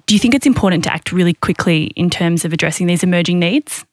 Do 0.05 0.15
you 0.15 0.19
think 0.19 0.35
it's 0.35 0.45
important 0.45 0.85
to 0.85 0.93
act 0.93 1.13
really 1.13 1.33
quickly 1.33 1.85
in 1.97 2.11
terms 2.11 2.45
of 2.45 2.53
addressing 2.53 2.89
these 2.89 3.03
emerging 3.03 3.39
needs? 3.39 3.87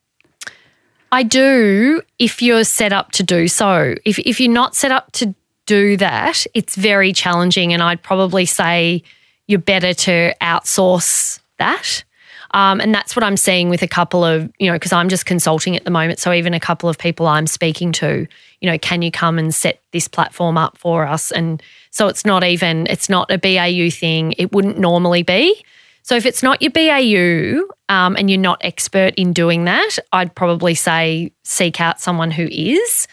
I 1.09 1.23
do 1.23 2.01
if 2.19 2.41
you're 2.41 2.65
set 2.65 2.91
up 2.91 3.13
to 3.13 3.23
do 3.23 3.47
so. 3.47 3.95
If 4.03 4.19
if 4.19 4.41
you're 4.41 4.51
not 4.51 4.75
set 4.75 4.91
up 4.91 5.13
to 5.13 5.33
do 5.67 5.95
that, 5.95 6.45
it's 6.53 6.75
very 6.75 7.13
challenging 7.13 7.71
and 7.71 7.81
I'd 7.81 8.03
probably 8.03 8.45
say 8.45 9.03
you're 9.47 9.59
better 9.59 9.93
to 9.93 10.33
outsource 10.41 11.39
that. 11.57 12.03
Um, 12.51 12.79
and 12.79 12.95
that's 12.95 13.15
what 13.15 13.23
I'm 13.23 13.35
seeing 13.35 13.69
with 13.69 13.81
a 13.81 13.87
couple 13.87 14.23
of, 14.23 14.49
you 14.59 14.67
know, 14.67 14.75
because 14.75 14.93
I'm 14.93 15.09
just 15.09 15.25
consulting 15.25 15.75
at 15.75 15.83
the 15.83 15.91
moment. 15.91 16.19
So 16.19 16.31
even 16.31 16.53
a 16.53 16.59
couple 16.59 16.87
of 16.87 16.97
people 16.97 17.27
I'm 17.27 17.47
speaking 17.47 17.91
to, 17.93 18.25
you 18.61 18.71
know, 18.71 18.77
can 18.77 19.01
you 19.01 19.11
come 19.11 19.37
and 19.37 19.53
set 19.53 19.81
this 19.91 20.07
platform 20.07 20.57
up 20.57 20.77
for 20.77 21.05
us? 21.05 21.31
And 21.31 21.61
so 21.91 22.07
it's 22.07 22.23
not 22.23 22.45
even, 22.45 22.87
it's 22.87 23.09
not 23.09 23.29
a 23.29 23.37
BAU 23.37 23.89
thing. 23.89 24.35
It 24.37 24.53
wouldn't 24.53 24.77
normally 24.77 25.21
be. 25.21 25.63
So 26.03 26.15
if 26.15 26.25
it's 26.25 26.43
not 26.43 26.61
your 26.61 26.71
BAU 26.71 27.67
um, 27.89 28.15
and 28.15 28.29
you're 28.29 28.39
not 28.39 28.59
expert 28.63 29.15
in 29.15 29.33
doing 29.33 29.65
that, 29.65 29.97
I'd 30.13 30.33
probably 30.33 30.75
say 30.75 31.33
seek 31.43 31.81
out 31.81 31.99
someone 31.99 32.31
who 32.31 32.47
is. 32.49 33.07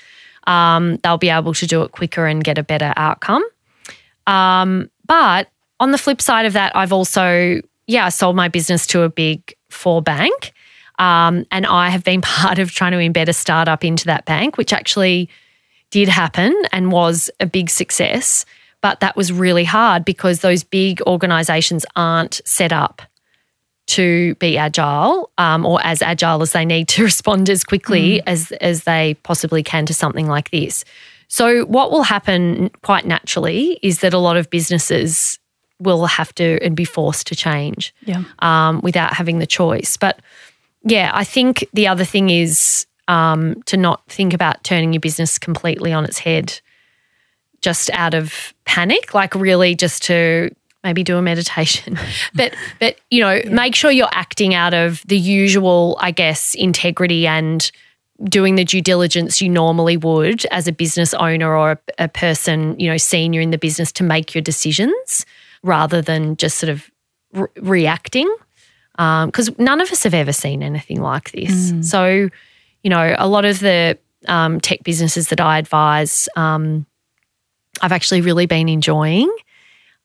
Um, 0.47 0.97
they'll 0.99 1.19
be 1.19 1.31
able 1.31 1.55
to 1.55 1.67
do 1.67 1.83
it 1.83 1.93
quicker 1.93 2.27
and 2.27 2.45
get 2.45 2.59
a 2.59 2.63
better 2.63 2.93
outcome. 2.97 3.43
Um, 4.27 4.91
but 5.07 5.49
on 5.83 5.91
the 5.91 5.99
flip 5.99 6.23
side 6.23 6.47
of 6.47 6.53
that, 6.53 6.71
I've 6.77 6.93
also, 6.93 7.61
yeah, 7.89 8.09
sold 8.09 8.37
my 8.37 8.47
business 8.47 8.87
to 8.89 9.03
a 9.03 9.09
big 9.09 9.53
four 9.69 10.01
bank. 10.01 10.53
Um, 11.01 11.45
and 11.51 11.67
I 11.67 11.89
have 11.89 12.05
been 12.05 12.21
part 12.23 12.61
of 12.61 12.71
trying 12.71 12.93
to 12.93 12.99
embed 12.99 13.29
a 13.29 13.33
startup 13.33 13.85
into 13.85 14.05
that 14.05 14.25
bank, 14.25 14.57
which 14.57 14.73
actually 14.73 15.29
did 15.91 16.09
happen 16.09 16.55
and 16.71 16.93
was 16.93 17.31
a 17.41 17.47
big 17.47 17.69
success. 17.69 18.45
But 18.81 19.01
that 19.01 19.17
was 19.17 19.33
really 19.33 19.65
hard 19.65 20.05
because 20.05 20.39
those 20.39 20.63
big 20.63 21.03
organizations 21.03 21.85
aren't 21.97 22.41
set 22.45 22.73
up 22.73 23.03
to 23.89 24.37
be 24.37 24.57
agile 24.57 25.33
um, 25.37 25.67
or 25.67 25.81
as 25.83 26.01
agile 26.01 26.43
as 26.43 26.53
they 26.53 26.65
need 26.65 26.87
to 26.89 27.03
respond 27.11 27.51
as 27.51 27.65
quickly 27.65 28.25
as, 28.29 28.53
as 28.61 28.85
they 28.85 29.15
possibly 29.25 29.65
can 29.65 29.85
to 29.87 29.95
something 29.95 30.29
like 30.29 30.53
this. 30.53 30.85
So, 31.27 31.65
what 31.65 31.91
will 31.91 32.03
happen 32.03 32.71
quite 32.83 33.07
naturally 33.07 33.81
is 33.83 34.01
that 34.01 34.13
a 34.13 34.19
lot 34.19 34.37
of 34.37 34.51
businesses 34.51 35.39
will 35.83 36.07
have 36.07 36.35
to 36.37 36.59
and 36.63 36.75
be 36.77 36.85
forced 36.85 37.27
to 37.29 37.35
change 37.37 37.95
Yeah. 38.05 38.23
um, 38.41 38.81
without 38.83 39.13
having 39.15 39.39
the 39.39 39.47
choice. 39.47 39.97
But 39.97 40.21
yeah, 40.85 41.11
I 41.15 41.25
think 41.25 41.65
the 41.73 41.89
other 41.89 42.05
thing 42.05 42.31
is 42.31 42.87
um, 43.09 43.63
to 43.65 43.77
not 43.77 44.03
think 44.09 44.33
about 44.35 44.65
turning 44.65 44.93
your 44.93 45.01
business 45.01 45.39
completely 45.39 45.93
on 45.93 46.05
its 46.05 46.19
head 46.19 46.61
just 47.61 47.91
out 47.91 48.15
of 48.15 48.53
panic, 48.65 49.15
like 49.15 49.35
really 49.35 49.75
just 49.75 50.03
to 50.05 50.51
maybe 50.83 51.05
do 51.05 51.17
a 51.17 51.23
meditation. 51.23 51.99
but 52.35 52.55
but 52.81 52.97
you 53.11 53.21
know, 53.21 53.41
make 53.51 53.75
sure 53.75 53.91
you're 53.91 54.09
acting 54.13 54.55
out 54.55 54.75
of 54.75 55.03
the 55.07 55.17
usual, 55.19 55.97
I 56.01 56.11
guess, 56.11 56.55
integrity 56.55 57.27
and 57.27 57.71
doing 58.25 58.55
the 58.55 58.65
due 58.65 58.81
diligence 58.81 59.41
you 59.41 59.49
normally 59.49 59.97
would 59.97 60.45
as 60.47 60.69
a 60.69 60.73
business 60.73 61.13
owner 61.15 61.57
or 61.57 61.73
a, 61.73 61.79
a 62.05 62.09
person, 62.09 62.79
you 62.79 62.89
know, 62.89 62.97
senior 62.97 63.41
in 63.41 63.51
the 63.51 63.59
business 63.59 63.91
to 63.93 64.05
make 64.05 64.35
your 64.35 64.43
decisions 64.43 65.25
rather 65.63 66.03
than 66.03 66.37
just 66.37 66.59
sort 66.59 66.71
of 66.71 66.91
re- 67.33 67.49
reacting. 67.61 68.35
Because 68.97 69.51
none 69.59 69.81
of 69.81 69.91
us 69.91 70.03
have 70.05 70.15
ever 70.15 70.33
seen 70.33 70.63
anything 70.63 71.01
like 71.01 71.33
this. 71.33 71.71
So, 71.83 72.29
you 72.83 72.91
know, 72.91 73.15
a 73.19 73.27
lot 73.27 73.45
of 73.45 73.59
the 73.59 73.99
um, 74.29 74.61
tech 74.61 74.85
businesses 74.85 75.29
that 75.29 75.41
I 75.41 75.59
advise, 75.59 76.29
um, 76.37 76.87
I've 77.81 77.93
actually 77.93 78.21
really 78.21 78.47
been 78.47 78.69
enjoying 78.69 79.35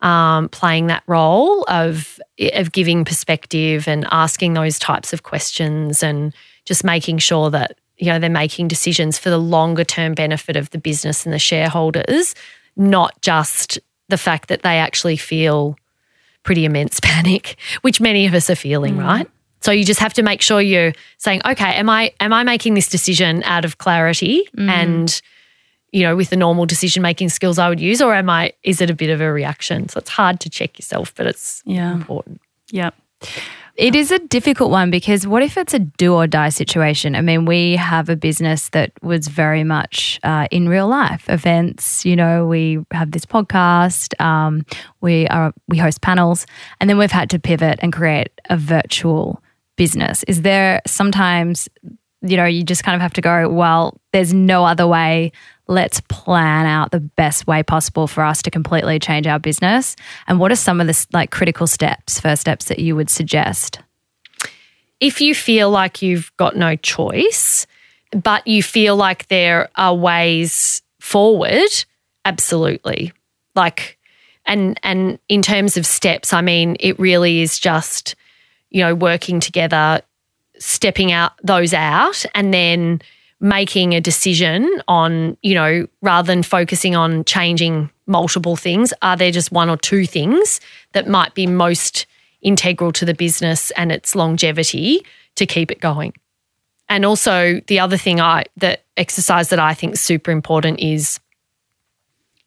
um, 0.02 0.50
playing 0.50 0.88
that 0.88 1.04
role 1.08 1.64
of 1.68 2.20
of 2.54 2.72
giving 2.72 3.04
perspective 3.04 3.88
and 3.88 4.06
asking 4.12 4.54
those 4.54 4.78
types 4.78 5.12
of 5.12 5.24
questions 5.24 6.04
and 6.04 6.34
just 6.66 6.84
making 6.84 7.18
sure 7.18 7.50
that 7.50 7.78
you 7.98 8.08
know 8.08 8.20
they're 8.20 8.30
making 8.30 8.68
decisions 8.68 9.18
for 9.18 9.30
the 9.30 9.40
longer 9.40 9.84
term 9.84 10.14
benefit 10.14 10.56
of 10.56 10.70
the 10.70 10.78
business 10.78 11.26
and 11.26 11.34
the 11.34 11.40
shareholders, 11.40 12.36
not 12.76 13.20
just 13.22 13.80
the 14.10 14.18
fact 14.18 14.50
that 14.50 14.62
they 14.62 14.78
actually 14.78 15.18
feel 15.18 15.78
pretty 16.44 16.66
immense 16.66 17.00
panic, 17.04 17.58
which 17.82 18.00
many 18.00 18.26
of 18.26 18.34
us 18.34 18.50
are 18.50 18.56
feeling, 18.56 18.96
mm. 18.96 19.04
right? 19.04 19.30
So 19.62 19.72
you 19.72 19.84
just 19.84 20.00
have 20.00 20.14
to 20.14 20.24
make 20.24 20.42
sure 20.42 20.62
you're 20.62 20.94
saying, 21.18 21.42
okay, 21.46 21.74
am 21.76 21.90
I 21.90 22.14
am 22.20 22.32
I 22.32 22.44
making 22.44 22.76
this 22.76 22.88
decision 22.88 23.44
out 23.44 23.66
of 23.66 23.78
clarity 23.80 24.48
mm. 24.56 24.70
and 24.70 25.22
you 25.92 26.04
know 26.04 26.16
with 26.16 26.30
the 26.30 26.36
normal 26.36 26.66
decision 26.66 27.02
making 27.02 27.30
skills 27.30 27.58
I 27.58 27.68
would 27.70 27.80
use, 27.80 28.02
or 28.02 28.14
am 28.14 28.30
I 28.30 28.54
is 28.64 28.82
it 28.82 28.90
a 28.90 28.94
bit 28.94 29.10
of 29.10 29.20
a 29.20 29.32
reaction? 29.32 29.90
So 29.90 29.98
it's 29.98 30.10
hard 30.10 30.40
to 30.42 30.50
check 30.50 30.78
yourself, 30.78 31.14
but 31.16 31.28
it's 31.28 31.64
Yeah. 31.66 31.92
important. 31.92 32.40
Yep. 32.72 32.94
It 33.76 33.96
is 33.96 34.12
a 34.12 34.18
difficult 34.18 34.72
one 34.72 34.90
because 34.90 35.28
what 35.28 35.44
if 35.44 35.56
it's 35.56 35.74
a 35.76 35.80
do 35.80 36.16
or 36.16 36.26
die 36.26 36.50
situation? 36.50 37.16
I 37.16 37.22
mean, 37.22 37.46
we 37.46 37.76
have 37.76 38.10
a 38.10 38.16
business 38.16 38.70
that 38.70 38.92
was 39.04 39.28
very 39.28 39.64
much 39.64 40.20
uh, 40.24 40.48
in 40.50 40.68
real 40.68 40.88
life 40.88 41.30
events. 41.30 42.04
You 42.04 42.16
know, 42.16 42.48
we 42.48 42.80
have 42.92 43.12
this 43.12 43.26
podcast, 43.26 44.20
um, 44.20 44.66
we 45.02 45.28
are 45.28 45.54
we 45.68 45.78
host 45.78 46.02
panels, 46.02 46.48
and 46.82 46.90
then 46.90 46.98
we've 46.98 47.12
had 47.12 47.30
to 47.30 47.40
pivot 47.40 47.78
and 47.84 47.94
create 47.94 48.32
a 48.50 48.58
virtual 48.58 49.44
business. 49.76 50.24
Is 50.24 50.42
there 50.42 50.82
sometimes, 50.88 51.70
you 52.28 52.38
know, 52.38 52.46
you 52.46 52.64
just 52.64 52.84
kind 52.84 52.96
of 52.96 53.02
have 53.02 53.14
to 53.14 53.22
go, 53.22 53.50
well, 53.50 54.00
there's 54.14 54.34
no 54.34 54.66
other 54.66 54.88
way. 54.88 55.32
Let's 55.68 56.02
plan 56.02 56.66
out 56.66 56.92
the 56.92 57.00
best 57.00 57.48
way 57.48 57.64
possible 57.64 58.08
for 58.08 58.24
us 58.24 58.42
to 58.44 58.52
completely 58.52 59.00
change 59.00 59.28
our 59.28 59.40
business. 59.40 59.96
And 60.28 60.40
what 60.40 60.52
are 60.52 60.56
some 60.56 60.80
of 60.80 60.88
the 60.88 61.08
like 61.14 61.32
critical 61.32 61.68
steps, 61.68 62.20
first 62.20 62.42
steps 62.42 62.66
that 62.66 62.80
you 62.80 62.96
would 62.96 63.10
suggest? 63.10 63.80
if 65.00 65.22
you 65.22 65.36
feel 65.36 65.70
like 65.70 66.02
you've 66.02 66.32
got 66.38 66.56
no 66.56 66.76
choice, 66.76 67.68
but 68.12 68.46
you 68.48 68.64
feel 68.64 68.96
like 68.96 69.28
there 69.28 69.70
are 69.76 69.94
ways 69.94 70.82
forward, 71.00 71.70
absolutely. 72.26 73.14
Like, 73.56 73.98
and 74.46 74.80
and 74.84 75.20
in 75.28 75.42
terms 75.42 75.78
of 75.78 75.86
steps, 75.86 76.34
I 76.34 76.42
mean, 76.42 76.78
it 76.80 76.98
really 77.00 77.42
is 77.42 77.60
just, 77.60 78.16
you 78.70 78.82
know, 78.82 78.96
working 78.96 79.40
together, 79.40 80.02
stepping 80.60 81.12
out 81.12 81.34
those 81.44 81.74
out, 81.74 82.26
and 82.34 82.54
then 82.54 83.02
making 83.40 83.94
a 83.94 84.02
decision 84.02 84.82
on, 84.88 85.38
you 85.44 85.54
know, 85.54 85.88
rather 86.02 86.26
than 86.26 86.42
focusing 86.42 86.96
on 86.96 87.24
changing 87.26 87.90
multiple 88.08 88.56
things, 88.56 88.94
are 89.02 89.16
there 89.16 89.32
just 89.32 89.52
one 89.52 89.70
or 89.70 89.78
two 89.78 90.06
things 90.06 90.60
that 90.94 91.08
might 91.08 91.34
be 91.36 91.46
most 91.46 92.08
integral 92.42 92.92
to 92.94 93.06
the 93.06 93.14
business 93.14 93.72
and 93.72 93.92
its 93.92 94.16
longevity 94.16 95.06
to 95.36 95.46
keep 95.46 95.72
it 95.72 95.80
going. 95.80 96.14
And 96.90 97.06
also 97.06 97.60
the 97.68 97.80
other 97.80 97.98
thing 97.98 98.22
I 98.22 98.46
the 98.56 98.80
exercise 98.96 99.50
that 99.50 99.60
I 99.60 99.74
think 99.74 99.94
is 99.94 100.02
super 100.02 100.32
important 100.32 100.80
is 100.80 101.20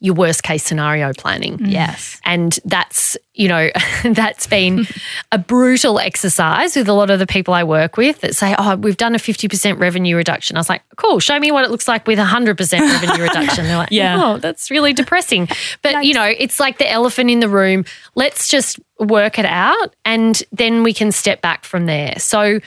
your 0.01 0.15
worst 0.15 0.43
case 0.43 0.65
scenario 0.65 1.13
planning. 1.13 1.59
Yes. 1.65 2.19
And 2.25 2.59
that's, 2.65 3.19
you 3.35 3.49
know, 3.49 3.71
that's 4.03 4.47
been 4.47 4.87
a 5.31 5.39
brutal 5.39 5.99
exercise 5.99 6.75
with 6.75 6.89
a 6.89 6.93
lot 6.95 7.11
of 7.11 7.19
the 7.19 7.27
people 7.27 7.53
I 7.53 7.65
work 7.65 7.97
with 7.99 8.21
that 8.23 8.35
say, 8.35 8.55
oh, 8.59 8.77
we've 8.77 8.97
done 8.97 9.15
a 9.15 9.19
50% 9.19 9.79
revenue 9.79 10.17
reduction. 10.17 10.57
I 10.57 10.61
was 10.61 10.69
like, 10.71 10.83
cool, 10.97 11.21
show 11.21 11.39
me 11.39 11.51
what 11.53 11.65
it 11.65 11.71
looks 11.71 11.87
like 11.87 12.07
with 12.07 12.19
a 12.19 12.25
100% 12.25 12.81
revenue 12.81 13.23
reduction. 13.29 13.67
They're 13.67 13.77
like, 13.77 13.91
Yeah. 13.91 14.19
oh, 14.25 14.39
that's 14.39 14.71
really 14.71 14.93
depressing. 14.95 15.49
But, 15.83 16.05
you 16.05 16.15
know, 16.15 16.25
it's 16.25 16.59
like 16.59 16.79
the 16.79 16.91
elephant 16.91 17.31
in 17.31 17.41
the 17.41 17.49
room. 17.49 17.85
Let's 18.15 18.49
just 18.49 18.81
work 18.99 19.39
it 19.39 19.47
out 19.47 19.95
and 20.05 20.43
then 20.51 20.83
we 20.83 20.95
can 20.95 21.13
step 21.13 21.43
back 21.43 21.65
from 21.65 21.87
there. 21.87 22.19
So 22.19 22.61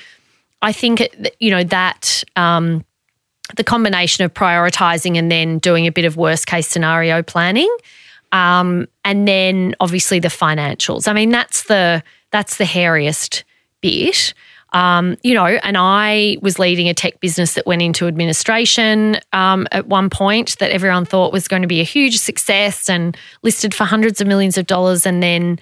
I 0.61 0.71
think, 0.71 1.01
you 1.39 1.49
know, 1.51 1.63
that. 1.65 2.23
Um, 2.35 2.85
the 3.55 3.63
combination 3.63 4.23
of 4.23 4.33
prioritizing 4.33 5.17
and 5.17 5.31
then 5.31 5.59
doing 5.59 5.85
a 5.87 5.91
bit 5.91 6.05
of 6.05 6.17
worst 6.17 6.47
case 6.47 6.67
scenario 6.67 7.21
planning. 7.21 7.69
Um, 8.31 8.87
and 9.05 9.27
then 9.27 9.75
obviously 9.79 10.19
the 10.19 10.29
financials. 10.29 11.07
I 11.07 11.13
mean 11.13 11.29
that's 11.29 11.63
the 11.63 12.03
that's 12.31 12.57
the 12.57 12.63
hairiest 12.63 13.43
bit. 13.81 14.33
Um, 14.73 15.17
you 15.21 15.35
know, 15.35 15.45
and 15.45 15.77
I 15.77 16.37
was 16.41 16.57
leading 16.57 16.89
a 16.89 16.95
tech 16.95 17.19
business 17.19 17.53
that 17.53 17.67
went 17.67 17.83
into 17.83 18.07
administration 18.07 19.17
um, 19.31 19.67
at 19.71 19.85
one 19.85 20.09
point 20.09 20.57
that 20.57 20.71
everyone 20.71 21.05
thought 21.05 21.31
was 21.31 21.47
going 21.47 21.61
to 21.61 21.67
be 21.67 21.79
a 21.79 21.83
huge 21.83 22.17
success 22.17 22.89
and 22.89 23.15
listed 23.43 23.75
for 23.75 23.83
hundreds 23.83 24.19
of 24.19 24.25
millions 24.25 24.57
of 24.57 24.65
dollars, 24.65 25.05
and 25.05 25.21
then 25.21 25.59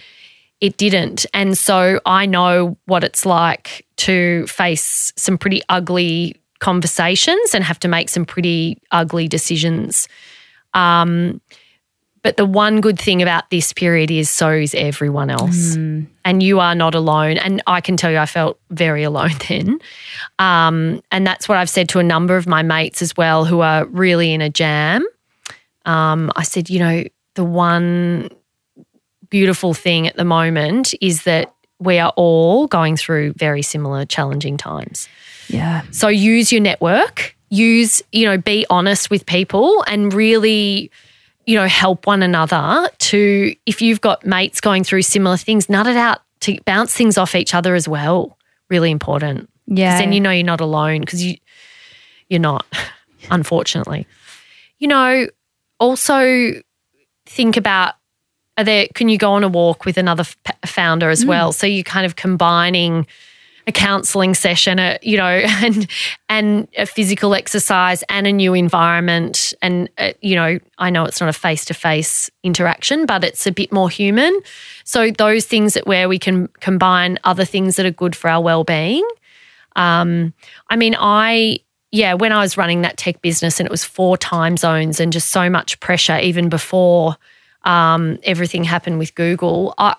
it 0.62 0.78
didn't. 0.78 1.26
And 1.34 1.58
so 1.58 2.00
I 2.06 2.26
know 2.26 2.78
what 2.86 3.04
it's 3.04 3.26
like 3.26 3.86
to 3.98 4.48
face 4.48 5.12
some 5.18 5.38
pretty 5.38 5.62
ugly 5.68 6.41
conversations 6.62 7.54
and 7.54 7.64
have 7.64 7.80
to 7.80 7.90
make 7.90 8.08
some 8.08 8.24
pretty 8.24 8.82
ugly 8.92 9.28
decisions. 9.28 10.08
Um, 10.74 11.42
but 12.24 12.38
the 12.38 12.46
one 12.46 12.82
good 12.82 13.00
thing 13.00 13.22
about 13.22 13.50
this 13.50 13.74
period 13.74 14.12
is 14.12 14.30
so 14.30 14.52
is 14.52 14.76
everyone 14.76 15.32
else. 15.32 15.76
Mm. 15.76 16.06
And 16.24 16.44
you 16.44 16.60
are 16.60 16.76
not 16.76 16.94
alone. 16.94 17.38
And 17.38 17.64
I 17.66 17.82
can 17.82 17.98
tell 17.98 18.12
you, 18.12 18.20
I 18.20 18.28
felt 18.28 18.60
very 18.70 19.04
alone 19.04 19.32
then. 19.50 19.80
Um, 20.38 21.02
and 21.12 21.26
that's 21.26 21.50
what 21.50 21.58
I've 21.58 21.70
said 21.70 21.90
to 21.90 22.00
a 22.00 22.04
number 22.04 22.38
of 22.38 22.48
my 22.48 22.62
mates 22.62 23.02
as 23.02 23.18
well 23.18 23.44
who 23.44 23.62
are 23.62 23.86
really 23.88 24.34
in 24.34 24.42
a 24.42 24.50
jam. 24.50 25.06
Um, 25.86 26.32
I 26.36 26.44
said, 26.44 26.70
you 26.70 26.80
know, 26.80 27.04
the 27.34 27.44
one 27.44 28.30
beautiful 29.30 29.74
thing 29.74 30.08
at 30.08 30.16
the 30.16 30.26
moment 30.26 30.94
is 31.02 31.24
that 31.24 31.52
we 31.80 31.98
are 31.98 32.14
all 32.16 32.68
going 32.68 32.98
through 32.98 33.34
very 33.34 33.64
similar 33.64 34.06
challenging 34.06 34.58
times. 34.58 35.10
Yeah. 35.48 35.84
So 35.92 36.08
use 36.08 36.52
your 36.52 36.62
network, 36.62 37.36
use, 37.50 38.02
you 38.12 38.26
know, 38.26 38.38
be 38.38 38.66
honest 38.70 39.10
with 39.10 39.26
people 39.26 39.84
and 39.88 40.14
really, 40.14 40.92
you 41.46 41.56
know, 41.56 41.68
help 41.68 42.08
one 42.08 42.24
another 42.24 42.88
to, 42.98 43.56
if 43.66 43.82
you've 43.82 44.02
got 44.02 44.26
mates 44.26 44.62
going 44.62 44.84
through 44.84 45.02
similar 45.04 45.38
things, 45.38 45.70
nut 45.70 45.88
it 45.88 45.98
out 45.98 46.22
to 46.42 46.60
bounce 46.66 46.94
things 46.94 47.18
off 47.18 47.36
each 47.36 47.54
other 47.54 47.76
as 47.76 47.88
well. 47.88 48.38
Really 48.70 48.92
important. 48.92 49.50
Yeah. 49.68 49.98
Then 50.00 50.14
you 50.14 50.20
know 50.20 50.32
you're 50.32 50.46
not 50.46 50.62
alone 50.62 51.02
because 51.02 51.24
you, 51.24 51.38
you're 52.30 52.40
not, 52.40 52.66
unfortunately. 53.32 54.08
You 54.80 54.88
know, 54.88 55.28
also 55.80 56.54
think 57.26 57.58
about 57.58 57.96
are 58.58 58.64
there 58.64 58.88
can 58.94 59.10
you 59.10 59.18
go 59.18 59.32
on 59.32 59.44
a 59.44 59.48
walk 59.48 59.86
with 59.86 59.98
another 59.98 60.22
f- 60.22 60.58
founder 60.66 61.10
as 61.10 61.24
mm. 61.24 61.30
well 61.30 61.52
so 61.52 61.66
you're 61.66 61.84
kind 61.84 62.06
of 62.06 62.16
combining 62.16 63.08
a 63.68 63.72
counseling 63.72 64.34
session 64.34 64.80
a, 64.80 64.98
you 65.02 65.18
know 65.18 65.24
and 65.46 65.88
and 66.30 66.68
a 66.78 66.86
physical 66.86 67.34
exercise 67.36 68.04
and 68.10 68.28
a 68.28 68.32
new 68.32 68.54
environment 68.54 69.54
and 69.62 69.90
uh, 69.98 70.12
you 70.22 70.36
know 70.36 70.60
I 70.78 70.90
know 70.90 71.06
it's 71.06 71.22
not 71.22 71.30
a 71.30 71.34
face 71.34 71.66
to 71.66 71.74
face 71.74 72.30
interaction 72.44 73.06
but 73.06 73.24
it's 73.24 73.46
a 73.48 73.52
bit 73.52 73.72
more 73.72 73.90
human 73.90 74.40
so 74.84 75.12
those 75.12 75.46
things 75.46 75.74
that 75.74 75.88
where 75.88 76.10
we 76.10 76.20
can 76.20 76.48
combine 76.60 77.20
other 77.24 77.46
things 77.46 77.76
that 77.76 77.86
are 77.86 77.92
good 77.92 78.16
for 78.16 78.30
our 78.30 78.42
well-being 78.42 79.08
um, 79.76 80.34
I 80.70 80.76
mean 80.76 80.96
I 80.98 81.60
yeah 81.92 82.14
when 82.14 82.32
I 82.32 82.42
was 82.42 82.58
running 82.58 82.82
that 82.82 82.98
tech 82.98 83.22
business 83.22 83.60
and 83.60 83.68
it 83.68 83.72
was 83.72 83.84
four 83.84 84.18
time 84.18 84.58
zones 84.58 85.00
and 85.00 85.14
just 85.14 85.30
so 85.30 85.50
much 85.50 85.80
pressure 85.80 86.18
even 86.20 86.50
before 86.50 87.18
um, 87.64 88.18
everything 88.24 88.64
happened 88.64 89.00
with 89.00 89.16
Google. 89.16 89.74
I, 89.78 89.96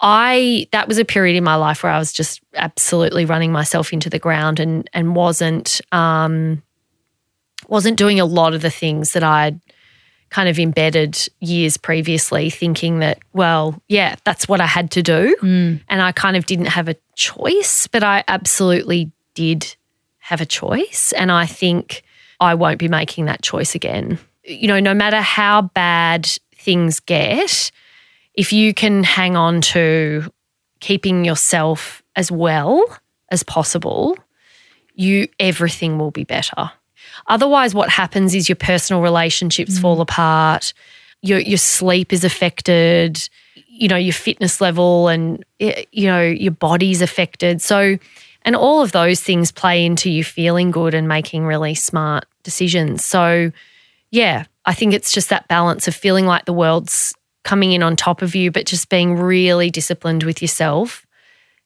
I 0.00 0.68
that 0.72 0.88
was 0.88 0.98
a 0.98 1.04
period 1.04 1.36
in 1.36 1.44
my 1.44 1.54
life 1.54 1.82
where 1.82 1.92
I 1.92 1.98
was 1.98 2.12
just 2.12 2.40
absolutely 2.54 3.24
running 3.24 3.52
myself 3.52 3.92
into 3.92 4.10
the 4.10 4.18
ground 4.18 4.60
and 4.60 4.88
and 4.92 5.16
wasn't 5.16 5.80
um, 5.92 6.62
wasn't 7.68 7.96
doing 7.96 8.20
a 8.20 8.24
lot 8.24 8.54
of 8.54 8.62
the 8.62 8.70
things 8.70 9.12
that 9.12 9.22
I'd 9.22 9.60
kind 10.28 10.48
of 10.48 10.58
embedded 10.58 11.16
years 11.40 11.76
previously, 11.76 12.50
thinking 12.50 12.98
that 12.98 13.18
well, 13.32 13.80
yeah, 13.88 14.16
that's 14.24 14.48
what 14.48 14.60
I 14.60 14.66
had 14.66 14.90
to 14.92 15.02
do, 15.02 15.34
mm. 15.40 15.80
and 15.88 16.02
I 16.02 16.12
kind 16.12 16.36
of 16.36 16.46
didn't 16.46 16.66
have 16.66 16.88
a 16.88 16.96
choice, 17.14 17.86
but 17.86 18.02
I 18.02 18.24
absolutely 18.28 19.10
did 19.34 19.76
have 20.18 20.40
a 20.40 20.46
choice, 20.46 21.12
and 21.12 21.32
I 21.32 21.46
think 21.46 22.02
I 22.38 22.54
won't 22.54 22.78
be 22.78 22.88
making 22.88 23.26
that 23.26 23.42
choice 23.42 23.74
again. 23.74 24.18
You 24.44 24.68
know, 24.68 24.80
no 24.80 24.94
matter 24.94 25.20
how 25.20 25.62
bad 25.62 26.28
things 26.54 27.00
get, 27.00 27.70
if 28.36 28.52
you 28.52 28.74
can 28.74 29.02
hang 29.02 29.36
on 29.36 29.60
to 29.62 30.30
keeping 30.80 31.24
yourself 31.24 32.02
as 32.14 32.30
well 32.30 32.86
as 33.30 33.42
possible, 33.42 34.16
you 34.94 35.28
everything 35.40 35.98
will 35.98 36.10
be 36.10 36.24
better. 36.24 36.70
Otherwise, 37.28 37.74
what 37.74 37.88
happens 37.88 38.34
is 38.34 38.48
your 38.48 38.56
personal 38.56 39.02
relationships 39.02 39.78
mm. 39.78 39.82
fall 39.82 40.00
apart, 40.00 40.72
your 41.22 41.38
your 41.38 41.58
sleep 41.58 42.12
is 42.12 42.24
affected, 42.24 43.28
you 43.54 43.88
know, 43.88 43.96
your 43.96 44.12
fitness 44.12 44.60
level 44.60 45.08
and 45.08 45.44
you 45.58 46.06
know, 46.06 46.22
your 46.22 46.52
body's 46.52 47.02
affected. 47.02 47.62
So 47.62 47.98
and 48.42 48.54
all 48.54 48.80
of 48.80 48.92
those 48.92 49.20
things 49.20 49.50
play 49.50 49.84
into 49.84 50.10
you 50.10 50.22
feeling 50.22 50.70
good 50.70 50.94
and 50.94 51.08
making 51.08 51.44
really 51.44 51.74
smart 51.74 52.26
decisions. 52.42 53.04
So 53.04 53.50
yeah, 54.10 54.44
I 54.66 54.74
think 54.74 54.94
it's 54.94 55.12
just 55.12 55.30
that 55.30 55.48
balance 55.48 55.88
of 55.88 55.94
feeling 55.94 56.26
like 56.26 56.44
the 56.44 56.52
world's 56.52 57.14
coming 57.46 57.72
in 57.72 57.82
on 57.82 57.94
top 57.94 58.22
of 58.22 58.34
you, 58.34 58.50
but 58.50 58.66
just 58.66 58.88
being 58.88 59.14
really 59.14 59.70
disciplined 59.70 60.24
with 60.24 60.42
yourself 60.42 61.06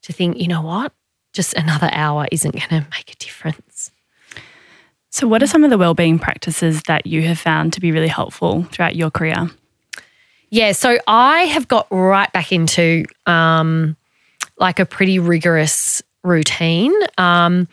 to 0.03 0.13
think, 0.13 0.37
you 0.39 0.47
know 0.47 0.61
what, 0.61 0.93
just 1.33 1.55
another 1.55 1.89
hour 1.91 2.27
isn't 2.31 2.53
going 2.53 2.69
to 2.69 2.87
make 2.91 3.11
a 3.11 3.17
difference. 3.17 3.91
So, 5.09 5.27
what 5.27 5.43
are 5.43 5.47
some 5.47 5.65
of 5.65 5.71
the 5.71 5.79
well-being 5.79 6.19
practices 6.19 6.83
that 6.83 7.07
you 7.07 7.23
have 7.23 7.39
found 7.39 7.73
to 7.73 7.81
be 7.81 7.91
really 7.91 8.09
helpful 8.09 8.65
throughout 8.65 8.95
your 8.95 9.11
career? 9.11 9.51
Yeah, 10.51 10.73
so 10.73 10.99
I 11.07 11.45
have 11.45 11.67
got 11.67 11.87
right 11.91 12.33
back 12.33 12.53
into 12.53 13.07
um, 13.27 13.97
like 14.59 14.79
a 14.79 14.87
pretty 14.87 15.19
rigorous 15.19 16.03
routine. 16.23 16.93
Um, 17.19 17.67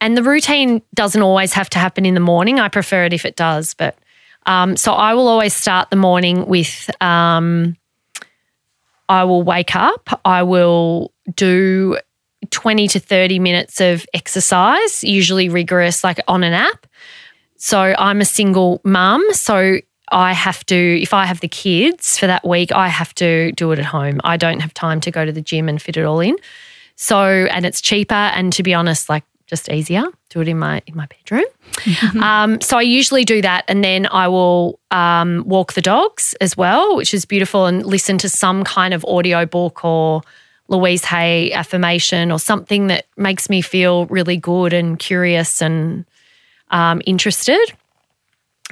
and 0.00 0.16
the 0.16 0.22
routine 0.22 0.82
doesn't 0.94 1.22
always 1.22 1.52
have 1.54 1.70
to 1.70 1.78
happen 1.78 2.04
in 2.04 2.14
the 2.14 2.20
morning. 2.20 2.58
I 2.58 2.68
prefer 2.68 3.04
it 3.04 3.12
if 3.12 3.24
it 3.24 3.36
does, 3.36 3.74
but 3.74 3.96
um, 4.46 4.76
so 4.76 4.92
I 4.92 5.14
will 5.14 5.28
always 5.28 5.54
start 5.54 5.90
the 5.90 5.96
morning 5.96 6.46
with 6.46 6.90
um, 7.02 7.76
I 9.08 9.24
will 9.24 9.42
wake 9.42 9.76
up, 9.76 10.20
I 10.24 10.42
will 10.42 11.12
do 11.34 11.98
20 12.50 12.88
to 12.88 13.00
30 13.00 13.38
minutes 13.38 13.80
of 13.80 14.06
exercise, 14.14 15.02
usually 15.02 15.48
rigorous, 15.48 16.04
like 16.04 16.20
on 16.28 16.44
an 16.44 16.52
app. 16.52 16.86
So 17.56 17.94
I'm 17.98 18.20
a 18.20 18.24
single 18.24 18.80
mum. 18.84 19.22
So 19.32 19.78
I 20.12 20.32
have 20.32 20.64
to, 20.66 21.02
if 21.02 21.14
I 21.14 21.24
have 21.24 21.40
the 21.40 21.48
kids 21.48 22.18
for 22.18 22.26
that 22.26 22.46
week, 22.46 22.72
I 22.72 22.88
have 22.88 23.14
to 23.16 23.52
do 23.52 23.72
it 23.72 23.78
at 23.78 23.86
home. 23.86 24.20
I 24.24 24.36
don't 24.36 24.60
have 24.60 24.74
time 24.74 25.00
to 25.02 25.10
go 25.10 25.24
to 25.24 25.32
the 25.32 25.40
gym 25.40 25.68
and 25.68 25.80
fit 25.80 25.96
it 25.96 26.04
all 26.04 26.20
in. 26.20 26.36
So, 26.96 27.18
and 27.20 27.64
it's 27.64 27.80
cheaper. 27.80 28.14
And 28.14 28.52
to 28.52 28.62
be 28.62 28.74
honest, 28.74 29.08
like 29.08 29.24
just 29.54 29.70
easier. 29.70 30.02
Do 30.30 30.40
it 30.40 30.48
in 30.48 30.58
my 30.58 30.82
in 30.86 30.96
my 30.96 31.06
bedroom. 31.06 31.44
Um, 32.20 32.60
so 32.60 32.78
I 32.78 32.82
usually 32.82 33.24
do 33.24 33.42
that, 33.42 33.64
and 33.68 33.82
then 33.84 34.06
I 34.06 34.28
will 34.28 34.78
um, 34.90 35.44
walk 35.46 35.74
the 35.74 35.80
dogs 35.80 36.34
as 36.40 36.56
well, 36.56 36.96
which 36.96 37.12
is 37.12 37.24
beautiful, 37.24 37.66
and 37.66 37.84
listen 37.84 38.18
to 38.18 38.28
some 38.28 38.64
kind 38.64 38.94
of 38.94 39.04
audio 39.04 39.44
book 39.46 39.84
or 39.84 40.22
Louise 40.68 41.04
Hay 41.04 41.52
affirmation 41.52 42.32
or 42.32 42.38
something 42.38 42.86
that 42.88 43.06
makes 43.16 43.50
me 43.50 43.60
feel 43.60 44.06
really 44.06 44.36
good 44.36 44.72
and 44.72 44.98
curious 44.98 45.60
and 45.60 46.04
um, 46.70 47.02
interested. 47.06 47.66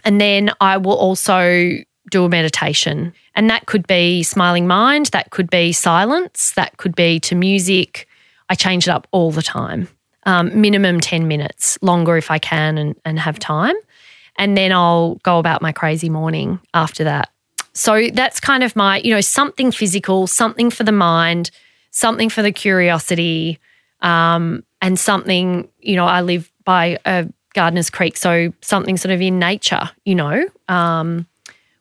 And 0.04 0.20
then 0.20 0.50
I 0.60 0.78
will 0.78 0.96
also 0.96 1.78
do 2.10 2.24
a 2.24 2.28
meditation, 2.28 3.12
and 3.34 3.50
that 3.50 3.66
could 3.66 3.86
be 3.86 4.22
smiling 4.22 4.66
mind, 4.66 5.06
that 5.06 5.30
could 5.30 5.50
be 5.50 5.72
silence, 5.72 6.52
that 6.52 6.76
could 6.76 6.94
be 6.94 7.20
to 7.20 7.34
music. 7.34 8.08
I 8.48 8.54
change 8.54 8.88
it 8.88 8.90
up 8.90 9.06
all 9.12 9.30
the 9.32 9.42
time 9.42 9.88
um, 10.24 10.60
minimum 10.60 11.00
10 11.00 11.28
minutes, 11.28 11.78
longer 11.82 12.16
if 12.16 12.30
I 12.30 12.38
can 12.38 12.78
and, 12.78 12.94
and 13.04 13.18
have 13.18 13.38
time. 13.38 13.74
And 14.36 14.56
then 14.56 14.72
I'll 14.72 15.16
go 15.16 15.38
about 15.38 15.62
my 15.62 15.72
crazy 15.72 16.08
morning 16.08 16.60
after 16.74 17.04
that. 17.04 17.30
So 17.74 18.08
that's 18.12 18.40
kind 18.40 18.62
of 18.62 18.76
my, 18.76 18.98
you 18.98 19.14
know, 19.14 19.20
something 19.20 19.72
physical, 19.72 20.26
something 20.26 20.70
for 20.70 20.84
the 20.84 20.92
mind, 20.92 21.50
something 21.90 22.28
for 22.28 22.42
the 22.42 22.52
curiosity, 22.52 23.58
um, 24.00 24.64
and 24.80 24.98
something, 24.98 25.68
you 25.80 25.96
know, 25.96 26.06
I 26.06 26.20
live 26.20 26.50
by 26.64 26.98
a 27.04 27.28
Gardiners 27.54 27.90
Creek, 27.90 28.16
so 28.16 28.52
something 28.60 28.96
sort 28.96 29.12
of 29.12 29.20
in 29.20 29.38
nature, 29.38 29.90
you 30.04 30.14
know, 30.14 30.46
um, 30.68 31.26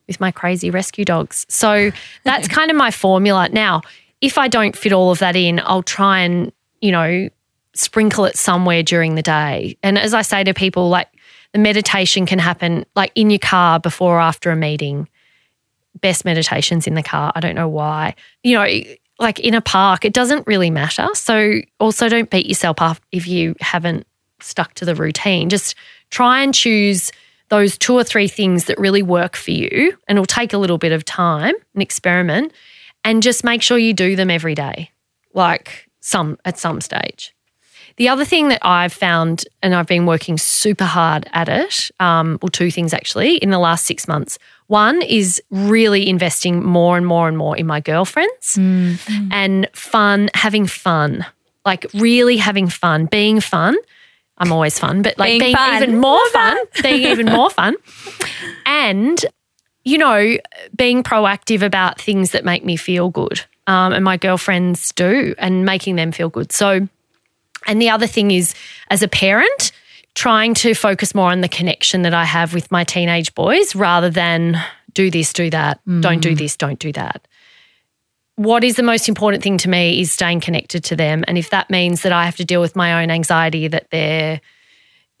with 0.06 0.20
my 0.20 0.30
crazy 0.30 0.70
rescue 0.70 1.04
dogs. 1.04 1.46
So 1.48 1.90
that's 2.24 2.48
kind 2.48 2.70
of 2.70 2.76
my 2.76 2.90
formula. 2.90 3.48
Now, 3.48 3.82
if 4.20 4.38
I 4.38 4.48
don't 4.48 4.76
fit 4.76 4.92
all 4.92 5.10
of 5.10 5.18
that 5.18 5.36
in, 5.36 5.60
I'll 5.64 5.82
try 5.82 6.20
and, 6.20 6.52
you 6.80 6.92
know, 6.92 7.28
sprinkle 7.74 8.24
it 8.24 8.36
somewhere 8.36 8.82
during 8.82 9.14
the 9.14 9.22
day. 9.22 9.76
And 9.82 9.98
as 9.98 10.14
I 10.14 10.22
say 10.22 10.44
to 10.44 10.54
people, 10.54 10.88
like 10.88 11.08
the 11.52 11.58
meditation 11.58 12.26
can 12.26 12.38
happen 12.38 12.84
like 12.94 13.12
in 13.14 13.30
your 13.30 13.38
car 13.38 13.78
before 13.78 14.16
or 14.16 14.20
after 14.20 14.50
a 14.50 14.56
meeting. 14.56 15.08
Best 16.00 16.24
meditations 16.24 16.86
in 16.86 16.94
the 16.94 17.02
car. 17.02 17.32
I 17.34 17.40
don't 17.40 17.54
know 17.54 17.68
why. 17.68 18.14
You 18.42 18.54
know, 18.56 18.66
like 19.18 19.38
in 19.38 19.54
a 19.54 19.60
park, 19.60 20.04
it 20.04 20.12
doesn't 20.12 20.46
really 20.46 20.70
matter. 20.70 21.08
So 21.14 21.60
also 21.78 22.08
don't 22.08 22.30
beat 22.30 22.46
yourself 22.46 22.76
up 22.80 22.98
if 23.12 23.26
you 23.26 23.54
haven't 23.60 24.06
stuck 24.40 24.74
to 24.74 24.84
the 24.84 24.94
routine. 24.94 25.48
Just 25.48 25.74
try 26.10 26.42
and 26.42 26.54
choose 26.54 27.12
those 27.50 27.76
two 27.76 27.94
or 27.94 28.02
three 28.02 28.28
things 28.28 28.64
that 28.64 28.78
really 28.78 29.02
work 29.02 29.36
for 29.36 29.50
you. 29.50 29.96
And 30.08 30.16
it'll 30.16 30.26
take 30.26 30.54
a 30.54 30.58
little 30.58 30.78
bit 30.78 30.92
of 30.92 31.04
time, 31.04 31.54
an 31.74 31.82
experiment, 31.82 32.52
and 33.04 33.22
just 33.22 33.44
make 33.44 33.62
sure 33.62 33.78
you 33.78 33.92
do 33.92 34.16
them 34.16 34.30
every 34.30 34.54
day, 34.54 34.90
like 35.34 35.86
some 36.00 36.38
at 36.44 36.58
some 36.58 36.80
stage. 36.80 37.34
The 37.96 38.08
other 38.08 38.24
thing 38.24 38.48
that 38.48 38.60
I've 38.62 38.92
found, 38.92 39.44
and 39.62 39.74
I've 39.74 39.86
been 39.86 40.06
working 40.06 40.38
super 40.38 40.84
hard 40.84 41.28
at 41.32 41.48
it, 41.48 41.90
um, 42.00 42.38
well, 42.42 42.48
two 42.50 42.70
things 42.70 42.92
actually, 42.94 43.36
in 43.36 43.50
the 43.50 43.58
last 43.58 43.86
six 43.86 44.08
months. 44.08 44.38
One 44.68 45.02
is 45.02 45.42
really 45.50 46.08
investing 46.08 46.62
more 46.64 46.96
and 46.96 47.06
more 47.06 47.28
and 47.28 47.36
more 47.36 47.56
in 47.56 47.66
my 47.66 47.80
girlfriends 47.80 48.56
and 48.58 49.68
fun, 49.74 50.30
having 50.34 50.66
fun, 50.66 51.26
like 51.66 51.86
really 51.94 52.38
having 52.38 52.68
fun, 52.68 53.06
being 53.06 53.40
fun. 53.40 53.76
I'm 54.38 54.50
always 54.50 54.78
fun, 54.78 55.02
but 55.02 55.18
like 55.18 55.28
Being 55.28 55.40
being, 55.40 55.56
fun. 55.56 55.82
even 55.82 55.98
more 56.00 56.26
fun, 56.30 56.56
being 56.82 57.02
even 57.02 57.26
more 57.26 57.50
fun. 57.50 57.74
And, 58.66 59.24
you 59.84 59.98
know, 59.98 60.36
being 60.74 61.02
proactive 61.02 61.62
about 61.62 62.00
things 62.00 62.30
that 62.32 62.44
make 62.44 62.64
me 62.64 62.76
feel 62.76 63.10
good. 63.10 63.42
Um, 63.66 63.92
and 63.92 64.04
my 64.04 64.16
girlfriends 64.16 64.92
do, 64.92 65.34
and 65.38 65.64
making 65.64 65.96
them 65.96 66.10
feel 66.12 66.28
good. 66.30 66.50
So, 66.52 66.88
and 67.66 67.80
the 67.80 67.90
other 67.90 68.06
thing 68.06 68.30
is, 68.30 68.54
as 68.90 69.02
a 69.02 69.08
parent, 69.08 69.72
trying 70.14 70.54
to 70.54 70.74
focus 70.74 71.14
more 71.14 71.30
on 71.30 71.40
the 71.40 71.48
connection 71.48 72.02
that 72.02 72.14
I 72.14 72.24
have 72.24 72.54
with 72.54 72.70
my 72.70 72.84
teenage 72.84 73.34
boys 73.34 73.74
rather 73.74 74.10
than 74.10 74.60
do 74.92 75.10
this, 75.10 75.32
do 75.32 75.48
that, 75.50 75.80
don't 76.00 76.20
do 76.20 76.34
this, 76.34 76.56
don't 76.56 76.78
do 76.78 76.92
that. 76.92 77.26
What 78.36 78.64
is 78.64 78.76
the 78.76 78.82
most 78.82 79.08
important 79.08 79.42
thing 79.42 79.58
to 79.58 79.68
me 79.68 80.00
is 80.00 80.12
staying 80.12 80.40
connected 80.40 80.84
to 80.84 80.96
them. 80.96 81.24
And 81.28 81.38
if 81.38 81.50
that 81.50 81.70
means 81.70 82.02
that 82.02 82.12
I 82.12 82.24
have 82.24 82.36
to 82.36 82.44
deal 82.44 82.60
with 82.60 82.76
my 82.76 83.02
own 83.02 83.10
anxiety 83.10 83.68
that 83.68 83.88
they're 83.90 84.40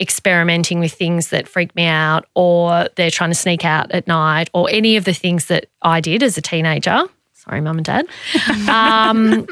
experimenting 0.00 0.80
with 0.80 0.92
things 0.92 1.28
that 1.28 1.46
freak 1.46 1.74
me 1.76 1.86
out 1.86 2.26
or 2.34 2.88
they're 2.96 3.10
trying 3.10 3.30
to 3.30 3.36
sneak 3.36 3.64
out 3.64 3.90
at 3.92 4.06
night 4.06 4.50
or 4.52 4.68
any 4.70 4.96
of 4.96 5.04
the 5.04 5.12
things 5.12 5.46
that 5.46 5.66
I 5.82 6.00
did 6.00 6.22
as 6.22 6.36
a 6.36 6.42
teenager. 6.42 7.02
Sorry, 7.32 7.60
mum 7.60 7.78
and 7.78 7.84
dad. 7.84 8.06
Um, 8.68 9.46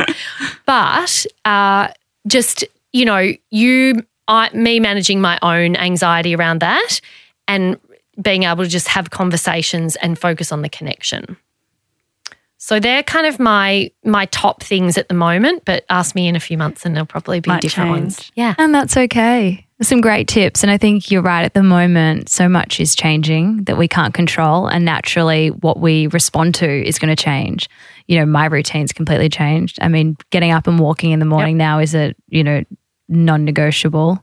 but 0.66 1.26
uh, 1.44 1.88
just, 2.26 2.64
you 2.92 3.04
know, 3.04 3.32
you, 3.50 4.04
I, 4.28 4.50
me 4.54 4.80
managing 4.80 5.20
my 5.20 5.38
own 5.42 5.76
anxiety 5.76 6.34
around 6.34 6.60
that 6.60 7.00
and 7.48 7.78
being 8.20 8.44
able 8.44 8.64
to 8.64 8.70
just 8.70 8.88
have 8.88 9.10
conversations 9.10 9.96
and 9.96 10.18
focus 10.18 10.52
on 10.52 10.62
the 10.62 10.68
connection. 10.68 11.36
So 12.58 12.80
they're 12.80 13.02
kind 13.02 13.26
of 13.26 13.38
my 13.38 13.90
my 14.02 14.26
top 14.26 14.62
things 14.62 14.96
at 14.96 15.08
the 15.08 15.14
moment, 15.14 15.64
but 15.64 15.84
ask 15.90 16.14
me 16.14 16.26
in 16.26 16.34
a 16.34 16.40
few 16.40 16.56
months 16.56 16.84
and 16.84 16.96
there'll 16.96 17.06
probably 17.06 17.38
be 17.40 17.50
Might 17.50 17.60
different 17.60 17.90
ones. 17.90 18.32
Yeah. 18.34 18.54
And 18.58 18.74
that's 18.74 18.96
okay. 18.96 19.66
Some 19.82 20.00
great 20.00 20.26
tips. 20.26 20.62
And 20.62 20.72
I 20.72 20.78
think 20.78 21.10
you're 21.10 21.22
right. 21.22 21.44
At 21.44 21.52
the 21.52 21.62
moment, 21.62 22.30
so 22.30 22.48
much 22.48 22.80
is 22.80 22.94
changing 22.94 23.64
that 23.64 23.76
we 23.76 23.86
can't 23.86 24.14
control. 24.14 24.66
And 24.66 24.86
naturally, 24.86 25.50
what 25.50 25.78
we 25.78 26.06
respond 26.08 26.54
to 26.56 26.66
is 26.66 26.98
going 26.98 27.14
to 27.14 27.22
change. 27.22 27.68
You 28.06 28.18
know, 28.18 28.26
my 28.26 28.46
routine's 28.46 28.92
completely 28.92 29.28
changed. 29.28 29.78
I 29.80 29.88
mean, 29.88 30.16
getting 30.30 30.52
up 30.52 30.66
and 30.66 30.78
walking 30.78 31.10
in 31.10 31.18
the 31.18 31.24
morning 31.26 31.56
now 31.56 31.78
is 31.80 31.94
a, 31.94 32.14
you 32.28 32.44
know, 32.44 32.64
non 33.08 33.44
negotiable. 33.44 34.22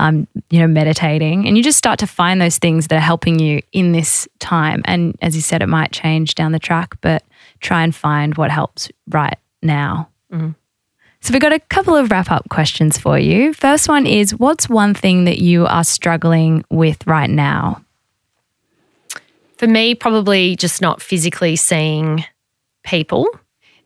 Um, 0.00 0.28
you 0.48 0.60
know, 0.60 0.68
meditating, 0.68 1.48
and 1.48 1.56
you 1.56 1.62
just 1.64 1.76
start 1.76 1.98
to 1.98 2.06
find 2.06 2.40
those 2.40 2.58
things 2.58 2.86
that 2.86 2.94
are 2.98 3.00
helping 3.00 3.40
you 3.40 3.62
in 3.72 3.90
this 3.90 4.28
time. 4.38 4.80
And 4.84 5.16
as 5.22 5.34
you 5.34 5.42
said, 5.42 5.60
it 5.60 5.66
might 5.66 5.90
change 5.90 6.36
down 6.36 6.52
the 6.52 6.60
track, 6.60 6.94
but 7.00 7.24
try 7.58 7.82
and 7.82 7.92
find 7.92 8.36
what 8.36 8.52
helps 8.52 8.92
right 9.08 9.36
now. 9.60 10.08
So 11.20 11.32
we've 11.32 11.42
got 11.42 11.52
a 11.52 11.58
couple 11.58 11.96
of 11.96 12.12
wrap 12.12 12.30
up 12.30 12.48
questions 12.48 12.96
for 12.96 13.18
you. 13.18 13.52
First 13.52 13.88
one 13.88 14.06
is 14.06 14.36
what's 14.38 14.68
one 14.68 14.94
thing 14.94 15.24
that 15.24 15.38
you 15.38 15.66
are 15.66 15.82
struggling 15.82 16.64
with 16.70 17.04
right 17.06 17.28
now? 17.28 17.82
For 19.56 19.66
me, 19.66 19.96
probably 19.96 20.54
just 20.54 20.80
not 20.80 21.02
physically 21.02 21.56
seeing 21.56 22.24
people, 22.88 23.26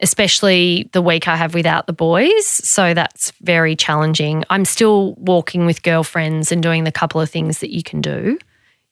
especially 0.00 0.88
the 0.92 1.02
week 1.02 1.28
I 1.28 1.36
have 1.36 1.54
without 1.54 1.86
the 1.86 1.92
boys. 1.92 2.46
So 2.46 2.94
that's 2.94 3.32
very 3.42 3.76
challenging. 3.76 4.44
I'm 4.48 4.64
still 4.64 5.14
walking 5.14 5.66
with 5.66 5.82
girlfriends 5.82 6.52
and 6.52 6.62
doing 6.62 6.84
the 6.84 6.92
couple 6.92 7.20
of 7.20 7.28
things 7.30 7.58
that 7.58 7.70
you 7.70 7.82
can 7.82 8.00
do. 8.00 8.38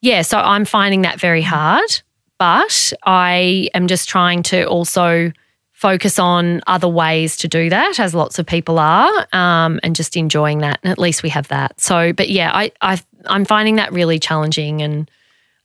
Yeah, 0.03 0.23
so 0.23 0.39
I'm 0.39 0.65
finding 0.65 1.03
that 1.03 1.21
very 1.21 1.43
hard, 1.43 2.03
but 2.39 2.93
I 3.05 3.69
am 3.75 3.87
just 3.87 4.09
trying 4.09 4.43
to 4.45 4.65
also 4.65 5.33
focus 5.73 6.19
on 6.19 6.61
other 6.67 6.89
ways 6.89 7.37
to 7.39 7.49
do 7.49 7.71
that, 7.71 7.99
as 7.99 8.15
lots 8.15 8.39
of 8.39 8.47
people 8.47 8.79
are, 8.79 9.27
um, 9.33 9.81
and 9.83 9.97
just 9.97 10.17
enjoying 10.17 10.59
that. 10.59 10.79
And 10.83 10.93
at 10.93 10.99
least 10.99 11.23
we 11.23 11.31
have 11.31 11.49
that. 11.49 11.81
So, 11.81 12.13
but 12.13 12.29
yeah, 12.29 12.51
I, 12.53 12.73
I 12.81 13.01
I'm 13.27 13.45
finding 13.45 13.77
that 13.77 13.93
really 13.93 14.19
challenging, 14.19 14.83
and 14.83 15.11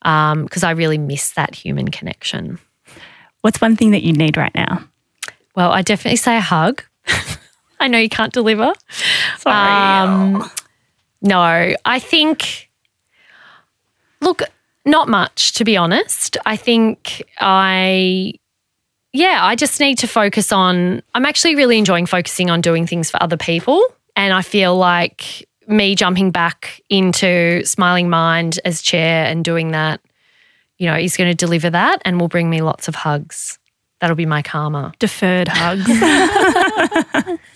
because 0.02 0.64
I 0.64 0.72
really 0.72 0.98
miss 0.98 1.32
that 1.32 1.56
human 1.56 1.90
connection. 1.90 2.60
What's 3.46 3.62
one 3.62 3.76
thing 3.76 3.92
that 3.92 4.02
you 4.02 4.12
need 4.12 4.38
right 4.38 4.56
now? 4.56 4.84
Well, 5.56 5.72
I 5.72 5.84
definitely 5.84 6.16
say 6.16 6.36
a 6.36 6.42
hug. 6.42 6.84
I 7.80 7.88
know 7.88 8.00
you 8.00 8.10
can't 8.10 8.34
deliver. 8.34 8.74
Sorry. 9.38 10.10
Um, 10.10 10.50
no, 11.22 11.76
I 11.86 12.00
think, 12.00 12.72
look, 14.20 14.42
not 14.84 15.10
much, 15.10 15.54
to 15.54 15.64
be 15.64 15.78
honest. 15.78 16.38
I 16.48 16.58
think 16.58 17.22
I, 17.40 18.34
yeah, 19.14 19.42
I 19.44 19.56
just 19.56 19.80
need 19.80 20.00
to 20.00 20.08
focus 20.08 20.52
on, 20.52 21.04
I'm 21.14 21.28
actually 21.28 21.56
really 21.56 21.78
enjoying 21.78 22.08
focusing 22.08 22.50
on 22.50 22.62
doing 22.62 22.88
things 22.88 23.12
for 23.12 23.22
other 23.22 23.38
people. 23.38 23.80
And 24.16 24.34
I 24.34 24.42
feel 24.42 24.76
like 24.76 25.48
me 25.68 25.94
jumping 25.94 26.32
back 26.32 26.82
into 26.90 27.64
Smiling 27.64 28.10
Mind 28.10 28.60
as 28.66 28.82
chair 28.82 29.26
and 29.28 29.46
doing 29.46 29.70
that, 29.70 30.02
you 30.78 30.88
know, 30.88 30.96
is 30.96 31.18
going 31.18 31.30
to 31.30 31.36
deliver 31.36 31.70
that 31.70 32.02
and 32.06 32.20
will 32.20 32.28
bring 32.28 32.50
me 32.50 32.62
lots 32.62 32.88
of 32.88 32.96
hugs. 32.96 33.60
That'll 34.02 34.16
be 34.16 34.26
my 34.26 34.42
karma. 34.42 34.94
Deferred 35.00 35.48
hugs. 35.48 35.90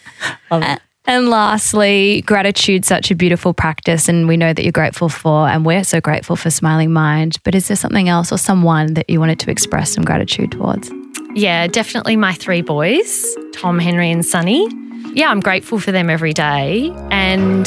Uh, 0.52 0.78
and 1.06 1.30
lastly, 1.30 2.22
gratitude 2.24 2.84
such 2.84 3.10
a 3.10 3.16
beautiful 3.16 3.54
practice 3.54 4.10
and 4.10 4.28
we 4.28 4.36
know 4.36 4.54
that 4.54 4.64
you're 4.64 4.72
grateful 4.72 5.08
for 5.08 5.48
and 5.48 5.66
we're 5.66 5.84
so 5.84 6.02
grateful 6.02 6.36
for 6.36 6.50
Smiling 6.50 6.92
Mind, 6.92 7.38
but 7.46 7.56
is 7.56 7.70
there 7.70 7.78
something 7.78 8.10
else 8.10 8.32
or 8.32 8.38
someone 8.38 8.96
that 8.96 9.10
you 9.10 9.20
wanted 9.20 9.40
to 9.40 9.50
express 9.50 9.94
some 9.94 10.04
gratitude 10.04 10.52
towards? 10.52 10.92
Yeah, 11.36 11.68
definitely 11.68 12.16
my 12.18 12.34
three 12.34 12.62
boys, 12.62 13.26
Tom, 13.54 13.80
Henry, 13.80 14.12
and 14.12 14.26
Sonny. 14.26 14.68
Yeah, 15.14 15.30
I'm 15.30 15.40
grateful 15.40 15.80
for 15.80 15.92
them 15.92 16.10
every 16.10 16.34
day 16.34 16.92
and 17.12 17.66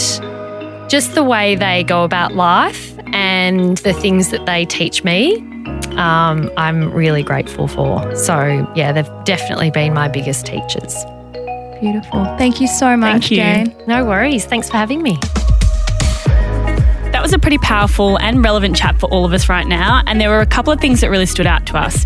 just 0.93 1.14
the 1.14 1.24
way 1.24 1.55
they 1.55 1.82
go 1.84 2.05
about 2.05 2.34
life 2.34 2.93
and 3.14 3.78
the 3.78 3.95
things 3.95 4.28
that 4.28 4.45
they 4.45 4.66
teach 4.66 5.03
me. 5.03 5.38
Um, 5.97 6.51
I'm 6.59 6.93
really 6.93 7.22
grateful 7.22 7.66
for. 7.66 8.14
So, 8.14 8.70
yeah, 8.76 8.93
they've 8.93 9.24
definitely 9.24 9.70
been 9.70 9.95
my 9.95 10.09
biggest 10.09 10.45
teachers. 10.45 10.95
Beautiful. 11.80 12.26
Thank 12.36 12.61
you 12.61 12.66
so 12.66 12.95
much, 12.95 13.28
Thank 13.28 13.30
you. 13.30 13.36
Jane. 13.38 13.86
No 13.86 14.05
worries. 14.05 14.45
Thanks 14.45 14.68
for 14.68 14.76
having 14.76 15.03
me. 15.03 15.16
That 17.11 17.20
was 17.22 17.32
a 17.32 17.38
pretty 17.38 17.59
powerful 17.59 18.18
and 18.18 18.45
relevant 18.45 18.76
chat 18.76 19.01
for 19.01 19.07
all 19.07 19.24
of 19.24 19.32
us 19.32 19.49
right 19.49 19.66
now, 19.66 20.03
and 20.07 20.20
there 20.20 20.28
were 20.28 20.40
a 20.40 20.47
couple 20.47 20.74
of 20.74 20.80
things 20.80 21.01
that 21.01 21.09
really 21.09 21.24
stood 21.24 21.47
out 21.47 21.64
to 21.68 21.78
us. 21.78 22.05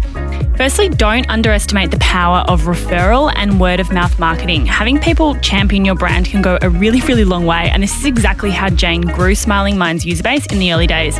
Firstly, 0.56 0.88
don't 0.88 1.28
underestimate 1.28 1.90
the 1.90 1.98
power 1.98 2.38
of 2.48 2.62
referral 2.62 3.30
and 3.36 3.60
word 3.60 3.78
of 3.78 3.92
mouth 3.92 4.18
marketing. 4.18 4.64
Having 4.64 5.00
people 5.00 5.34
champion 5.36 5.84
your 5.84 5.94
brand 5.94 6.26
can 6.26 6.40
go 6.40 6.58
a 6.62 6.70
really, 6.70 7.02
really 7.02 7.24
long 7.24 7.44
way, 7.44 7.68
and 7.70 7.82
this 7.82 7.94
is 7.98 8.06
exactly 8.06 8.50
how 8.50 8.70
Jane 8.70 9.02
grew 9.02 9.34
Smiling 9.34 9.76
Minds 9.76 10.06
user 10.06 10.22
base 10.22 10.46
in 10.46 10.58
the 10.58 10.72
early 10.72 10.86
days. 10.86 11.18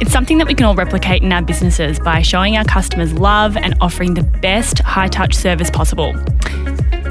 It's 0.00 0.12
something 0.12 0.36
that 0.36 0.46
we 0.46 0.54
can 0.54 0.66
all 0.66 0.74
replicate 0.74 1.22
in 1.22 1.32
our 1.32 1.40
businesses 1.40 1.98
by 1.98 2.20
showing 2.20 2.58
our 2.58 2.64
customers 2.64 3.14
love 3.14 3.56
and 3.56 3.74
offering 3.80 4.12
the 4.12 4.22
best 4.22 4.80
high 4.80 5.08
touch 5.08 5.34
service 5.34 5.70
possible. 5.70 6.14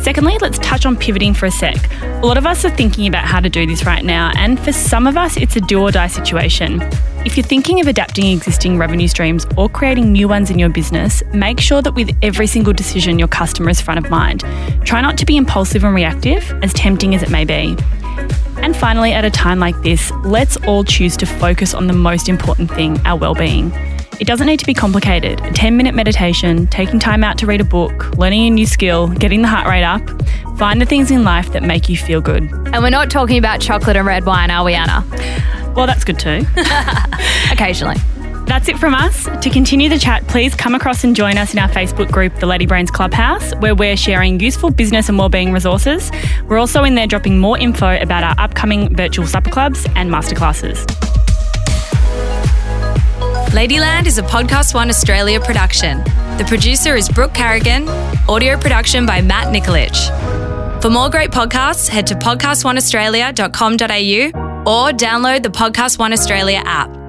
Secondly, 0.04 0.38
let's 0.42 0.60
touch 0.60 0.86
on 0.86 0.98
pivoting 0.98 1.34
for 1.34 1.46
a 1.46 1.52
sec. 1.52 1.78
A 2.02 2.26
lot 2.26 2.38
of 2.38 2.46
us 2.46 2.66
are 2.66 2.70
thinking 2.70 3.08
about 3.08 3.24
how 3.24 3.40
to 3.40 3.50
do 3.50 3.66
this 3.66 3.86
right 3.86 4.04
now, 4.04 4.34
and 4.36 4.60
for 4.60 4.74
some 4.74 5.08
of 5.08 5.16
us, 5.16 5.38
it's 5.38 5.56
a 5.56 5.62
do 5.62 5.80
or 5.82 5.92
die 5.92 6.08
situation. 6.08 6.82
If 7.26 7.38
you're 7.38 7.46
thinking 7.46 7.80
of 7.80 7.88
adapting 7.88 8.26
existing 8.36 8.78
revenue 8.78 9.08
streams 9.08 9.48
or 9.56 9.70
creating 9.70 10.12
new 10.12 10.28
ones 10.28 10.52
in 10.52 10.60
your 10.60 10.68
business, 10.68 11.24
make 11.34 11.62
sure 11.62 11.82
that 11.82 11.94
with 11.96 12.14
every 12.22 12.48
single 12.48 12.74
decision, 12.74 13.18
your 13.18 13.30
customer 13.30 13.70
is 13.70 13.80
front 13.80 14.06
of 14.06 14.12
mind. 14.12 14.42
Try 14.84 15.00
not 15.00 15.18
to 15.20 15.26
be 15.26 15.38
impulsive 15.38 15.86
and 15.86 15.96
reactive, 15.96 16.52
as 16.62 16.74
tempting 16.74 17.16
as 17.16 17.24
it 17.24 17.30
may 17.30 17.46
be. 17.46 17.78
And 18.58 18.76
finally, 18.76 19.14
at 19.14 19.24
a 19.24 19.32
time 19.32 19.60
like 19.60 19.82
this, 19.84 20.12
let's 20.26 20.58
all 20.68 20.84
choose 20.84 21.16
to 21.16 21.26
focus 21.26 21.74
on 21.74 21.88
the 21.88 21.94
most 21.94 22.28
important 22.28 22.70
thing 22.70 23.00
our 23.06 23.18
well-being. 23.18 23.72
It 24.20 24.28
doesn't 24.28 24.46
need 24.48 24.60
to 24.60 24.66
be 24.66 24.74
complicated. 24.74 25.40
A 25.42 25.52
10 25.52 25.76
minute 25.76 25.96
meditation, 25.96 26.68
taking 26.68 27.00
time 27.00 27.24
out 27.24 27.38
to 27.40 27.46
read 27.46 27.62
a 27.62 27.66
book, 27.66 28.16
learning 28.18 28.48
a 28.48 28.50
new 28.52 28.66
skill, 28.66 29.08
getting 29.08 29.42
the 29.42 29.48
heart 29.48 29.68
rate 29.68 29.84
up. 29.84 30.02
Find 30.58 30.80
the 30.80 30.86
things 30.86 31.10
in 31.10 31.24
life 31.24 31.52
that 31.54 31.64
make 31.64 31.90
you 31.90 31.98
feel 31.98 32.22
good. 32.22 32.44
And 32.44 32.84
we're 32.84 32.90
not 32.90 33.10
talking 33.10 33.38
about 33.38 33.60
chocolate 33.60 33.98
and 33.98 34.06
red 34.06 34.26
wine, 34.26 34.52
are 34.52 34.64
we, 34.64 34.76
Anna? 34.76 35.04
Well, 35.76 35.88
that's 35.88 36.04
good 36.04 36.20
too. 36.20 36.46
Occasionally. 37.52 37.98
That's 38.46 38.68
it 38.68 38.78
from 38.78 38.94
us. 38.94 39.24
To 39.42 39.50
continue 39.50 39.90
the 39.90 39.98
chat, 39.98 40.28
please 40.28 40.54
come 40.54 40.76
across 40.76 41.04
and 41.04 41.16
join 41.16 41.38
us 41.38 41.54
in 41.54 41.60
our 41.60 41.70
Facebook 41.70 42.12
group, 42.12 42.36
the 42.36 42.46
Lady 42.46 42.66
Brains 42.66 42.92
Clubhouse, 42.92 43.54
where 43.56 43.74
we're 43.74 43.98
sharing 43.98 44.40
useful 44.40 44.70
business 44.70 45.10
and 45.10 45.18
wellbeing 45.18 45.52
resources. 45.52 46.12
We're 46.48 46.60
also 46.60 46.84
in 46.84 46.96
there 46.96 47.08
dropping 47.08 47.40
more 47.40 47.58
info 47.58 48.00
about 48.00 48.24
our 48.24 48.36
upcoming 48.38 48.96
virtual 48.96 49.26
supper 49.26 49.50
clubs 49.50 49.88
and 49.96 50.12
masterclasses. 50.12 50.86
Ladyland 53.54 54.08
is 54.08 54.18
a 54.18 54.24
Podcast 54.24 54.74
One 54.74 54.90
Australia 54.90 55.40
production. 55.40 56.00
The 56.40 56.46
producer 56.48 56.96
is 56.96 57.08
Brooke 57.08 57.36
Carrigan, 57.36 57.88
audio 58.28 58.58
production 58.58 59.06
by 59.06 59.22
Matt 59.22 59.54
Nikolic. 59.54 59.94
For 60.82 60.90
more 60.90 61.12
great 61.12 61.30
podcasts, 61.30 61.88
head 61.88 62.08
to 62.08 62.16
podcastoneaustralia.com.au 62.16 64.62
or 64.62 64.92
download 64.92 65.44
the 65.44 65.50
Podcast 65.50 66.00
One 66.00 66.14
Australia 66.14 66.64
app. 66.66 67.03